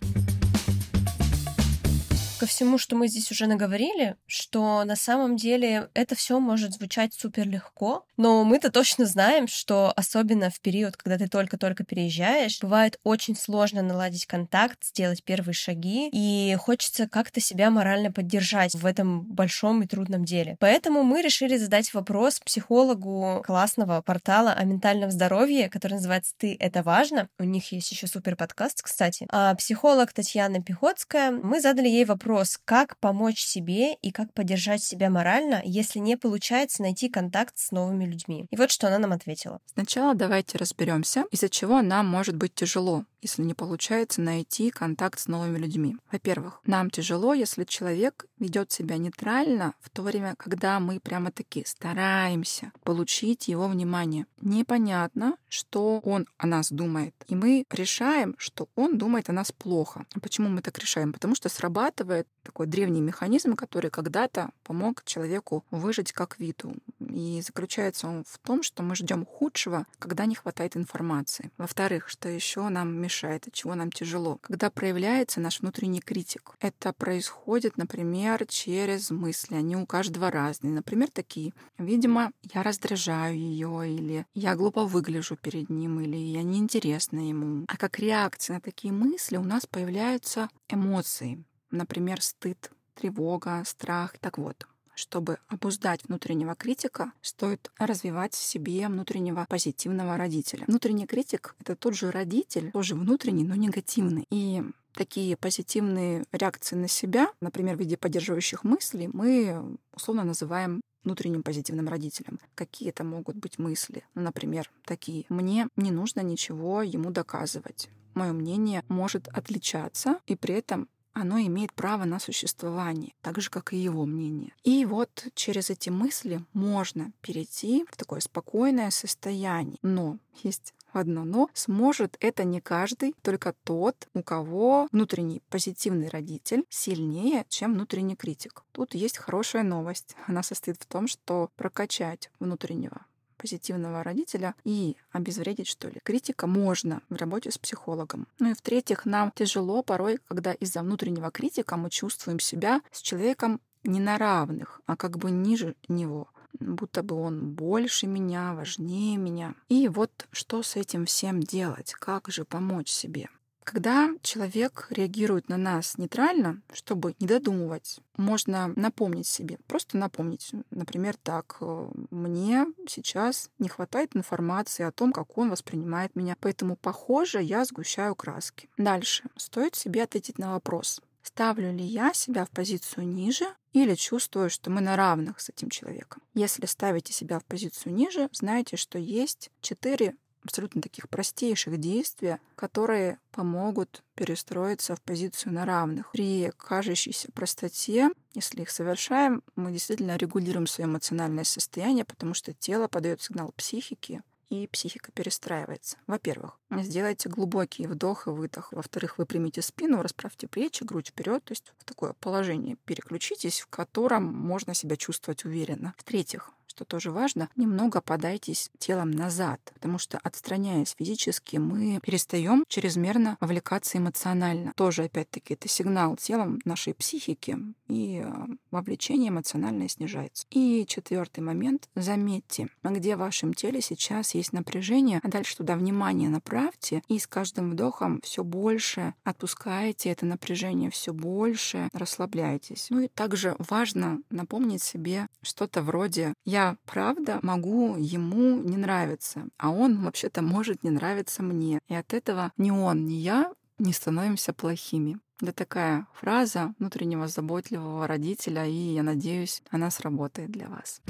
Ко 2.45 2.49
всему, 2.49 2.76
что 2.76 2.95
мы 2.95 3.09
здесь 3.09 3.30
уже 3.30 3.47
наговорили, 3.47 4.16
что 4.26 4.84
на 4.84 4.97
самом 4.97 5.38
деле 5.38 5.88
это 5.95 6.14
все 6.14 6.38
может 6.40 6.74
звучать 6.74 7.14
супер 7.14 7.49
легко, 7.49 8.05
но 8.18 8.45
мы-то 8.45 8.70
точно 8.70 9.07
знаем, 9.07 9.49
что 9.49 9.95
особенно 9.97 10.51
в 10.51 10.61
период, 10.61 10.95
когда 10.99 11.16
ты 11.16 11.26
только-только 11.26 11.84
переезжаешь, 11.84 12.61
бывает 12.61 13.01
очень 13.03 13.34
сложно 13.34 13.80
наладить 13.80 14.26
контакт, 14.26 14.84
сделать 14.84 15.24
первые 15.24 15.55
шаги, 15.55 16.11
и 16.12 16.55
хочется 16.61 17.09
как-то 17.09 17.40
себя 17.40 17.70
морально 17.70 18.12
поддержать 18.12 18.74
в 18.74 18.84
этом 18.84 19.22
большом 19.22 19.82
и 19.82 19.86
трудном 19.86 20.26
деле. 20.26 20.59
Поэтому 20.61 21.03
мы 21.03 21.22
решили 21.22 21.57
задать 21.57 21.95
вопрос 21.95 22.40
психологу 22.40 23.42
классного 23.47 24.03
портала 24.03 24.53
о 24.53 24.64
ментальном 24.64 25.11
здоровье, 25.11 25.70
который 25.70 25.95
называется 25.95 26.34
«Ты— 26.36 26.59
это 26.61 26.82
важно». 26.82 27.30
У 27.38 27.45
них 27.45 27.72
есть 27.72 27.90
еще 27.90 28.07
супер 28.07 28.36
подкаст, 28.36 28.82
кстати. 28.82 29.26
А 29.30 29.55
психолог 29.55 30.12
Татьяна 30.12 30.62
Пехотская, 30.62 31.30
мы 31.30 31.62
задали 31.62 31.88
ей 31.88 32.05
вопрос, 32.05 32.34
как 32.64 32.99
помочь 32.99 33.41
себе 33.41 33.95
и 33.95 34.11
как 34.11 34.32
поддержать 34.32 34.82
себя 34.82 35.11
морально, 35.11 35.62
если 35.64 35.99
не 35.99 36.16
получается 36.16 36.82
найти 36.82 37.09
контакт 37.09 37.55
с 37.57 37.70
новыми 37.70 38.05
людьми. 38.05 38.47
И 38.51 38.57
вот 38.57 38.70
что 38.70 38.89
она 38.89 38.99
нам 38.99 39.12
ответила. 39.12 39.61
Сначала 39.74 40.14
давайте 40.14 40.59
разберемся, 40.59 41.24
из-за 41.30 41.49
чего 41.49 41.82
нам 41.82 42.07
может 42.07 42.37
быть 42.37 42.55
тяжело, 42.55 43.05
если 43.25 43.43
не 43.43 43.55
получается 43.55 44.20
найти 44.20 44.70
контакт 44.70 45.18
с 45.18 45.27
новыми 45.27 45.59
людьми. 45.59 45.97
Во-первых, 46.12 46.61
нам 46.66 46.91
тяжело, 46.91 47.33
если 47.33 47.64
человек 47.64 48.27
ведет 48.39 48.70
себя 48.70 48.99
нейтрально 48.99 49.75
в 49.81 49.89
то 49.89 50.03
время, 50.03 50.35
когда 50.37 50.79
мы 50.79 51.01
прямо-таки 51.01 51.64
стараемся 51.66 52.70
получить 52.85 53.49
его 53.49 53.66
внимание. 53.66 54.27
Непонятно, 54.43 55.37
что 55.49 56.01
он 56.01 56.27
о 56.37 56.47
нас 56.47 56.70
думает. 56.70 57.14
И 57.27 57.35
мы 57.35 57.64
решаем, 57.70 58.35
что 58.37 58.68
он 58.75 58.99
думает 58.99 59.31
о 59.31 59.33
нас 59.33 59.53
плохо. 59.53 60.05
А 60.14 60.20
почему 60.20 60.49
мы 60.49 60.61
так 60.61 60.79
решаем? 60.79 61.12
Потому 61.12 61.35
что 61.35 61.49
срабатывает 61.49 62.29
такой 62.43 62.66
древний 62.66 63.01
механизм, 63.01 63.57
который 63.57 63.91
когда-то 63.91 64.51
помог 64.62 65.03
человеку 65.05 65.64
выжить 65.70 66.12
как 66.12 66.39
виду. 66.39 66.75
И 67.01 67.41
заключается 67.41 68.07
он 68.07 68.25
в 68.29 68.39
том, 68.39 68.62
что 68.62 68.83
мы 68.83 68.95
ждем 68.95 69.25
худшего, 69.25 69.87
когда 69.99 70.27
не 70.27 70.35
хватает 70.35 70.77
информации. 70.77 71.51
Во-вторых, 71.57 72.11
что 72.11 72.29
еще 72.29 72.68
нам 72.68 72.95
мешает, 72.95 73.14
от 73.23 73.53
чего 73.53 73.75
нам 73.75 73.93
тяжело? 73.93 74.39
Когда 74.43 74.71
проявляется 74.71 75.41
наш 75.41 75.61
внутренний 75.61 76.01
критик. 76.01 76.55
Это 76.61 76.93
происходит, 76.93 77.77
например, 77.77 78.47
через 78.47 79.11
мысли. 79.11 79.55
Они 79.55 79.77
у 79.77 79.87
каждого 79.87 80.31
разные. 80.31 80.73
Например, 80.73 81.09
такие. 81.11 81.53
Видимо, 81.79 82.33
я 82.53 82.62
раздражаю 82.62 83.37
ее, 83.37 83.95
или 83.95 84.27
я 84.35 84.57
глупо 84.57 84.85
выгляжу 84.85 85.37
перед 85.37 85.71
ним, 85.71 86.01
или 86.01 86.17
я 86.17 86.43
неинтересна 86.43 87.29
ему. 87.29 87.65
А 87.69 87.77
как 87.77 87.99
реакция 87.99 88.55
на 88.55 88.61
такие 88.61 88.93
мысли 88.93 89.37
у 89.37 89.45
нас 89.45 89.67
появляются 89.67 90.49
эмоции. 90.69 91.45
Например, 91.71 92.21
стыд, 92.21 92.71
тревога, 92.95 93.62
страх. 93.67 94.15
Так 94.21 94.39
вот, 94.39 94.67
чтобы 94.95 95.38
обуздать 95.49 96.05
внутреннего 96.05 96.55
критика, 96.55 97.12
стоит 97.22 97.70
развивать 97.78 98.34
в 98.34 98.42
себе 98.42 98.88
внутреннего 98.88 99.47
позитивного 99.49 100.16
родителя. 100.16 100.64
Внутренний 100.66 101.07
критик— 101.07 101.55
это 101.61 101.76
тот 101.76 101.95
же 101.95 102.11
родитель, 102.11 102.70
тоже 102.72 102.95
внутренний, 102.95 103.45
но 103.45 103.55
негативный. 103.55 104.26
И 104.30 104.62
такие 104.95 105.36
позитивные 105.36 106.24
реакции 106.32 106.76
на 106.76 106.88
себя, 106.88 107.28
например, 107.40 107.76
в 107.76 107.80
виде 107.80 107.97
поддерживающих 107.97 108.64
мыслей, 108.64 109.11
мы 109.12 109.76
условно 109.95 110.24
называем 110.24 110.80
внутренним 111.05 111.42
позитивным 111.42 111.88
родителем. 111.88 112.38
Какие 112.55 112.88
это 112.88 113.05
могут 113.05 113.36
быть 113.36 113.59
мысли? 113.59 114.05
Ну, 114.14 114.22
например, 114.22 114.70
такие. 114.84 115.26
Мне 115.28 115.68
не 115.76 115.90
нужно 115.90 116.20
ничего 116.20 116.82
ему 116.82 117.11
доказывать. 117.11 117.88
Мое 118.14 118.32
мнение 118.32 118.84
может 118.88 119.28
отличаться, 119.28 120.20
и 120.26 120.36
при 120.36 120.55
этом 120.55 120.88
оно 121.15 121.39
имеет 121.41 121.73
право 121.73 122.05
на 122.05 122.19
существование, 122.19 123.15
так 123.23 123.41
же, 123.41 123.51
как 123.51 123.73
и 123.73 123.77
его 123.77 124.05
мнение. 124.05 124.53
И 124.65 124.85
вот 124.85 125.27
через 125.35 125.71
эти 125.71 125.91
мысли 125.91 126.45
можно 126.53 127.12
перейти 127.21 127.85
в 127.91 127.97
такое 127.97 128.21
спокойное 128.21 128.91
состояние. 128.91 129.79
Но 129.83 130.19
есть 130.43 130.75
одно 130.93 131.25
но, 131.25 131.49
сможет 131.55 132.17
это 132.21 132.45
не 132.45 132.61
каждый, 132.61 133.15
только 133.23 133.55
тот, 133.65 134.09
у 134.15 134.23
кого 134.23 134.89
внутренний 134.93 135.43
позитивный 135.51 136.09
родитель 136.09 136.65
сильнее, 136.69 137.47
чем 137.49 137.75
внутренний 137.75 138.17
критик. 138.17 138.62
Тут 138.73 138.95
есть 138.95 139.19
хорошая 139.19 139.62
новость. 139.62 140.17
Она 140.27 140.43
состоит 140.43 140.77
в 140.81 140.87
том, 140.87 141.07
что 141.09 141.51
прокачать 141.57 142.31
внутреннего 142.39 143.07
позитивного 143.45 144.03
родителя 144.03 144.55
и 144.64 144.97
обезвредить, 145.12 145.68
что 145.68 145.88
ли. 145.88 146.01
Критика 146.03 146.47
можно 146.47 147.03
в 147.11 147.16
работе 147.16 147.51
с 147.51 147.59
психологом. 147.59 148.26
Ну 148.38 148.53
и 148.53 148.55
в-третьих, 148.55 149.05
нам 149.05 149.32
тяжело 149.34 149.82
порой, 149.82 150.18
когда 150.28 150.53
из-за 150.53 150.80
внутреннего 150.80 151.30
критика 151.30 151.76
мы 151.76 151.90
чувствуем 151.90 152.40
себя 152.40 152.80
с 152.90 153.03
человеком 153.03 153.61
не 153.82 154.01
на 154.01 154.16
равных, 154.16 154.80
а 154.86 154.97
как 154.97 155.18
бы 155.18 155.30
ниже 155.30 155.74
него 155.88 156.28
будто 156.61 157.03
бы 157.03 157.16
он 157.16 157.51
больше 157.55 158.07
меня, 158.07 158.55
важнее 158.55 159.18
меня. 159.18 159.55
И 159.68 159.88
вот 159.88 160.26
что 160.30 160.62
с 160.62 160.76
этим 160.76 161.05
всем 161.05 161.40
делать? 161.40 161.92
Как 161.95 162.28
же 162.28 162.45
помочь 162.45 162.88
себе? 162.88 163.28
Когда 163.65 164.11
человек 164.23 164.87
реагирует 164.91 165.49
на 165.49 165.57
нас 165.57 165.97
нейтрально, 165.97 166.61
чтобы 166.73 167.15
не 167.19 167.27
додумывать, 167.27 167.99
можно 168.17 168.73
напомнить 168.77 169.27
себе, 169.27 169.59
просто 169.67 169.97
напомнить, 169.97 170.51
например, 170.71 171.17
так, 171.17 171.57
э, 171.61 171.91
мне 172.11 172.67
сейчас 172.87 173.51
не 173.59 173.69
хватает 173.69 174.15
информации 174.15 174.85
о 174.85 174.93
том, 174.93 175.12
как 175.12 175.39
он 175.39 175.51
воспринимает 175.51 176.15
меня, 176.15 176.37
поэтому, 176.39 176.77
похоже, 176.77 177.43
я 177.43 177.65
сгущаю 177.65 178.15
краски. 178.15 178.69
Дальше. 178.77 179.25
Стоит 179.37 179.75
себе 179.75 180.03
ответить 180.03 180.39
на 180.39 180.53
вопрос, 180.53 181.01
ставлю 181.23 181.73
ли 181.73 181.85
я 181.85 182.12
себя 182.12 182.45
в 182.45 182.51
позицию 182.51 183.09
ниже 183.09 183.47
или 183.73 183.95
чувствую, 183.95 184.51
что 184.51 184.71
мы 184.71 184.83
на 184.83 184.95
равных 184.95 185.41
с 185.41 185.49
этим 185.49 185.71
человеком. 185.71 186.23
Если 186.35 186.67
ставите 186.67 187.12
себя 187.12 187.41
в 187.41 187.45
позицию 187.45 187.95
ниже, 187.95 188.29
знайте, 188.33 188.77
что 188.77 188.99
есть 188.99 189.51
четыре 189.61 190.15
абсолютно 190.45 190.82
таких 190.82 191.09
простейших 191.09 191.78
действий, 191.78 192.36
которые 192.55 193.18
помогут 193.32 194.03
перестроиться 194.14 194.95
в 194.95 195.03
позицию 195.03 195.55
на 195.55 195.64
равных. 195.64 196.12
При 196.12 196.53
кажущейся 196.57 197.32
простоте, 197.32 198.11
если 198.34 198.62
их 198.62 198.70
совершаем, 198.70 199.42
мы 199.57 199.72
действительно 199.72 200.16
регулируем 200.16 200.66
свое 200.66 200.88
эмоциональное 200.88 201.45
состояние, 201.45 202.05
потому 202.05 202.34
что 202.34 202.53
тело 202.53 202.88
подает 202.88 203.22
сигнал 203.22 203.53
психике, 203.57 204.22
и 204.51 204.66
психика 204.66 205.11
перестраивается. 205.12 205.97
Во-первых, 206.07 206.59
сделайте 206.70 207.28
глубокий 207.28 207.86
вдох 207.86 208.26
и 208.26 208.30
выдох. 208.30 208.72
Во-вторых, 208.72 209.18
выпрямите 209.18 209.62
спину, 209.62 210.03
расправьте 210.03 210.47
плечи, 210.47 210.84
грудь 210.84 211.09
вперед, 211.09 211.42
то 211.45 211.53
есть 211.53 211.72
в 211.78 211.84
такое 211.84 212.12
положение 212.14 212.76
переключитесь, 212.84 213.61
в 213.61 213.66
котором 213.68 214.24
можно 214.24 214.74
себя 214.74 214.97
чувствовать 214.97 215.45
уверенно. 215.45 215.95
В-третьих, 215.99 216.51
что 216.75 216.85
тоже 216.85 217.12
важно, 217.12 217.49
немного 217.55 218.01
подайтесь 218.01 218.68
телом 218.79 219.12
назад, 219.12 219.61
потому 219.75 219.99
что 219.99 220.18
отстраняясь 220.18 220.97
физически, 220.99 221.57
мы 221.59 222.01
перестаем 222.03 222.64
чрезмерно 222.68 223.37
вовлекаться 223.41 223.99
эмоционально. 223.99 224.72
Тоже, 224.75 225.05
опять-таки, 225.05 225.55
это 225.55 225.68
сигнал 225.68 226.16
телом 226.16 226.61
нашей 226.64 226.95
психики, 226.95 227.57
и 227.87 228.22
а, 228.25 228.49
вовлечение 228.72 229.29
эмоциональное 229.29 229.87
снижается. 229.87 230.47
И 230.51 230.85
четвертый 230.89 231.41
момент. 231.41 231.89
Заметьте, 231.95 232.68
где 232.83 233.14
в 233.14 233.20
вашем 233.20 233.55
теле 233.55 233.81
сейчас 233.81 234.35
есть 234.35 234.53
напряжение, 234.53 235.20
а 235.22 235.29
дальше 235.29 235.57
туда 235.57 235.77
внимание 235.77 236.29
направьте, 236.29 237.03
и 237.07 237.20
с 237.20 237.29
каждым 237.29 237.70
вдохом 237.70 238.20
все 238.25 238.43
больше 238.43 239.14
отпускаете 239.22 240.11
это 240.11 240.27
напряжение, 240.27 240.91
все 240.91 241.12
больше 241.12 241.89
расслабляйтесь. 241.93 242.89
Ну 242.91 243.01
и 243.03 243.09
также 243.09 243.55
важно 243.59 244.20
напомнить 244.31 244.83
себе 244.83 245.29
что-то 245.43 245.83
вроде 245.83 246.35
«я 246.45 246.64
правда 246.85 247.39
могу 247.43 247.97
ему 247.97 248.57
не 248.62 248.77
нравиться, 248.77 249.49
а 249.59 249.71
он 249.71 250.03
вообще-то 250.03 250.43
может 250.43 250.83
не 250.85 250.91
нравиться 250.91 251.43
мне. 251.43 251.81
И 251.89 251.95
от 251.95 252.12
этого 252.15 252.53
ни 252.57 252.71
он, 252.71 253.07
ни 253.07 253.15
я 253.15 253.53
не 253.79 253.93
становимся 253.93 254.53
плохими. 254.53 255.19
Это 255.43 255.53
такая 255.53 256.07
фраза 256.15 256.75
внутреннего 256.79 257.27
заботливого 257.29 258.07
родителя, 258.07 258.67
и 258.67 258.95
я 258.95 259.03
надеюсь, 259.03 259.62
она 259.71 259.91
сработает 259.91 260.51
для 260.51 260.69
вас. 260.69 261.01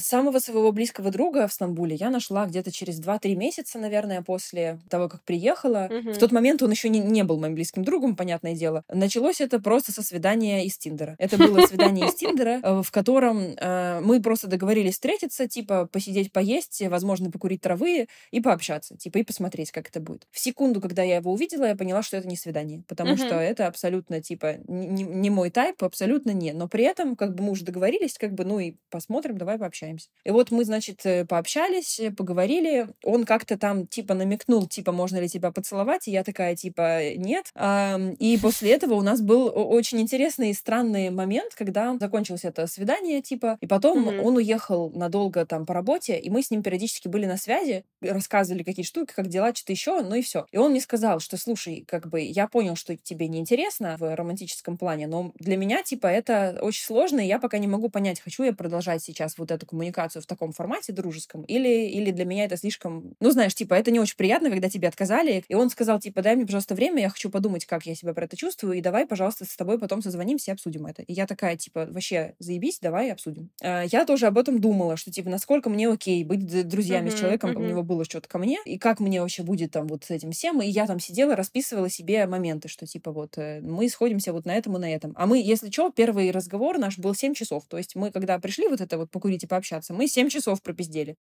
Самого 0.00 0.38
своего 0.38 0.72
близкого 0.72 1.10
друга 1.10 1.46
в 1.46 1.52
Стамбуле 1.52 1.94
я 1.96 2.10
нашла 2.10 2.46
где-то 2.46 2.72
через 2.72 3.00
2-3 3.00 3.34
месяца, 3.36 3.78
наверное, 3.78 4.22
после 4.22 4.80
того, 4.88 5.08
как 5.08 5.22
приехала. 5.22 5.88
Мгм. 5.90 6.12
В 6.12 6.18
тот 6.18 6.32
момент 6.32 6.62
он 6.62 6.70
еще 6.70 6.88
не, 6.88 6.98
не 7.00 7.22
был 7.24 7.38
моим 7.38 7.54
близким 7.54 7.84
другом, 7.84 8.16
понятное 8.16 8.54
дело. 8.54 8.82
Началось 8.88 9.40
это 9.40 9.60
просто 9.60 9.92
со 9.92 10.02
свидания 10.02 10.64
из 10.66 10.78
Тиндера. 10.78 11.14
Это 11.18 11.36
было 11.36 11.66
свидание 11.66 12.08
из 12.08 12.14
Тиндера, 12.14 12.60
э, 12.62 12.82
в 12.82 12.90
котором 12.90 13.38
э, 13.56 14.00
мы 14.00 14.20
просто 14.22 14.46
договорились 14.48 14.94
встретиться, 14.94 15.46
типа 15.48 15.86
посидеть, 15.86 16.32
поесть, 16.32 16.82
возможно, 16.88 17.30
покурить 17.30 17.60
травы 17.60 18.06
и 18.30 18.40
пообщаться, 18.40 18.96
типа 18.96 19.18
и 19.18 19.22
посмотреть, 19.22 19.70
как 19.70 19.88
это 19.88 20.00
будет. 20.00 20.26
В 20.30 20.38
секунду, 20.38 20.80
когда 20.80 21.02
я 21.02 21.16
его 21.16 21.32
увидела, 21.32 21.64
я 21.64 21.76
поняла, 21.76 22.02
что 22.02 22.16
это 22.16 22.26
не 22.28 22.36
свидание, 22.36 22.82
потому 22.88 23.16
что 23.16 23.34
это 23.36 23.66
абсолютно, 23.66 24.20
типа, 24.22 24.56
не, 24.66 24.86
не- 24.86 25.02
не 25.04 25.30
мой 25.30 25.50
тайп, 25.50 25.82
абсолютно 25.82 26.30
не. 26.30 26.52
Но 26.52 26.68
при 26.68 26.84
этом, 26.84 27.16
как 27.16 27.34
бы 27.34 27.44
мы 27.44 27.50
уже 27.52 27.64
договорились, 27.64 28.16
как 28.18 28.32
бы, 28.32 28.44
ну 28.44 28.58
и 28.58 28.76
посмотрим, 28.90 29.36
давай 29.38 29.58
пообщаемся. 29.58 29.89
И 30.24 30.30
вот 30.30 30.50
мы, 30.50 30.64
значит, 30.64 31.04
э, 31.04 31.24
пообщались, 31.24 31.98
э, 32.00 32.10
поговорили. 32.10 32.88
Он 33.04 33.24
как-то 33.24 33.56
там, 33.58 33.86
типа, 33.86 34.14
намекнул, 34.14 34.66
типа, 34.66 34.92
можно 34.92 35.18
ли 35.18 35.28
тебя 35.28 35.50
поцеловать? 35.52 36.08
И 36.08 36.10
я 36.10 36.24
такая, 36.24 36.56
типа, 36.56 37.14
нет. 37.16 37.50
Ам, 37.54 38.12
И 38.18 38.38
после 38.38 38.72
этого 38.72 38.94
у 38.94 39.02
нас 39.02 39.20
был 39.20 39.50
очень 39.54 40.00
интересный 40.00 40.50
и 40.50 40.54
странный 40.54 41.10
момент, 41.10 41.54
когда 41.54 41.96
закончилось 41.98 42.44
это 42.44 42.66
свидание, 42.66 43.22
типа, 43.22 43.56
и 43.60 43.66
потом 43.66 44.00
Мгм. 44.02 44.20
он 44.20 44.36
уехал 44.36 44.90
надолго 44.94 45.44
там 45.46 45.66
по 45.66 45.74
работе, 45.74 46.18
и 46.18 46.30
мы 46.30 46.42
с 46.42 46.50
ним 46.50 46.62
периодически 46.62 47.08
были 47.08 47.26
на 47.26 47.36
связи, 47.36 47.84
рассказывали 48.02 48.62
какие 48.62 48.84
штуки, 48.84 49.12
как 49.14 49.28
дела, 49.28 49.54
что-то 49.54 49.72
еще, 49.72 50.00
ну 50.02 50.14
и 50.14 50.22
все. 50.22 50.46
И 50.52 50.58
он 50.58 50.70
мне 50.72 50.80
сказал, 50.80 51.20
что, 51.20 51.36
слушай, 51.36 51.84
как 51.86 52.08
бы, 52.08 52.20
я 52.20 52.48
понял, 52.48 52.76
что 52.76 52.96
тебе 52.96 53.28
неинтересно 53.28 53.96
в 53.98 54.14
романтическом 54.14 54.76
плане, 54.78 55.06
но 55.06 55.32
для 55.36 55.56
меня, 55.56 55.82
типа, 55.82 56.06
это 56.06 56.58
очень 56.62 56.84
сложно, 56.84 57.20
и 57.20 57.26
я 57.26 57.38
пока 57.38 57.58
не 57.58 57.66
могу 57.66 57.88
понять, 57.88 58.20
хочу 58.20 58.42
я 58.44 58.52
продолжать 58.52 59.02
сейчас 59.02 59.36
вот 59.38 59.50
эту 59.50 59.66
коммуникацию 59.66 59.79
в 59.88 60.26
таком 60.26 60.52
формате 60.52 60.92
дружеском, 60.92 61.42
или, 61.44 61.68
или 61.88 62.10
для 62.10 62.24
меня 62.24 62.44
это 62.44 62.56
слишком... 62.56 63.14
Ну, 63.20 63.30
знаешь, 63.30 63.54
типа, 63.54 63.74
это 63.74 63.90
не 63.90 64.00
очень 64.00 64.16
приятно, 64.16 64.50
когда 64.50 64.68
тебе 64.68 64.88
отказали. 64.88 65.44
И 65.48 65.54
он 65.54 65.70
сказал, 65.70 65.98
типа, 66.00 66.22
дай 66.22 66.36
мне, 66.36 66.44
пожалуйста, 66.46 66.74
время, 66.74 67.02
я 67.02 67.08
хочу 67.08 67.30
подумать, 67.30 67.66
как 67.66 67.86
я 67.86 67.94
себя 67.94 68.14
про 68.14 68.24
это 68.24 68.36
чувствую, 68.36 68.74
и 68.74 68.80
давай, 68.80 69.06
пожалуйста, 69.06 69.44
с 69.44 69.56
тобой 69.56 69.78
потом 69.78 70.02
созвонимся 70.02 70.50
и 70.50 70.54
обсудим 70.54 70.86
это. 70.86 71.02
И 71.02 71.12
я 71.12 71.26
такая, 71.26 71.56
типа, 71.56 71.86
вообще, 71.90 72.34
заебись, 72.38 72.78
давай 72.80 73.12
обсудим. 73.12 73.50
А, 73.62 73.82
Я 73.84 74.04
тоже 74.04 74.26
об 74.26 74.38
этом 74.38 74.60
думала, 74.60 74.96
что, 74.96 75.10
типа, 75.10 75.28
насколько 75.30 75.70
мне 75.70 75.88
окей 75.88 76.22
быть 76.24 76.46
друзьями 76.68 77.08
с 77.10 77.14
Мгм, 77.14 77.14
человеком, 77.14 77.52
у 77.56 77.60
мгм. 77.60 77.66
него 77.68 77.82
было 77.82 78.04
что-то 78.04 78.28
ко 78.28 78.38
мне, 78.38 78.58
и 78.64 78.78
как 78.78 79.00
мне 79.00 79.20
вообще 79.20 79.42
будет 79.42 79.70
там 79.72 79.86
вот 79.86 80.04
с 80.04 80.10
этим 80.10 80.32
всем. 80.32 80.60
И 80.62 80.66
я 80.68 80.86
там 80.86 80.98
сидела, 81.00 81.36
расписывала 81.36 81.88
себе 81.90 82.26
моменты, 82.26 82.68
что, 82.68 82.86
типа, 82.86 83.12
вот, 83.12 83.38
э, 83.38 83.60
мы 83.60 83.88
сходимся 83.88 84.32
вот 84.32 84.44
на 84.46 84.56
этом 84.56 84.76
и 84.76 84.80
на 84.80 84.92
этом. 84.94 85.12
А 85.16 85.26
мы, 85.26 85.38
если 85.40 85.70
что, 85.70 85.90
первый 85.90 86.30
разговор 86.30 86.78
наш 86.78 86.98
был 86.98 87.14
7 87.14 87.34
часов. 87.34 87.64
То 87.68 87.78
есть 87.78 87.94
мы, 87.94 88.10
когда 88.10 88.38
пришли 88.38 88.68
вот 88.68 88.80
это 88.80 88.98
вот 88.98 89.10
покурить 89.10 89.44
и 89.44 89.46
пообщаться, 89.46 89.59
мы 89.94 90.08
7 90.08 90.28
часов 90.28 90.62
пропиздели. 90.62 91.16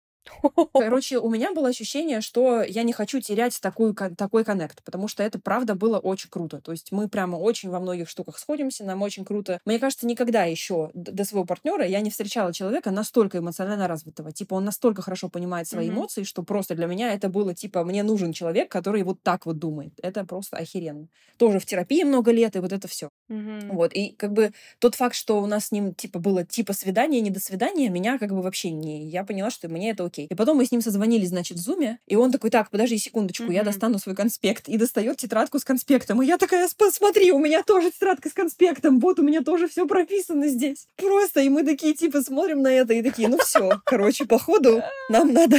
Короче, 0.72 1.18
у 1.18 1.28
меня 1.30 1.52
было 1.52 1.68
ощущение, 1.68 2.20
что 2.20 2.62
я 2.62 2.82
не 2.82 2.92
хочу 2.92 3.20
терять 3.20 3.60
такую, 3.60 3.94
такой 3.94 4.44
коннект, 4.44 4.82
потому 4.84 5.08
что 5.08 5.22
это, 5.22 5.38
правда, 5.38 5.74
было 5.74 5.98
очень 5.98 6.30
круто. 6.30 6.60
То 6.60 6.72
есть 6.72 6.92
мы 6.92 7.08
прямо 7.08 7.36
очень 7.36 7.70
во 7.70 7.80
многих 7.80 8.08
штуках 8.08 8.38
сходимся, 8.38 8.84
нам 8.84 9.02
очень 9.02 9.24
круто. 9.24 9.60
Мне 9.64 9.78
кажется, 9.78 10.06
никогда 10.06 10.44
еще 10.44 10.90
до 10.94 11.24
своего 11.24 11.44
партнера 11.44 11.86
я 11.86 12.00
не 12.00 12.10
встречала 12.10 12.52
человека 12.52 12.90
настолько 12.90 13.38
эмоционально 13.38 13.88
развитого. 13.88 14.32
Типа 14.32 14.54
он 14.54 14.64
настолько 14.64 15.02
хорошо 15.02 15.28
понимает 15.28 15.68
свои 15.68 15.88
mm-hmm. 15.88 15.92
эмоции, 15.92 16.22
что 16.22 16.42
просто 16.42 16.74
для 16.74 16.86
меня 16.86 17.12
это 17.12 17.28
было, 17.28 17.54
типа, 17.54 17.84
мне 17.84 18.02
нужен 18.02 18.32
человек, 18.32 18.70
который 18.70 19.02
вот 19.02 19.22
так 19.22 19.46
вот 19.46 19.58
думает. 19.58 19.92
Это 20.02 20.24
просто 20.24 20.56
охеренно. 20.56 21.08
Тоже 21.36 21.58
в 21.58 21.66
терапии 21.66 22.04
много 22.04 22.30
лет, 22.32 22.56
и 22.56 22.60
вот 22.60 22.72
это 22.72 22.88
все. 22.88 23.10
Mm-hmm. 23.30 23.72
Вот. 23.72 23.92
И 23.92 24.10
как 24.12 24.32
бы 24.32 24.52
тот 24.78 24.94
факт, 24.94 25.14
что 25.14 25.40
у 25.42 25.46
нас 25.46 25.66
с 25.66 25.72
ним, 25.72 25.94
типа, 25.94 26.18
было 26.18 26.44
типа 26.44 26.72
свидание, 26.72 27.20
не 27.20 27.30
до 27.30 27.40
свидания, 27.40 27.88
меня 27.88 28.18
как 28.18 28.30
бы 28.30 28.42
вообще 28.42 28.70
не... 28.70 29.08
Я 29.08 29.24
поняла, 29.24 29.50
что 29.50 29.68
мне 29.68 29.90
это 29.90 30.04
окей. 30.04 30.15
И 30.24 30.34
потом 30.34 30.56
мы 30.56 30.66
с 30.66 30.72
ним 30.72 30.80
созвонились, 30.80 31.28
значит, 31.28 31.58
в 31.58 31.60
зуме, 31.60 31.98
и 32.06 32.16
он 32.16 32.32
такой, 32.32 32.50
так, 32.50 32.70
подожди 32.70 32.98
секундочку, 32.98 33.44
mm-hmm. 33.44 33.54
я 33.54 33.62
достану 33.62 33.98
свой 33.98 34.14
конспект, 34.14 34.68
и 34.68 34.76
достает 34.76 35.18
тетрадку 35.18 35.58
с 35.58 35.64
конспектом. 35.64 36.22
И 36.22 36.26
я 36.26 36.38
такая, 36.38 36.68
посмотри, 36.76 37.32
у 37.32 37.38
меня 37.38 37.62
тоже 37.62 37.90
тетрадка 37.90 38.28
с 38.28 38.32
конспектом, 38.32 39.00
вот 39.00 39.18
у 39.18 39.22
меня 39.22 39.42
тоже 39.42 39.68
все 39.68 39.86
прописано 39.86 40.48
здесь. 40.48 40.86
Просто, 40.96 41.40
и 41.40 41.48
мы 41.48 41.64
такие, 41.64 41.94
типа, 41.94 42.22
смотрим 42.22 42.62
на 42.62 42.68
это 42.68 42.94
и 42.94 43.02
такие, 43.02 43.28
ну 43.28 43.38
все, 43.38 43.80
короче, 43.84 44.24
походу, 44.24 44.82
нам 45.08 45.32
надо 45.32 45.58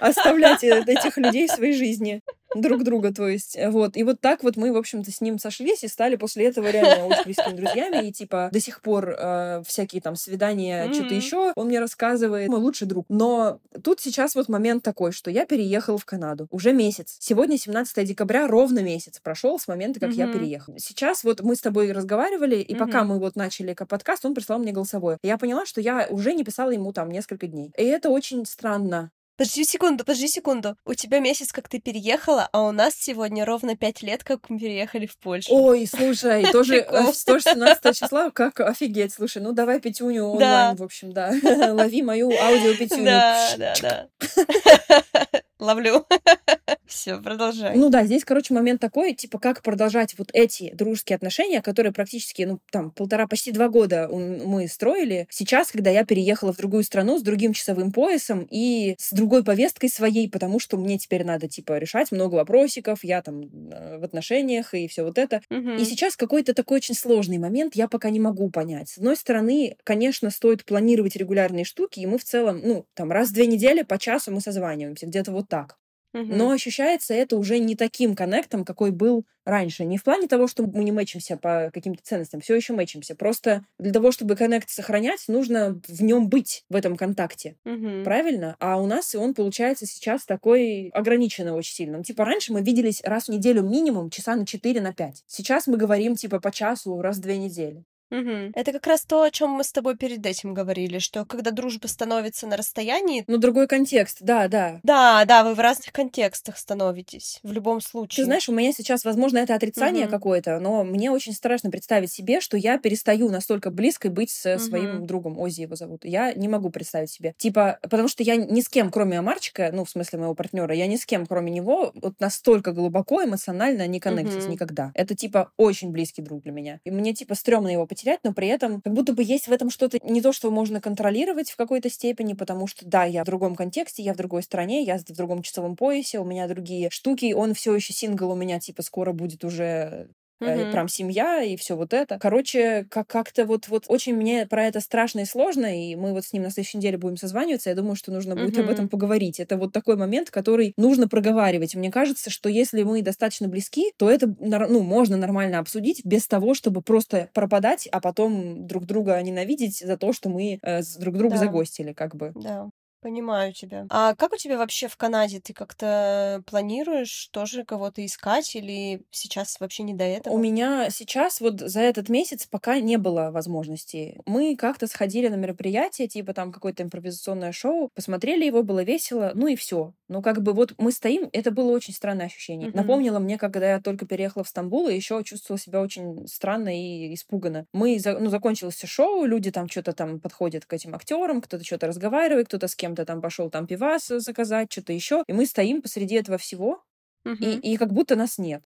оставлять 0.00 0.64
э, 0.64 0.84
этих 0.86 1.16
людей 1.16 1.48
в 1.48 1.52
своей 1.52 1.74
жизни 1.74 2.22
друг 2.60 2.84
друга, 2.84 3.12
то 3.12 3.28
есть, 3.28 3.56
э, 3.56 3.70
вот. 3.70 3.96
И 3.96 4.02
вот 4.02 4.20
так 4.20 4.42
вот 4.42 4.56
мы, 4.56 4.72
в 4.72 4.76
общем-то, 4.76 5.10
с 5.10 5.20
ним 5.20 5.38
сошлись 5.38 5.84
и 5.84 5.88
стали 5.88 6.16
после 6.16 6.46
этого 6.46 6.70
реально 6.70 7.06
очень 7.06 7.24
близкими 7.24 7.54
друзьями, 7.54 8.08
и, 8.08 8.12
типа, 8.12 8.50
до 8.52 8.60
сих 8.60 8.80
пор 8.80 9.14
э, 9.18 9.62
всякие 9.66 10.02
там 10.02 10.16
свидания, 10.16 10.86
mm-hmm. 10.86 10.94
что-то 10.94 11.14
еще, 11.14 11.52
он 11.56 11.68
мне 11.68 11.80
рассказывает, 11.80 12.48
мой 12.48 12.60
лучший 12.60 12.86
друг. 12.86 13.06
Но 13.08 13.60
тут 13.82 14.00
сейчас 14.00 14.34
вот 14.34 14.48
момент 14.48 14.82
такой, 14.82 15.12
что 15.12 15.30
я 15.30 15.46
переехала 15.46 15.98
в 15.98 16.04
Канаду 16.04 16.46
уже 16.50 16.72
месяц. 16.72 17.16
Сегодня 17.20 17.58
17 17.58 18.06
декабря, 18.06 18.46
ровно 18.46 18.80
месяц 18.80 19.20
прошел 19.20 19.58
с 19.58 19.68
момента, 19.68 20.00
как 20.00 20.10
mm-hmm. 20.10 20.14
я 20.14 20.32
переехала. 20.32 20.78
Сейчас 20.78 21.24
вот 21.24 21.40
мы 21.40 21.56
с 21.56 21.60
тобой 21.60 21.92
разговаривали, 21.92 22.56
и 22.56 22.74
mm-hmm. 22.74 22.78
пока 22.78 23.04
мы 23.04 23.18
вот 23.18 23.36
начали 23.36 23.74
подкаст, 23.74 24.24
он 24.24 24.34
прислал 24.34 24.58
мне 24.58 24.72
голосовое. 24.72 25.18
Я 25.22 25.38
поняла, 25.38 25.66
что 25.66 25.80
я 25.80 26.06
уже 26.10 26.34
не 26.34 26.44
писала 26.44 26.70
ему 26.70 26.92
там 26.92 27.10
несколько 27.10 27.46
дней. 27.46 27.72
И 27.76 27.84
это 27.84 28.10
очень 28.10 28.44
странно, 28.46 29.10
Подожди 29.36 29.64
секунду, 29.64 30.04
подожди 30.04 30.28
секунду. 30.28 30.76
У 30.86 30.94
тебя 30.94 31.18
месяц, 31.18 31.52
как 31.52 31.68
ты 31.68 31.78
переехала, 31.78 32.48
а 32.52 32.62
у 32.62 32.72
нас 32.72 32.94
сегодня 32.94 33.44
ровно 33.44 33.76
пять 33.76 34.02
лет, 34.02 34.24
как 34.24 34.48
мы 34.48 34.58
переехали 34.58 35.04
в 35.04 35.18
Польшу. 35.18 35.54
Ой, 35.54 35.86
слушай, 35.86 36.44
тоже, 36.52 36.76
э, 36.76 37.12
тоже 37.26 37.44
17 37.44 37.98
числа, 37.98 38.30
как 38.30 38.60
офигеть, 38.60 39.12
слушай, 39.12 39.42
ну 39.42 39.52
давай 39.52 39.78
пятюню 39.78 40.24
онлайн, 40.24 40.76
в 40.76 40.82
общем, 40.82 41.12
да. 41.12 41.32
Лови 41.72 42.02
мою 42.02 42.30
аудио 42.30 42.74
пятюню. 42.76 43.04
Да, 43.04 43.48
да, 43.58 43.74
да. 43.82 45.42
Ловлю. 45.58 46.06
Все, 46.86 47.18
продолжай. 47.18 47.76
Ну 47.76 47.88
да, 47.88 48.04
здесь, 48.04 48.24
короче, 48.24 48.54
момент 48.54 48.80
такой, 48.80 49.14
типа, 49.14 49.38
как 49.38 49.62
продолжать 49.62 50.16
вот 50.18 50.28
эти 50.32 50.72
дружеские 50.72 51.16
отношения, 51.16 51.62
которые 51.62 51.92
практически, 51.92 52.42
ну, 52.42 52.60
там, 52.70 52.90
полтора, 52.90 53.26
почти 53.26 53.52
два 53.52 53.68
года 53.68 54.08
мы 54.08 54.68
строили. 54.68 55.26
Сейчас, 55.30 55.72
когда 55.72 55.90
я 55.90 56.04
переехала 56.04 56.52
в 56.52 56.56
другую 56.58 56.84
страну 56.84 57.18
с 57.18 57.22
другим 57.22 57.54
часовым 57.54 57.90
поясом 57.90 58.46
и 58.50 58.94
с 58.98 59.12
другой 59.12 59.44
повесткой 59.44 59.88
своей, 59.88 60.30
потому 60.30 60.60
что 60.60 60.76
мне 60.76 60.98
теперь 60.98 61.24
надо, 61.24 61.48
типа, 61.48 61.78
решать 61.78 62.12
много 62.12 62.36
вопросиков, 62.36 63.02
я 63.02 63.22
там 63.22 63.42
э, 63.42 63.98
в 63.98 64.04
отношениях 64.04 64.74
и 64.74 64.86
все 64.88 65.04
вот 65.04 65.18
это. 65.18 65.40
Угу. 65.50 65.70
И 65.72 65.84
сейчас 65.84 66.16
какой-то 66.16 66.54
такой 66.54 66.76
очень 66.76 66.94
сложный 66.94 67.38
момент, 67.38 67.74
я 67.74 67.88
пока 67.88 68.10
не 68.10 68.20
могу 68.20 68.50
понять. 68.50 68.90
С 68.90 68.98
одной 68.98 69.16
стороны, 69.16 69.76
конечно, 69.84 70.30
стоит 70.30 70.64
планировать 70.64 71.16
регулярные 71.16 71.64
штуки, 71.64 72.00
и 72.00 72.06
мы 72.06 72.18
в 72.18 72.24
целом, 72.24 72.60
ну, 72.62 72.86
там, 72.94 73.10
раз 73.10 73.30
в 73.30 73.32
две 73.32 73.46
недели 73.46 73.82
по 73.82 73.98
часу 73.98 74.30
мы 74.30 74.40
созваниваемся, 74.40 75.06
где-то 75.06 75.32
вот 75.32 75.45
так. 75.48 75.78
Но 76.24 76.50
ощущается 76.50 77.14
это 77.14 77.36
уже 77.36 77.58
не 77.58 77.76
таким 77.76 78.14
коннектом, 78.14 78.64
какой 78.64 78.90
был 78.90 79.26
раньше. 79.44 79.84
Не 79.84 79.98
в 79.98 80.04
плане 80.04 80.28
того, 80.28 80.48
что 80.48 80.64
мы 80.64 80.82
не 80.82 80.92
мэчимся 80.92 81.36
по 81.36 81.70
каким-то 81.72 82.02
ценностям, 82.02 82.40
все 82.40 82.54
еще 82.54 82.72
мэчимся. 82.72 83.14
Просто 83.14 83.64
для 83.78 83.92
того, 83.92 84.12
чтобы 84.12 84.34
коннект 84.34 84.70
сохранять, 84.70 85.24
нужно 85.28 85.80
в 85.86 86.02
нем 86.02 86.28
быть, 86.28 86.64
в 86.68 86.74
этом 86.74 86.96
контакте. 86.96 87.56
Угу. 87.64 88.04
Правильно? 88.04 88.56
А 88.60 88.80
у 88.80 88.86
нас 88.86 89.14
и 89.14 89.18
он 89.18 89.34
получается 89.34 89.86
сейчас 89.86 90.24
такой 90.24 90.88
ограниченный 90.94 91.52
очень 91.52 91.74
сильно. 91.74 91.98
Ну, 91.98 92.04
типа 92.04 92.24
раньше 92.24 92.52
мы 92.52 92.62
виделись 92.62 93.02
раз 93.04 93.26
в 93.26 93.28
неделю 93.30 93.62
минимум, 93.62 94.10
часа 94.10 94.36
на 94.36 94.46
4 94.46 94.80
на 94.80 94.92
5. 94.92 95.24
Сейчас 95.26 95.66
мы 95.66 95.76
говорим 95.76 96.16
типа 96.16 96.40
по 96.40 96.50
часу 96.50 97.00
раз 97.02 97.18
в 97.18 97.20
две 97.20 97.36
недели. 97.36 97.84
Угу. 98.10 98.52
Это 98.54 98.72
как 98.72 98.86
раз 98.86 99.02
то, 99.02 99.22
о 99.22 99.30
чем 99.30 99.50
мы 99.50 99.64
с 99.64 99.72
тобой 99.72 99.96
перед 99.96 100.24
этим 100.24 100.54
говорили, 100.54 100.98
что 100.98 101.24
когда 101.24 101.50
дружба 101.50 101.86
становится 101.86 102.46
на 102.46 102.56
расстоянии... 102.56 103.24
Ну, 103.26 103.38
другой 103.38 103.66
контекст, 103.66 104.18
да, 104.20 104.48
да. 104.48 104.80
Да, 104.82 105.24
да, 105.24 105.44
вы 105.44 105.54
в 105.54 105.60
разных 105.60 105.92
контекстах 105.92 106.56
становитесь, 106.58 107.40
в 107.42 107.52
любом 107.52 107.80
случае. 107.80 108.22
Ты 108.22 108.24
знаешь, 108.26 108.48
у 108.48 108.52
меня 108.52 108.72
сейчас, 108.72 109.04
возможно, 109.04 109.38
это 109.38 109.54
отрицание 109.54 110.04
угу. 110.04 110.12
какое-то, 110.12 110.60
но 110.60 110.84
мне 110.84 111.10
очень 111.10 111.32
страшно 111.32 111.70
представить 111.70 112.12
себе, 112.12 112.40
что 112.40 112.56
я 112.56 112.78
перестаю 112.78 113.28
настолько 113.30 113.70
близко 113.70 114.08
быть 114.08 114.30
со 114.30 114.54
угу. 114.54 114.60
своим 114.60 115.06
другом, 115.06 115.38
Ози 115.38 115.62
его 115.62 115.74
зовут. 115.74 116.04
Я 116.04 116.32
не 116.34 116.48
могу 116.48 116.70
представить 116.70 117.10
себе. 117.10 117.34
Типа, 117.38 117.78
потому 117.82 118.08
что 118.08 118.22
я 118.22 118.36
ни 118.36 118.60
с 118.60 118.68
кем, 118.68 118.90
кроме 118.90 119.18
Амарчика, 119.18 119.70
ну, 119.72 119.84
в 119.84 119.90
смысле 119.90 120.20
моего 120.20 120.34
партнера, 120.34 120.74
я 120.74 120.86
ни 120.86 120.96
с 120.96 121.04
кем, 121.06 121.26
кроме 121.26 121.50
него, 121.50 121.92
вот 121.94 122.20
настолько 122.20 122.72
глубоко 122.72 123.24
эмоционально 123.24 123.86
не 123.86 124.00
коннектюсь 124.00 124.44
угу. 124.44 124.52
никогда. 124.52 124.92
Это, 124.94 125.14
типа, 125.14 125.50
очень 125.56 125.90
близкий 125.90 126.22
друг 126.22 126.42
для 126.42 126.52
меня. 126.52 126.80
И 126.84 126.90
мне, 126.90 127.14
типа, 127.14 127.34
стрёмно 127.34 127.68
его 127.68 127.86
потерять, 127.96 128.20
но 128.24 128.32
при 128.34 128.48
этом 128.48 128.82
как 128.82 128.92
будто 128.92 129.14
бы 129.14 129.22
есть 129.22 129.48
в 129.48 129.52
этом 129.52 129.70
что-то 129.70 129.98
не 130.02 130.20
то, 130.20 130.32
что 130.32 130.50
можно 130.50 130.80
контролировать 130.80 131.50
в 131.50 131.56
какой-то 131.56 131.88
степени, 131.88 132.34
потому 132.34 132.66
что, 132.66 132.84
да, 132.86 133.04
я 133.04 133.22
в 133.22 133.26
другом 133.26 133.56
контексте, 133.56 134.02
я 134.02 134.12
в 134.12 134.16
другой 134.16 134.42
стране, 134.42 134.82
я 134.82 134.98
в 134.98 135.04
другом 135.04 135.42
часовом 135.42 135.76
поясе, 135.76 136.18
у 136.18 136.24
меня 136.24 136.46
другие 136.46 136.90
штуки, 136.90 137.32
он 137.32 137.54
все 137.54 137.74
еще 137.74 137.92
сингл, 137.94 138.30
у 138.30 138.36
меня, 138.36 138.60
типа, 138.60 138.82
скоро 138.82 139.12
будет 139.12 139.44
уже 139.44 140.08
mm 140.40 140.72
прям 140.72 140.88
семья 140.88 141.42
и 141.42 141.56
все 141.56 141.76
вот 141.76 141.92
это. 141.94 142.18
Короче, 142.18 142.86
как- 142.90 143.06
как-то 143.06 143.44
вот, 143.46 143.68
вот 143.68 143.84
очень 143.88 144.14
мне 144.14 144.46
про 144.46 144.64
это 144.66 144.80
страшно 144.80 145.20
и 145.20 145.24
сложно, 145.24 145.66
и 145.66 145.94
мы 145.96 146.12
вот 146.12 146.24
с 146.24 146.32
ним 146.32 146.42
на 146.42 146.50
следующей 146.50 146.78
неделе 146.78 146.98
будем 146.98 147.16
созваниваться, 147.16 147.70
я 147.70 147.76
думаю, 147.76 147.96
что 147.96 148.12
нужно 148.12 148.34
будет 148.34 148.56
mm 148.56 148.62
об 148.62 148.70
этом 148.70 148.88
поговорить. 148.88 149.40
Это 149.40 149.56
вот 149.56 149.72
такой 149.72 149.96
момент, 149.96 150.30
который 150.30 150.74
нужно 150.76 151.08
проговаривать. 151.08 151.74
Мне 151.74 151.90
кажется, 151.90 152.30
что 152.30 152.48
если 152.48 152.82
мы 152.82 153.02
достаточно 153.02 153.48
близки, 153.48 153.92
то 153.96 154.10
это, 154.10 154.34
ну, 154.38 154.82
можно 154.82 155.16
нормально 155.16 155.58
обсудить 155.58 156.04
без 156.04 156.26
того, 156.26 156.54
чтобы 156.54 156.82
просто 156.82 157.28
пропадать, 157.32 157.88
а 157.92 158.00
потом 158.00 158.66
друг 158.66 158.86
друга 158.86 159.20
ненавидеть 159.22 159.78
за 159.78 159.96
то, 159.96 160.12
что 160.12 160.28
мы 160.28 160.58
э, 160.62 160.80
друг 160.98 161.16
друга 161.16 161.34
да. 161.34 161.40
загостили, 161.40 161.92
как 161.92 162.16
бы. 162.16 162.32
Да. 162.34 162.68
Понимаю 163.06 163.52
тебя. 163.52 163.86
А 163.88 164.16
как 164.16 164.32
у 164.32 164.36
тебя 164.36 164.58
вообще 164.58 164.88
в 164.88 164.96
Канаде? 164.96 165.38
Ты 165.38 165.52
как-то 165.52 166.42
планируешь 166.44 167.28
тоже 167.30 167.64
кого-то 167.64 168.04
искать 168.04 168.56
или 168.56 169.00
сейчас 169.12 169.60
вообще 169.60 169.84
не 169.84 169.94
до 169.94 170.02
этого? 170.02 170.34
У 170.34 170.38
меня 170.38 170.90
сейчас 170.90 171.40
вот 171.40 171.60
за 171.60 171.82
этот 171.82 172.08
месяц 172.08 172.48
пока 172.50 172.80
не 172.80 172.96
было 172.96 173.30
возможности. 173.30 174.20
Мы 174.26 174.56
как-то 174.56 174.88
сходили 174.88 175.28
на 175.28 175.36
мероприятие, 175.36 176.08
типа 176.08 176.34
там 176.34 176.50
какое-то 176.50 176.82
импровизационное 176.82 177.52
шоу, 177.52 177.90
посмотрели 177.94 178.44
его, 178.44 178.64
было 178.64 178.82
весело, 178.82 179.30
ну 179.36 179.46
и 179.46 179.54
все. 179.54 179.92
Ну 180.08 180.20
как 180.20 180.42
бы 180.42 180.52
вот 180.52 180.74
мы 180.76 180.90
стоим, 180.90 181.28
это 181.32 181.52
было 181.52 181.70
очень 181.70 181.94
странное 181.94 182.26
ощущение. 182.26 182.70
Mm-hmm. 182.70 182.76
Напомнило 182.76 183.20
мне, 183.20 183.38
когда 183.38 183.70
я 183.70 183.80
только 183.80 184.06
переехала 184.06 184.42
в 184.42 184.48
Стамбул, 184.48 184.88
и 184.88 184.96
еще 184.96 185.22
чувствовала 185.22 185.60
себя 185.60 185.80
очень 185.80 186.26
странно 186.26 186.76
и 186.76 187.14
испуганно. 187.14 187.66
Мы, 187.72 188.00
ну, 188.04 188.30
закончилось 188.30 188.82
шоу, 188.84 189.26
люди 189.26 189.52
там 189.52 189.68
что-то 189.68 189.92
там 189.92 190.18
подходят 190.18 190.64
к 190.64 190.72
этим 190.72 190.96
актерам, 190.96 191.40
кто-то 191.40 191.62
что-то 191.62 191.86
разговаривает, 191.86 192.48
кто-то 192.48 192.66
с 192.66 192.74
кем 192.74 192.95
кем-то 192.96 193.04
там 193.04 193.20
пошел 193.20 193.50
там 193.50 193.66
пивас 193.66 194.06
заказать, 194.06 194.72
что-то 194.72 194.92
еще, 194.92 195.22
и 195.28 195.32
мы 195.32 195.46
стоим 195.46 195.82
посреди 195.82 196.16
этого 196.16 196.38
всего, 196.38 196.82
угу. 197.24 197.34
и, 197.40 197.74
и 197.74 197.76
как 197.76 197.92
будто 197.92 198.16
нас 198.16 198.38
нет. 198.38 198.62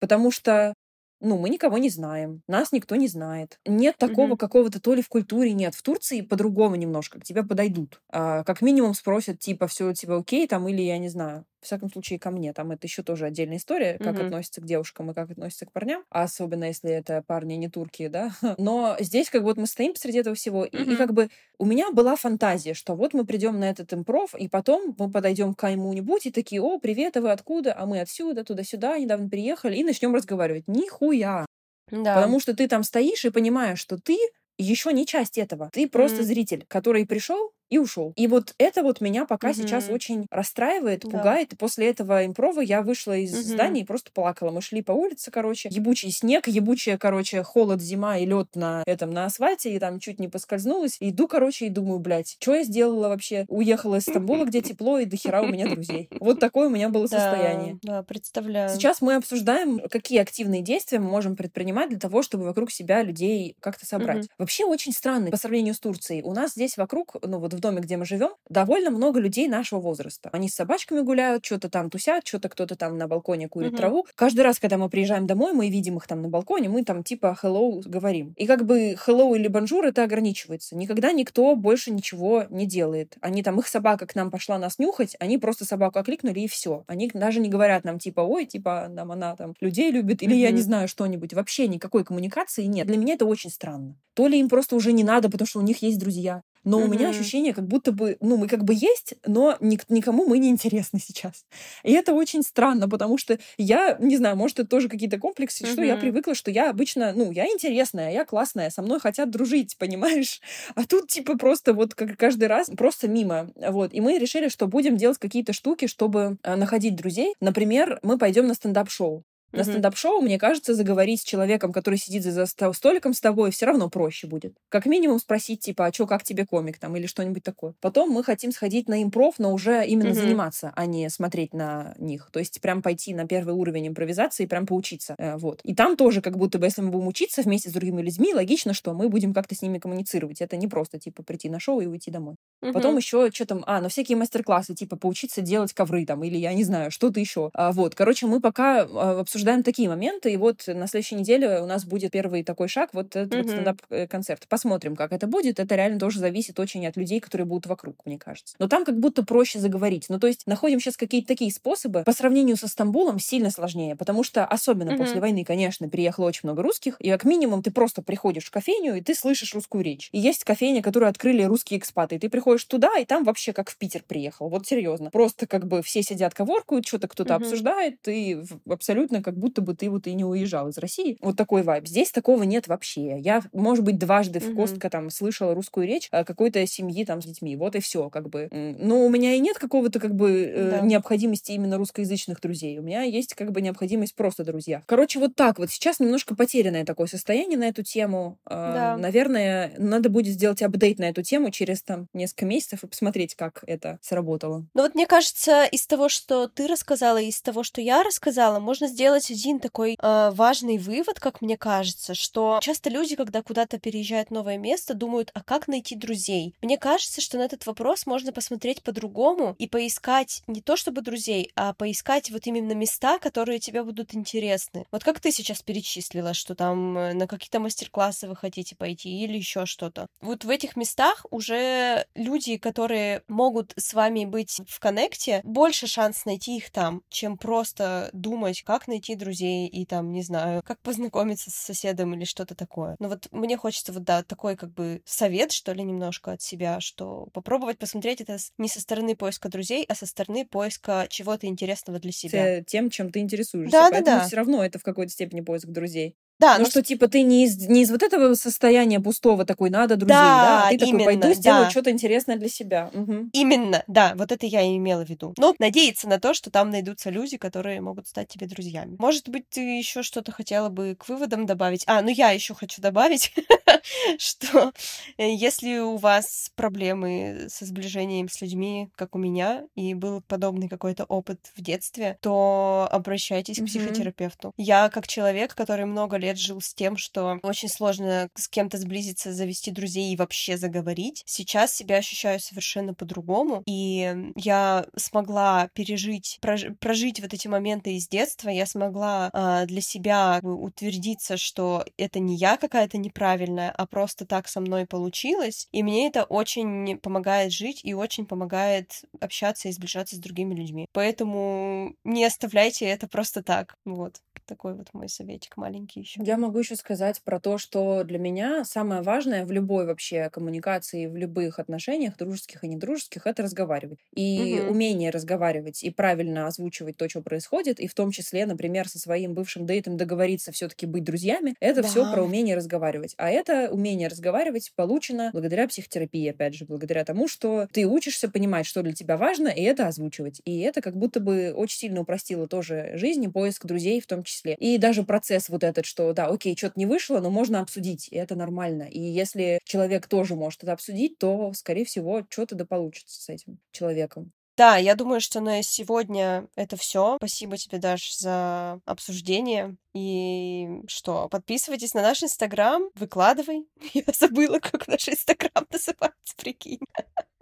Потому 0.00 0.30
что 0.30 0.74
ну, 1.20 1.36
мы 1.36 1.48
никого 1.50 1.78
не 1.78 1.90
знаем, 1.90 2.42
нас 2.46 2.70
никто 2.70 2.94
не 2.94 3.08
знает. 3.08 3.58
Нет 3.66 3.96
такого 3.98 4.34
mm-hmm. 4.34 4.36
какого-то 4.36 4.80
то 4.80 4.94
ли 4.94 5.02
в 5.02 5.08
культуре 5.08 5.52
нет. 5.52 5.74
В 5.74 5.82
Турции 5.82 6.20
по-другому 6.20 6.76
немножко, 6.76 7.18
к 7.18 7.24
тебе 7.24 7.42
подойдут. 7.42 8.00
А, 8.08 8.44
как 8.44 8.62
минимум 8.62 8.94
спросят, 8.94 9.40
типа, 9.40 9.66
все 9.66 9.88
у 9.88 9.94
тебя 9.94 10.14
окей, 10.14 10.46
там, 10.46 10.68
или, 10.68 10.80
я 10.80 10.98
не 10.98 11.08
знаю, 11.08 11.44
в 11.60 11.66
всяком 11.66 11.90
случае, 11.90 12.18
ко 12.18 12.30
мне. 12.30 12.52
Там 12.52 12.70
это 12.70 12.86
еще 12.86 13.02
тоже 13.02 13.26
отдельная 13.26 13.56
история, 13.56 13.98
как 13.98 14.16
mm-hmm. 14.16 14.26
относятся 14.26 14.60
к 14.60 14.64
девушкам 14.64 15.10
и 15.10 15.14
как 15.14 15.30
относятся 15.30 15.66
к 15.66 15.72
парням. 15.72 16.04
А 16.10 16.22
особенно, 16.22 16.64
если 16.64 16.90
это 16.90 17.22
парни 17.26 17.54
не 17.54 17.68
турки, 17.68 18.08
да. 18.08 18.32
Но 18.58 18.96
здесь 19.00 19.30
как 19.30 19.42
бы 19.42 19.48
вот 19.48 19.56
мы 19.56 19.66
стоим 19.66 19.92
посреди 19.92 20.18
этого 20.18 20.36
всего, 20.36 20.64
mm-hmm. 20.64 20.84
и, 20.84 20.92
и 20.92 20.96
как 20.96 21.12
бы 21.12 21.30
у 21.58 21.64
меня 21.64 21.90
была 21.92 22.16
фантазия, 22.16 22.74
что 22.74 22.94
вот 22.94 23.14
мы 23.14 23.24
придем 23.24 23.58
на 23.58 23.70
этот 23.70 23.92
импров, 23.92 24.34
и 24.34 24.48
потом 24.48 24.94
мы 24.98 25.10
подойдем 25.10 25.54
к 25.54 25.58
кому-нибудь 25.58 26.26
и 26.26 26.30
такие, 26.30 26.62
о, 26.62 26.78
привет, 26.78 27.16
а 27.16 27.20
вы 27.20 27.30
откуда? 27.30 27.74
А 27.76 27.86
мы 27.86 28.00
отсюда, 28.00 28.44
туда-сюда, 28.44 28.98
недавно 28.98 29.28
приехали, 29.28 29.76
и 29.76 29.84
начнем 29.84 30.14
разговаривать. 30.14 30.68
Нихуя! 30.68 31.46
Да. 31.90 32.14
Потому 32.16 32.40
что 32.40 32.54
ты 32.54 32.68
там 32.68 32.82
стоишь 32.82 33.24
и 33.24 33.30
понимаешь, 33.30 33.80
что 33.80 33.98
ты 33.98 34.18
еще 34.58 34.92
не 34.92 35.06
часть 35.06 35.38
этого. 35.38 35.70
Ты 35.72 35.88
просто 35.88 36.18
mm. 36.18 36.24
зритель, 36.24 36.64
который 36.68 37.06
пришел, 37.06 37.52
и 37.68 37.78
ушел. 37.78 38.12
И 38.16 38.26
вот 38.26 38.54
это 38.58 38.82
вот 38.82 39.00
меня 39.00 39.24
пока 39.26 39.50
угу. 39.50 39.56
сейчас 39.56 39.88
очень 39.88 40.26
расстраивает, 40.30 41.02
да. 41.02 41.10
пугает. 41.10 41.52
И 41.52 41.56
после 41.56 41.88
этого 41.88 42.24
импрова 42.24 42.60
я 42.60 42.82
вышла 42.82 43.16
из 43.16 43.34
угу. 43.34 43.42
здания 43.42 43.82
и 43.82 43.84
просто 43.84 44.10
плакала. 44.12 44.50
Мы 44.50 44.62
шли 44.62 44.82
по 44.82 44.92
улице, 44.92 45.30
короче, 45.30 45.68
ебучий 45.70 46.10
снег, 46.10 46.48
ебучая, 46.48 46.98
короче, 46.98 47.42
холод, 47.42 47.80
зима 47.80 48.18
и 48.18 48.26
лед 48.26 48.48
на 48.54 48.82
этом, 48.86 49.10
на 49.10 49.26
асфальте, 49.26 49.74
и 49.74 49.78
там 49.78 50.00
чуть 50.00 50.20
не 50.20 50.28
поскользнулась. 50.28 50.96
Иду, 51.00 51.28
короче, 51.28 51.66
и 51.66 51.70
думаю, 51.70 51.98
блядь, 51.98 52.36
что 52.40 52.54
я 52.54 52.64
сделала 52.64 53.08
вообще? 53.08 53.44
Уехала 53.48 53.96
из 53.96 54.02
Стамбула, 54.02 54.44
где 54.44 54.60
тепло, 54.60 54.98
и 54.98 55.04
дохера 55.04 55.42
у 55.42 55.48
меня 55.48 55.68
друзей. 55.68 56.08
Вот 56.20 56.40
такое 56.40 56.68
у 56.68 56.70
меня 56.70 56.88
было 56.88 57.06
состояние. 57.06 57.78
Да, 57.82 58.02
представляю. 58.02 58.70
Сейчас 58.70 59.00
мы 59.00 59.14
обсуждаем, 59.14 59.80
какие 59.90 60.18
активные 60.18 60.62
действия 60.62 60.98
мы 60.98 61.08
можем 61.08 61.36
предпринимать 61.36 61.90
для 61.90 61.98
того, 61.98 62.22
чтобы 62.22 62.44
вокруг 62.44 62.70
себя 62.70 63.02
людей 63.02 63.56
как-то 63.60 63.86
собрать. 63.86 64.28
Вообще 64.38 64.64
очень 64.64 64.92
странно 64.92 65.30
по 65.30 65.36
сравнению 65.36 65.74
с 65.74 65.80
Турцией. 65.80 66.22
У 66.22 66.32
нас 66.32 66.52
здесь 66.52 66.76
вокруг, 66.76 67.16
ну 67.22 67.38
вот 67.38 67.54
в 67.58 67.60
доме, 67.60 67.80
где 67.80 67.96
мы 67.96 68.04
живем, 68.04 68.30
довольно 68.48 68.90
много 68.90 69.20
людей 69.20 69.48
нашего 69.48 69.80
возраста. 69.80 70.30
Они 70.32 70.48
с 70.48 70.54
собачками 70.54 71.00
гуляют, 71.00 71.44
что-то 71.44 71.68
там 71.68 71.90
тусят, 71.90 72.26
что-то 72.26 72.48
кто-то 72.48 72.76
там 72.76 72.96
на 72.96 73.06
балконе 73.06 73.48
курит 73.48 73.72
угу. 73.72 73.76
траву. 73.76 74.06
Каждый 74.14 74.40
раз, 74.40 74.58
когда 74.58 74.78
мы 74.78 74.88
приезжаем 74.88 75.26
домой, 75.26 75.52
мы 75.52 75.68
видим 75.68 75.96
их 75.96 76.06
там 76.06 76.22
на 76.22 76.28
балконе, 76.28 76.68
мы 76.68 76.84
там 76.84 77.02
типа 77.02 77.36
hello 77.42 77.82
говорим. 77.84 78.32
И 78.36 78.46
как 78.46 78.64
бы 78.64 78.92
hello 78.92 79.36
или 79.36 79.48
bonjour 79.48 79.86
это 79.86 80.04
ограничивается. 80.04 80.76
Никогда 80.76 81.12
никто 81.12 81.54
больше 81.56 81.90
ничего 81.90 82.44
не 82.50 82.66
делает. 82.66 83.16
Они 83.20 83.42
там, 83.42 83.58
их 83.58 83.68
собака 83.68 84.06
к 84.06 84.14
нам 84.14 84.30
пошла 84.30 84.58
нас 84.58 84.78
нюхать, 84.78 85.16
они 85.20 85.38
просто 85.38 85.64
собаку 85.64 85.98
окликнули 85.98 86.40
и 86.40 86.48
все. 86.48 86.84
Они 86.86 87.10
даже 87.12 87.40
не 87.40 87.48
говорят 87.48 87.84
нам 87.84 87.98
типа, 87.98 88.20
ой, 88.20 88.46
типа, 88.46 88.90
там 88.94 89.12
она 89.12 89.36
там 89.36 89.54
людей 89.60 89.90
любит, 89.90 90.22
или 90.22 90.34
mm 90.34 90.38
я 90.38 90.50
не 90.52 90.62
знаю 90.62 90.88
что-нибудь. 90.88 91.34
Вообще 91.34 91.66
никакой 91.66 92.04
коммуникации 92.04 92.64
нет. 92.64 92.86
Для 92.86 92.96
меня 92.96 93.14
это 93.14 93.26
очень 93.26 93.50
странно. 93.50 93.96
То 94.14 94.26
ли 94.26 94.38
им 94.38 94.48
просто 94.48 94.76
уже 94.76 94.92
не 94.92 95.04
надо, 95.04 95.30
потому 95.30 95.46
что 95.46 95.58
у 95.58 95.62
них 95.62 95.82
есть 95.82 95.98
друзья. 95.98 96.42
Но 96.68 96.80
mm-hmm. 96.80 96.84
у 96.84 96.88
меня 96.88 97.08
ощущение, 97.08 97.54
как 97.54 97.66
будто 97.66 97.92
бы, 97.92 98.18
ну, 98.20 98.36
мы 98.36 98.46
как 98.46 98.62
бы 98.62 98.74
есть, 98.74 99.14
но 99.26 99.56
ник- 99.60 99.88
никому 99.88 100.26
мы 100.26 100.36
не 100.36 100.50
интересны 100.50 101.00
сейчас. 101.00 101.46
И 101.82 101.92
это 101.92 102.12
очень 102.12 102.42
странно, 102.42 102.90
потому 102.90 103.16
что 103.16 103.38
я, 103.56 103.96
не 103.98 104.18
знаю, 104.18 104.36
может, 104.36 104.58
это 104.58 104.68
тоже 104.68 104.90
какие-то 104.90 105.18
комплексы, 105.18 105.64
mm-hmm. 105.64 105.72
что 105.72 105.82
я 105.82 105.96
привыкла, 105.96 106.34
что 106.34 106.50
я 106.50 106.68
обычно, 106.68 107.14
ну, 107.14 107.32
я 107.32 107.46
интересная, 107.46 108.12
я 108.12 108.26
классная, 108.26 108.68
со 108.68 108.82
мной 108.82 109.00
хотят 109.00 109.30
дружить, 109.30 109.78
понимаешь? 109.78 110.42
А 110.74 110.84
тут, 110.84 111.08
типа, 111.08 111.38
просто 111.38 111.72
вот 111.72 111.94
как 111.94 112.18
каждый 112.18 112.48
раз, 112.48 112.68
просто 112.76 113.08
мимо. 113.08 113.50
Вот. 113.56 113.94
И 113.94 114.00
мы 114.00 114.18
решили, 114.18 114.48
что 114.48 114.66
будем 114.66 114.96
делать 114.96 115.18
какие-то 115.18 115.54
штуки, 115.54 115.86
чтобы 115.86 116.36
э, 116.42 116.56
находить 116.56 116.96
друзей. 116.96 117.34
Например, 117.40 117.98
мы 118.02 118.18
пойдем 118.18 118.46
на 118.46 118.54
стендап-шоу. 118.54 119.24
На 119.52 119.64
стендап-шоу, 119.64 120.20
мне 120.20 120.38
кажется, 120.38 120.74
заговорить 120.74 121.22
с 121.22 121.24
человеком, 121.24 121.72
который 121.72 121.98
сидит 121.98 122.22
за 122.22 122.46
столиком 122.46 123.14
с 123.14 123.20
тобой, 123.20 123.50
все 123.50 123.66
равно 123.66 123.88
проще 123.88 124.26
будет. 124.26 124.54
Как 124.68 124.86
минимум 124.86 125.18
спросить, 125.18 125.60
типа, 125.60 125.86
а 125.86 125.92
что, 125.92 126.06
как 126.06 126.22
тебе 126.22 126.46
комик 126.46 126.78
там, 126.78 126.96
или 126.96 127.06
что-нибудь 127.06 127.42
такое. 127.42 127.74
Потом 127.80 128.10
мы 128.10 128.22
хотим 128.22 128.52
сходить 128.52 128.88
на 128.88 129.02
импров, 129.02 129.38
но 129.38 129.52
уже 129.52 129.86
именно 129.86 130.08
mm-hmm. 130.08 130.14
заниматься, 130.14 130.72
а 130.76 130.86
не 130.86 131.08
смотреть 131.08 131.54
на 131.54 131.94
них. 131.98 132.28
То 132.32 132.38
есть 132.38 132.60
прям 132.60 132.82
пойти 132.82 133.14
на 133.14 133.26
первый 133.26 133.54
уровень 133.54 133.88
импровизации 133.88 134.44
и 134.44 134.46
прям 134.46 134.66
поучиться. 134.66 135.14
Э, 135.18 135.36
вот. 135.36 135.60
И 135.62 135.74
там 135.74 135.96
тоже, 135.96 136.20
как 136.20 136.36
будто 136.36 136.58
бы, 136.58 136.66
если 136.66 136.82
мы 136.82 136.90
будем 136.90 137.08
учиться 137.08 137.42
вместе 137.42 137.70
с 137.70 137.72
другими 137.72 138.02
людьми, 138.02 138.34
логично, 138.34 138.74
что 138.74 138.92
мы 138.92 139.08
будем 139.08 139.32
как-то 139.32 139.54
с 139.54 139.62
ними 139.62 139.78
коммуницировать. 139.78 140.40
Это 140.40 140.56
не 140.56 140.68
просто, 140.68 140.98
типа, 140.98 141.22
прийти 141.22 141.48
на 141.48 141.58
шоу 141.58 141.80
и 141.80 141.86
уйти 141.86 142.10
домой. 142.10 142.36
Mm-hmm. 142.62 142.72
Потом 142.72 142.96
еще 142.96 143.30
что 143.32 143.46
там, 143.46 143.64
а, 143.66 143.80
ну 143.80 143.88
всякие 143.88 144.16
мастер-классы, 144.16 144.74
типа, 144.74 144.96
поучиться 144.96 145.40
делать 145.40 145.72
ковры 145.72 146.04
там, 146.06 146.22
или 146.24 146.36
я 146.36 146.52
не 146.52 146.64
знаю, 146.64 146.90
что-то 146.90 147.20
еще. 147.20 147.50
А, 147.54 147.72
вот. 147.72 147.94
Короче, 147.94 148.26
мы 148.26 148.40
пока 148.40 148.82
а, 148.82 149.20
обсуждаем 149.20 149.37
обсуждаем 149.38 149.62
такие 149.62 149.88
моменты, 149.88 150.32
и 150.32 150.36
вот 150.36 150.64
на 150.66 150.88
следующей 150.88 151.14
неделе 151.14 151.60
у 151.60 151.66
нас 151.66 151.84
будет 151.84 152.10
первый 152.10 152.42
такой 152.42 152.66
шаг, 152.66 152.90
вот 152.92 153.14
этот 153.14 153.32
mm-hmm. 153.32 153.42
вот 153.42 153.50
стендап-концерт. 153.50 154.46
Посмотрим, 154.48 154.96
как 154.96 155.12
это 155.12 155.28
будет. 155.28 155.60
Это 155.60 155.76
реально 155.76 156.00
тоже 156.00 156.18
зависит 156.18 156.58
очень 156.58 156.84
от 156.86 156.96
людей, 156.96 157.20
которые 157.20 157.46
будут 157.46 157.66
вокруг, 157.66 158.04
мне 158.04 158.18
кажется. 158.18 158.56
Но 158.58 158.66
там 158.66 158.84
как 158.84 158.98
будто 158.98 159.24
проще 159.24 159.60
заговорить. 159.60 160.06
Ну, 160.08 160.18
то 160.18 160.26
есть 160.26 160.46
находим 160.46 160.80
сейчас 160.80 160.96
какие-то 160.96 161.28
такие 161.28 161.52
способы. 161.52 162.02
По 162.04 162.12
сравнению 162.12 162.56
со 162.56 162.66
Стамбулом 162.66 163.20
сильно 163.20 163.50
сложнее, 163.50 163.94
потому 163.94 164.24
что 164.24 164.44
особенно 164.44 164.90
mm-hmm. 164.90 164.98
после 164.98 165.20
войны, 165.20 165.44
конечно, 165.44 165.88
переехало 165.88 166.26
очень 166.26 166.40
много 166.42 166.62
русских, 166.62 167.00
и 167.00 167.10
как 167.10 167.24
минимум 167.24 167.62
ты 167.62 167.70
просто 167.70 168.02
приходишь 168.02 168.46
в 168.46 168.50
кофейню, 168.50 168.96
и 168.96 169.00
ты 169.00 169.14
слышишь 169.14 169.54
русскую 169.54 169.84
речь. 169.84 170.08
И 170.12 170.18
есть 170.18 170.42
кофейня, 170.42 170.82
которую 170.82 171.08
открыли 171.08 171.42
русские 171.44 171.78
экспаты, 171.78 172.16
и 172.16 172.18
ты 172.18 172.28
приходишь 172.28 172.64
туда, 172.64 172.98
и 172.98 173.04
там 173.04 173.22
вообще 173.22 173.52
как 173.52 173.70
в 173.70 173.76
Питер 173.76 174.02
приехал. 174.06 174.48
Вот 174.48 174.66
серьезно. 174.66 175.10
Просто 175.10 175.46
как 175.46 175.68
бы 175.68 175.82
все 175.82 176.02
сидят, 176.02 176.34
коворкают, 176.34 176.86
что-то 176.86 177.06
кто-то 177.06 177.34
mm-hmm. 177.34 177.36
обсуждает, 177.36 178.08
и 178.08 178.42
абсолютно 178.68 179.22
как 179.28 179.36
будто 179.36 179.60
бы 179.60 179.74
ты 179.74 179.90
вот 179.90 180.06
и 180.06 180.14
не 180.14 180.24
уезжал 180.24 180.68
из 180.68 180.78
России. 180.78 181.18
Вот 181.20 181.36
такой 181.36 181.62
вайб. 181.62 181.86
Здесь 181.86 182.10
такого 182.12 182.44
нет 182.44 182.66
вообще. 182.66 183.18
Я, 183.18 183.42
может 183.52 183.84
быть, 183.84 183.98
дважды 183.98 184.40
в 184.40 184.54
Костка 184.54 184.88
там 184.88 185.10
слышала 185.10 185.54
русскую 185.54 185.86
речь 185.86 186.08
какой-то 186.10 186.66
семьи 186.66 187.04
там 187.04 187.20
с 187.20 187.26
детьми. 187.26 187.54
Вот 187.56 187.76
и 187.76 187.80
все, 187.80 188.08
как 188.08 188.30
бы. 188.30 188.48
Но 188.50 189.04
у 189.04 189.10
меня 189.10 189.34
и 189.34 189.38
нет 189.38 189.58
какого-то 189.58 190.00
как 190.00 190.14
бы 190.14 190.44
э, 190.44 190.70
да. 190.70 190.80
необходимости 190.80 191.52
именно 191.52 191.76
русскоязычных 191.76 192.40
друзей. 192.40 192.78
У 192.78 192.82
меня 192.82 193.02
есть 193.02 193.34
как 193.34 193.52
бы 193.52 193.60
необходимость 193.60 194.14
просто 194.14 194.44
друзья. 194.44 194.82
Короче, 194.86 195.18
вот 195.18 195.34
так 195.34 195.58
вот. 195.58 195.70
Сейчас 195.70 196.00
немножко 196.00 196.34
потерянное 196.34 196.86
такое 196.86 197.06
состояние 197.06 197.58
на 197.58 197.64
эту 197.64 197.82
тему. 197.82 198.38
А, 198.46 198.72
да. 198.72 198.96
Наверное, 198.96 199.72
надо 199.76 200.08
будет 200.08 200.32
сделать 200.32 200.62
апдейт 200.62 200.98
на 200.98 201.10
эту 201.10 201.22
тему 201.22 201.50
через 201.50 201.82
там 201.82 202.06
несколько 202.14 202.46
месяцев 202.46 202.82
и 202.82 202.86
посмотреть, 202.86 203.34
как 203.34 203.62
это 203.66 203.98
сработало. 204.00 204.64
Ну 204.72 204.82
вот 204.82 204.94
мне 204.94 205.06
кажется, 205.06 205.64
из 205.64 205.86
того, 205.86 206.08
что 206.08 206.48
ты 206.48 206.66
рассказала, 206.66 207.20
из 207.20 207.42
того, 207.42 207.62
что 207.62 207.80
я 207.80 208.02
рассказала, 208.02 208.58
можно 208.58 208.86
сделать 208.86 209.17
один 209.30 209.60
такой 209.60 209.96
э, 210.00 210.30
важный 210.32 210.78
вывод, 210.78 211.20
как 211.20 211.40
мне 211.40 211.56
кажется, 211.56 212.14
что 212.14 212.58
часто 212.62 212.90
люди, 212.90 213.16
когда 213.16 213.42
куда-то 213.42 213.78
переезжают 213.78 214.28
в 214.28 214.32
новое 214.32 214.58
место, 214.58 214.94
думают, 214.94 215.30
а 215.34 215.42
как 215.42 215.68
найти 215.68 215.96
друзей? 215.96 216.54
Мне 216.62 216.78
кажется, 216.78 217.20
что 217.20 217.38
на 217.38 217.42
этот 217.42 217.66
вопрос 217.66 218.06
можно 218.06 218.32
посмотреть 218.32 218.82
по-другому 218.82 219.54
и 219.58 219.68
поискать 219.68 220.42
не 220.46 220.60
то 220.60 220.76
чтобы 220.76 221.02
друзей, 221.02 221.52
а 221.56 221.74
поискать 221.74 222.30
вот 222.30 222.46
именно 222.46 222.72
места, 222.72 223.18
которые 223.18 223.58
тебе 223.58 223.82
будут 223.82 224.14
интересны. 224.14 224.86
Вот 224.90 225.04
как 225.04 225.20
ты 225.20 225.32
сейчас 225.32 225.62
перечислила, 225.62 226.34
что 226.34 226.54
там 226.54 226.96
э, 226.96 227.12
на 227.14 227.26
какие-то 227.26 227.60
мастер-классы 227.60 228.28
вы 228.28 228.36
хотите 228.36 228.76
пойти 228.76 229.24
или 229.24 229.36
еще 229.36 229.66
что-то. 229.66 230.06
Вот 230.20 230.44
в 230.44 230.50
этих 230.50 230.76
местах 230.76 231.26
уже 231.30 232.06
люди, 232.14 232.56
которые 232.56 233.22
могут 233.28 233.72
с 233.76 233.94
вами 233.94 234.24
быть 234.24 234.60
в 234.66 234.80
коннекте, 234.80 235.40
больше 235.44 235.86
шанс 235.86 236.24
найти 236.24 236.56
их 236.56 236.70
там, 236.70 237.02
чем 237.08 237.36
просто 237.36 238.10
думать, 238.12 238.62
как 238.62 238.88
найти 238.88 239.07
друзей 239.16 239.68
и 239.68 239.84
там, 239.86 240.12
не 240.12 240.22
знаю, 240.22 240.62
как 240.64 240.80
познакомиться 240.80 241.50
с 241.50 241.54
соседом 241.54 242.14
или 242.14 242.24
что-то 242.24 242.54
такое. 242.54 242.96
Но 242.98 243.08
вот 243.08 243.28
мне 243.30 243.56
хочется 243.56 243.92
вот, 243.92 244.04
да, 244.04 244.22
такой 244.22 244.56
как 244.56 244.72
бы 244.72 245.02
совет, 245.04 245.52
что 245.52 245.72
ли, 245.72 245.82
немножко 245.82 246.32
от 246.32 246.42
себя, 246.42 246.80
что 246.80 247.28
попробовать 247.32 247.78
посмотреть 247.78 248.20
это 248.20 248.38
не 248.58 248.68
со 248.68 248.80
стороны 248.80 249.16
поиска 249.16 249.48
друзей, 249.48 249.84
а 249.88 249.94
со 249.94 250.06
стороны 250.06 250.46
поиска 250.46 251.06
чего-то 251.08 251.46
интересного 251.46 251.98
для 251.98 252.12
себя. 252.12 252.62
Тем, 252.64 252.90
чем 252.90 253.10
ты 253.10 253.20
интересуешься. 253.20 253.72
Да, 253.72 253.90
Поэтому 253.90 254.04
да, 254.04 254.18
да. 254.20 254.26
все 254.26 254.36
равно 254.36 254.64
это 254.64 254.78
в 254.78 254.82
какой-то 254.82 255.12
степени 255.12 255.40
поиск 255.40 255.66
друзей. 255.66 256.16
Да, 256.38 256.58
ну, 256.58 256.64
ну 256.64 256.70
что, 256.70 256.82
типа, 256.82 257.08
ты 257.08 257.22
не 257.22 257.44
из, 257.44 257.56
не 257.68 257.82
из 257.82 257.90
вот 257.90 258.02
этого 258.02 258.34
состояния 258.34 259.00
пустого 259.00 259.44
такой, 259.44 259.70
надо 259.70 259.96
друзей, 259.96 260.14
да, 260.14 260.44
да? 260.62 260.66
А 260.66 260.70
ты 260.70 260.76
именно, 260.76 260.98
такой, 260.98 261.04
пойду 261.18 261.34
сделаю 261.34 261.64
да. 261.64 261.70
что-то 261.70 261.90
интересное 261.90 262.36
для 262.36 262.48
себя. 262.48 262.90
Угу. 262.92 263.30
Именно, 263.32 263.82
да, 263.86 264.12
вот 264.14 264.30
это 264.30 264.46
я 264.46 264.62
и 264.62 264.76
имела 264.76 265.04
в 265.04 265.08
виду. 265.08 265.34
Но 265.36 265.54
надеяться 265.58 266.08
на 266.08 266.20
то, 266.20 266.34
что 266.34 266.50
там 266.50 266.70
найдутся 266.70 267.10
люди, 267.10 267.36
которые 267.36 267.80
могут 267.80 268.06
стать 268.06 268.28
тебе 268.28 268.46
друзьями. 268.46 268.96
Может 268.98 269.28
быть, 269.28 269.48
ты 269.48 269.60
еще 269.78 270.02
что-то 270.02 270.30
хотела 270.30 270.68
бы 270.68 270.96
к 270.98 271.08
выводам 271.08 271.46
добавить? 271.46 271.82
А, 271.86 272.02
ну 272.02 272.08
я 272.08 272.30
еще 272.30 272.54
хочу 272.54 272.80
добавить, 272.80 273.32
что 274.18 274.72
э, 275.16 275.34
если 275.34 275.78
у 275.78 275.96
вас 275.96 276.52
проблемы 276.54 277.46
со 277.48 277.64
сближением 277.66 278.28
с 278.28 278.40
людьми, 278.40 278.90
как 278.94 279.16
у 279.16 279.18
меня, 279.18 279.64
и 279.74 279.94
был 279.94 280.22
подобный 280.22 280.68
какой-то 280.68 281.04
опыт 281.04 281.40
в 281.56 281.62
детстве, 281.62 282.16
то 282.20 282.88
обращайтесь 282.92 283.58
к 283.58 283.64
психотерапевту. 283.64 284.52
Я 284.56 284.88
как 284.88 285.08
человек, 285.08 285.54
который 285.54 285.84
много 285.84 286.16
лет 286.16 286.27
лет 286.28 286.38
жил 286.38 286.60
с 286.60 286.74
тем, 286.74 286.96
что 286.96 287.38
очень 287.42 287.68
сложно 287.68 288.28
с 288.34 288.48
кем-то 288.48 288.78
сблизиться, 288.78 289.32
завести 289.32 289.70
друзей 289.70 290.12
и 290.12 290.16
вообще 290.16 290.56
заговорить. 290.56 291.22
Сейчас 291.26 291.74
себя 291.74 291.96
ощущаю 291.96 292.40
совершенно 292.40 292.94
по-другому, 292.94 293.62
и 293.66 294.32
я 294.36 294.86
смогла 294.96 295.68
пережить, 295.74 296.38
прож- 296.42 296.74
прожить 296.76 297.20
вот 297.20 297.32
эти 297.32 297.48
моменты 297.48 297.94
из 297.96 298.08
детства, 298.08 298.50
я 298.50 298.66
смогла 298.66 299.30
э, 299.32 299.66
для 299.66 299.80
себя 299.80 300.40
утвердиться, 300.42 301.36
что 301.36 301.84
это 301.96 302.18
не 302.18 302.36
я 302.36 302.56
какая-то 302.56 302.98
неправильная, 302.98 303.70
а 303.70 303.86
просто 303.86 304.26
так 304.26 304.48
со 304.48 304.60
мной 304.60 304.86
получилось, 304.86 305.68
и 305.72 305.82
мне 305.82 306.08
это 306.08 306.24
очень 306.24 306.98
помогает 306.98 307.52
жить 307.52 307.80
и 307.84 307.94
очень 307.94 308.26
помогает 308.26 309.02
общаться 309.20 309.68
и 309.68 309.72
сближаться 309.72 310.16
с 310.16 310.20
другими 310.20 310.54
людьми. 310.54 310.86
Поэтому 310.92 311.94
не 312.04 312.24
оставляйте 312.24 312.86
это 312.86 313.08
просто 313.08 313.42
так, 313.42 313.76
вот 313.84 314.20
такой 314.48 314.74
вот 314.74 314.88
мой 314.94 315.08
советик 315.08 315.56
маленький 315.56 316.00
еще. 316.00 316.17
Я 316.20 316.36
могу 316.36 316.58
еще 316.58 316.76
сказать 316.76 317.20
про 317.22 317.38
то, 317.38 317.58
что 317.58 318.02
для 318.04 318.18
меня 318.18 318.64
самое 318.64 319.02
важное 319.02 319.44
в 319.44 319.52
любой 319.52 319.86
вообще 319.86 320.28
коммуникации, 320.30 321.06
в 321.06 321.16
любых 321.16 321.58
отношениях, 321.58 322.16
дружеских 322.16 322.64
и 322.64 322.68
недружеских, 322.68 323.26
это 323.26 323.42
разговаривать. 323.42 323.98
И 324.14 324.60
угу. 324.60 324.72
умение 324.72 325.10
разговаривать 325.10 325.82
и 325.82 325.90
правильно 325.90 326.46
озвучивать 326.46 326.96
то, 326.96 327.08
что 327.08 327.20
происходит, 327.22 327.80
и 327.80 327.86
в 327.86 327.94
том 327.94 328.10
числе, 328.10 328.46
например, 328.46 328.88
со 328.88 328.98
своим 328.98 329.34
бывшим 329.34 329.66
дейтом 329.66 329.96
договориться 329.96 330.52
все-таки 330.52 330.86
быть 330.86 331.04
друзьями, 331.04 331.54
это 331.60 331.82
да. 331.82 331.88
все 331.88 332.12
про 332.12 332.22
умение 332.22 332.56
разговаривать. 332.56 333.14
А 333.16 333.30
это 333.30 333.68
умение 333.70 334.08
разговаривать 334.08 334.72
получено 334.74 335.30
благодаря 335.32 335.68
психотерапии, 335.68 336.28
опять 336.28 336.54
же, 336.54 336.64
благодаря 336.64 337.04
тому, 337.04 337.28
что 337.28 337.68
ты 337.72 337.86
учишься 337.86 338.28
понимать, 338.28 338.66
что 338.66 338.82
для 338.82 338.92
тебя 338.92 339.16
важно, 339.16 339.48
и 339.48 339.62
это 339.62 339.86
озвучивать. 339.86 340.40
И 340.44 340.60
это 340.60 340.80
как 340.80 340.96
будто 340.96 341.20
бы 341.20 341.52
очень 341.54 341.78
сильно 341.78 342.00
упростило 342.00 342.48
тоже 342.48 342.92
жизнь 342.94 343.24
и 343.24 343.28
поиск 343.28 343.66
друзей 343.66 344.00
в 344.00 344.06
том 344.06 344.24
числе. 344.24 344.54
И 344.54 344.78
даже 344.78 345.04
процесс 345.04 345.48
вот 345.48 345.62
этот, 345.64 345.86
что 345.86 346.07
да, 346.12 346.26
окей, 346.26 346.56
что-то 346.56 346.78
не 346.78 346.86
вышло, 346.86 347.20
но 347.20 347.30
можно 347.30 347.60
обсудить, 347.60 348.08
и 348.10 348.16
это 348.16 348.34
нормально. 348.34 348.84
И 348.84 349.00
если 349.00 349.60
человек 349.64 350.06
тоже 350.06 350.34
может 350.34 350.62
это 350.62 350.72
обсудить, 350.72 351.18
то, 351.18 351.52
скорее 351.54 351.84
всего, 351.84 352.24
что-то 352.28 352.54
да 352.54 352.64
получится 352.64 353.20
с 353.22 353.28
этим 353.28 353.58
человеком. 353.72 354.32
Да, 354.58 354.76
я 354.76 354.96
думаю, 354.96 355.20
что 355.20 355.40
на 355.40 355.62
сегодня 355.62 356.48
это 356.56 356.76
все. 356.76 357.16
Спасибо 357.18 357.56
тебе, 357.56 357.78
Даш, 357.78 358.16
за 358.16 358.80
обсуждение. 358.86 359.76
И 359.94 360.68
что, 360.88 361.28
подписывайтесь 361.28 361.94
на 361.94 362.02
наш 362.02 362.24
Инстаграм, 362.24 362.90
выкладывай. 362.96 363.68
Я 363.94 364.02
забыла, 364.12 364.58
как 364.58 364.88
наш 364.88 365.08
Инстаграм 365.08 365.64
называется, 365.70 366.34
прикинь. 366.36 366.80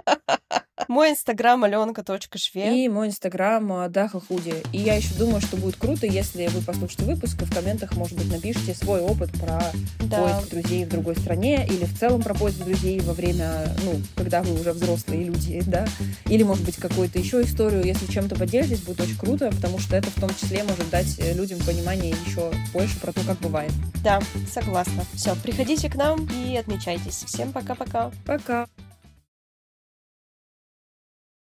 Мой 0.88 1.10
инстаграм 1.10 1.62
аленка.шве. 1.64 2.84
И 2.84 2.88
мой 2.88 3.08
инстаграм 3.08 3.72
а, 3.72 3.88
Даха 3.88 4.20
Худи. 4.20 4.54
И 4.72 4.78
я 4.78 4.94
еще 4.94 5.14
думаю, 5.14 5.40
что 5.40 5.56
будет 5.56 5.76
круто, 5.76 6.06
если 6.06 6.46
вы 6.48 6.60
послушаете 6.62 7.04
выпуск 7.04 7.42
и 7.42 7.44
в 7.44 7.52
комментах, 7.52 7.94
может 7.96 8.16
быть, 8.16 8.30
напишите 8.30 8.74
свой 8.74 9.00
опыт 9.00 9.30
про 9.32 9.60
да. 10.00 10.18
поиск 10.18 10.50
друзей 10.50 10.84
в 10.84 10.88
другой 10.88 11.16
стране 11.16 11.66
или 11.66 11.84
в 11.84 11.98
целом 11.98 12.22
про 12.22 12.34
поиск 12.34 12.58
друзей 12.58 13.00
во 13.00 13.14
время, 13.14 13.68
ну, 13.84 14.00
когда 14.14 14.42
вы 14.42 14.58
уже 14.58 14.72
взрослые 14.72 15.24
люди, 15.24 15.62
да. 15.66 15.86
Или, 16.26 16.44
может 16.44 16.64
быть, 16.64 16.76
какую-то 16.76 17.18
еще 17.18 17.42
историю. 17.42 17.84
Если 17.84 18.10
чем-то 18.10 18.36
поделитесь, 18.36 18.80
будет 18.80 19.00
очень 19.00 19.18
круто, 19.18 19.50
потому 19.50 19.78
что 19.78 19.96
это 19.96 20.10
в 20.10 20.20
том 20.20 20.30
числе 20.30 20.62
может 20.62 20.88
дать 20.90 21.18
э, 21.18 21.32
людям 21.32 21.58
понимание 21.60 22.14
еще 22.26 22.52
больше 22.72 22.98
про 23.00 23.12
то, 23.12 23.20
как 23.26 23.38
бывает. 23.38 23.72
Да, 24.04 24.20
согласна. 24.52 25.04
Все, 25.14 25.34
приходите 25.36 25.90
к 25.90 25.96
нам 25.96 26.26
и 26.26 26.56
отмечайтесь. 26.56 27.24
Всем 27.26 27.52
пока-пока. 27.52 28.10
Пока. 28.24 28.62
-пока. 28.64 28.66
пока. 28.66 28.85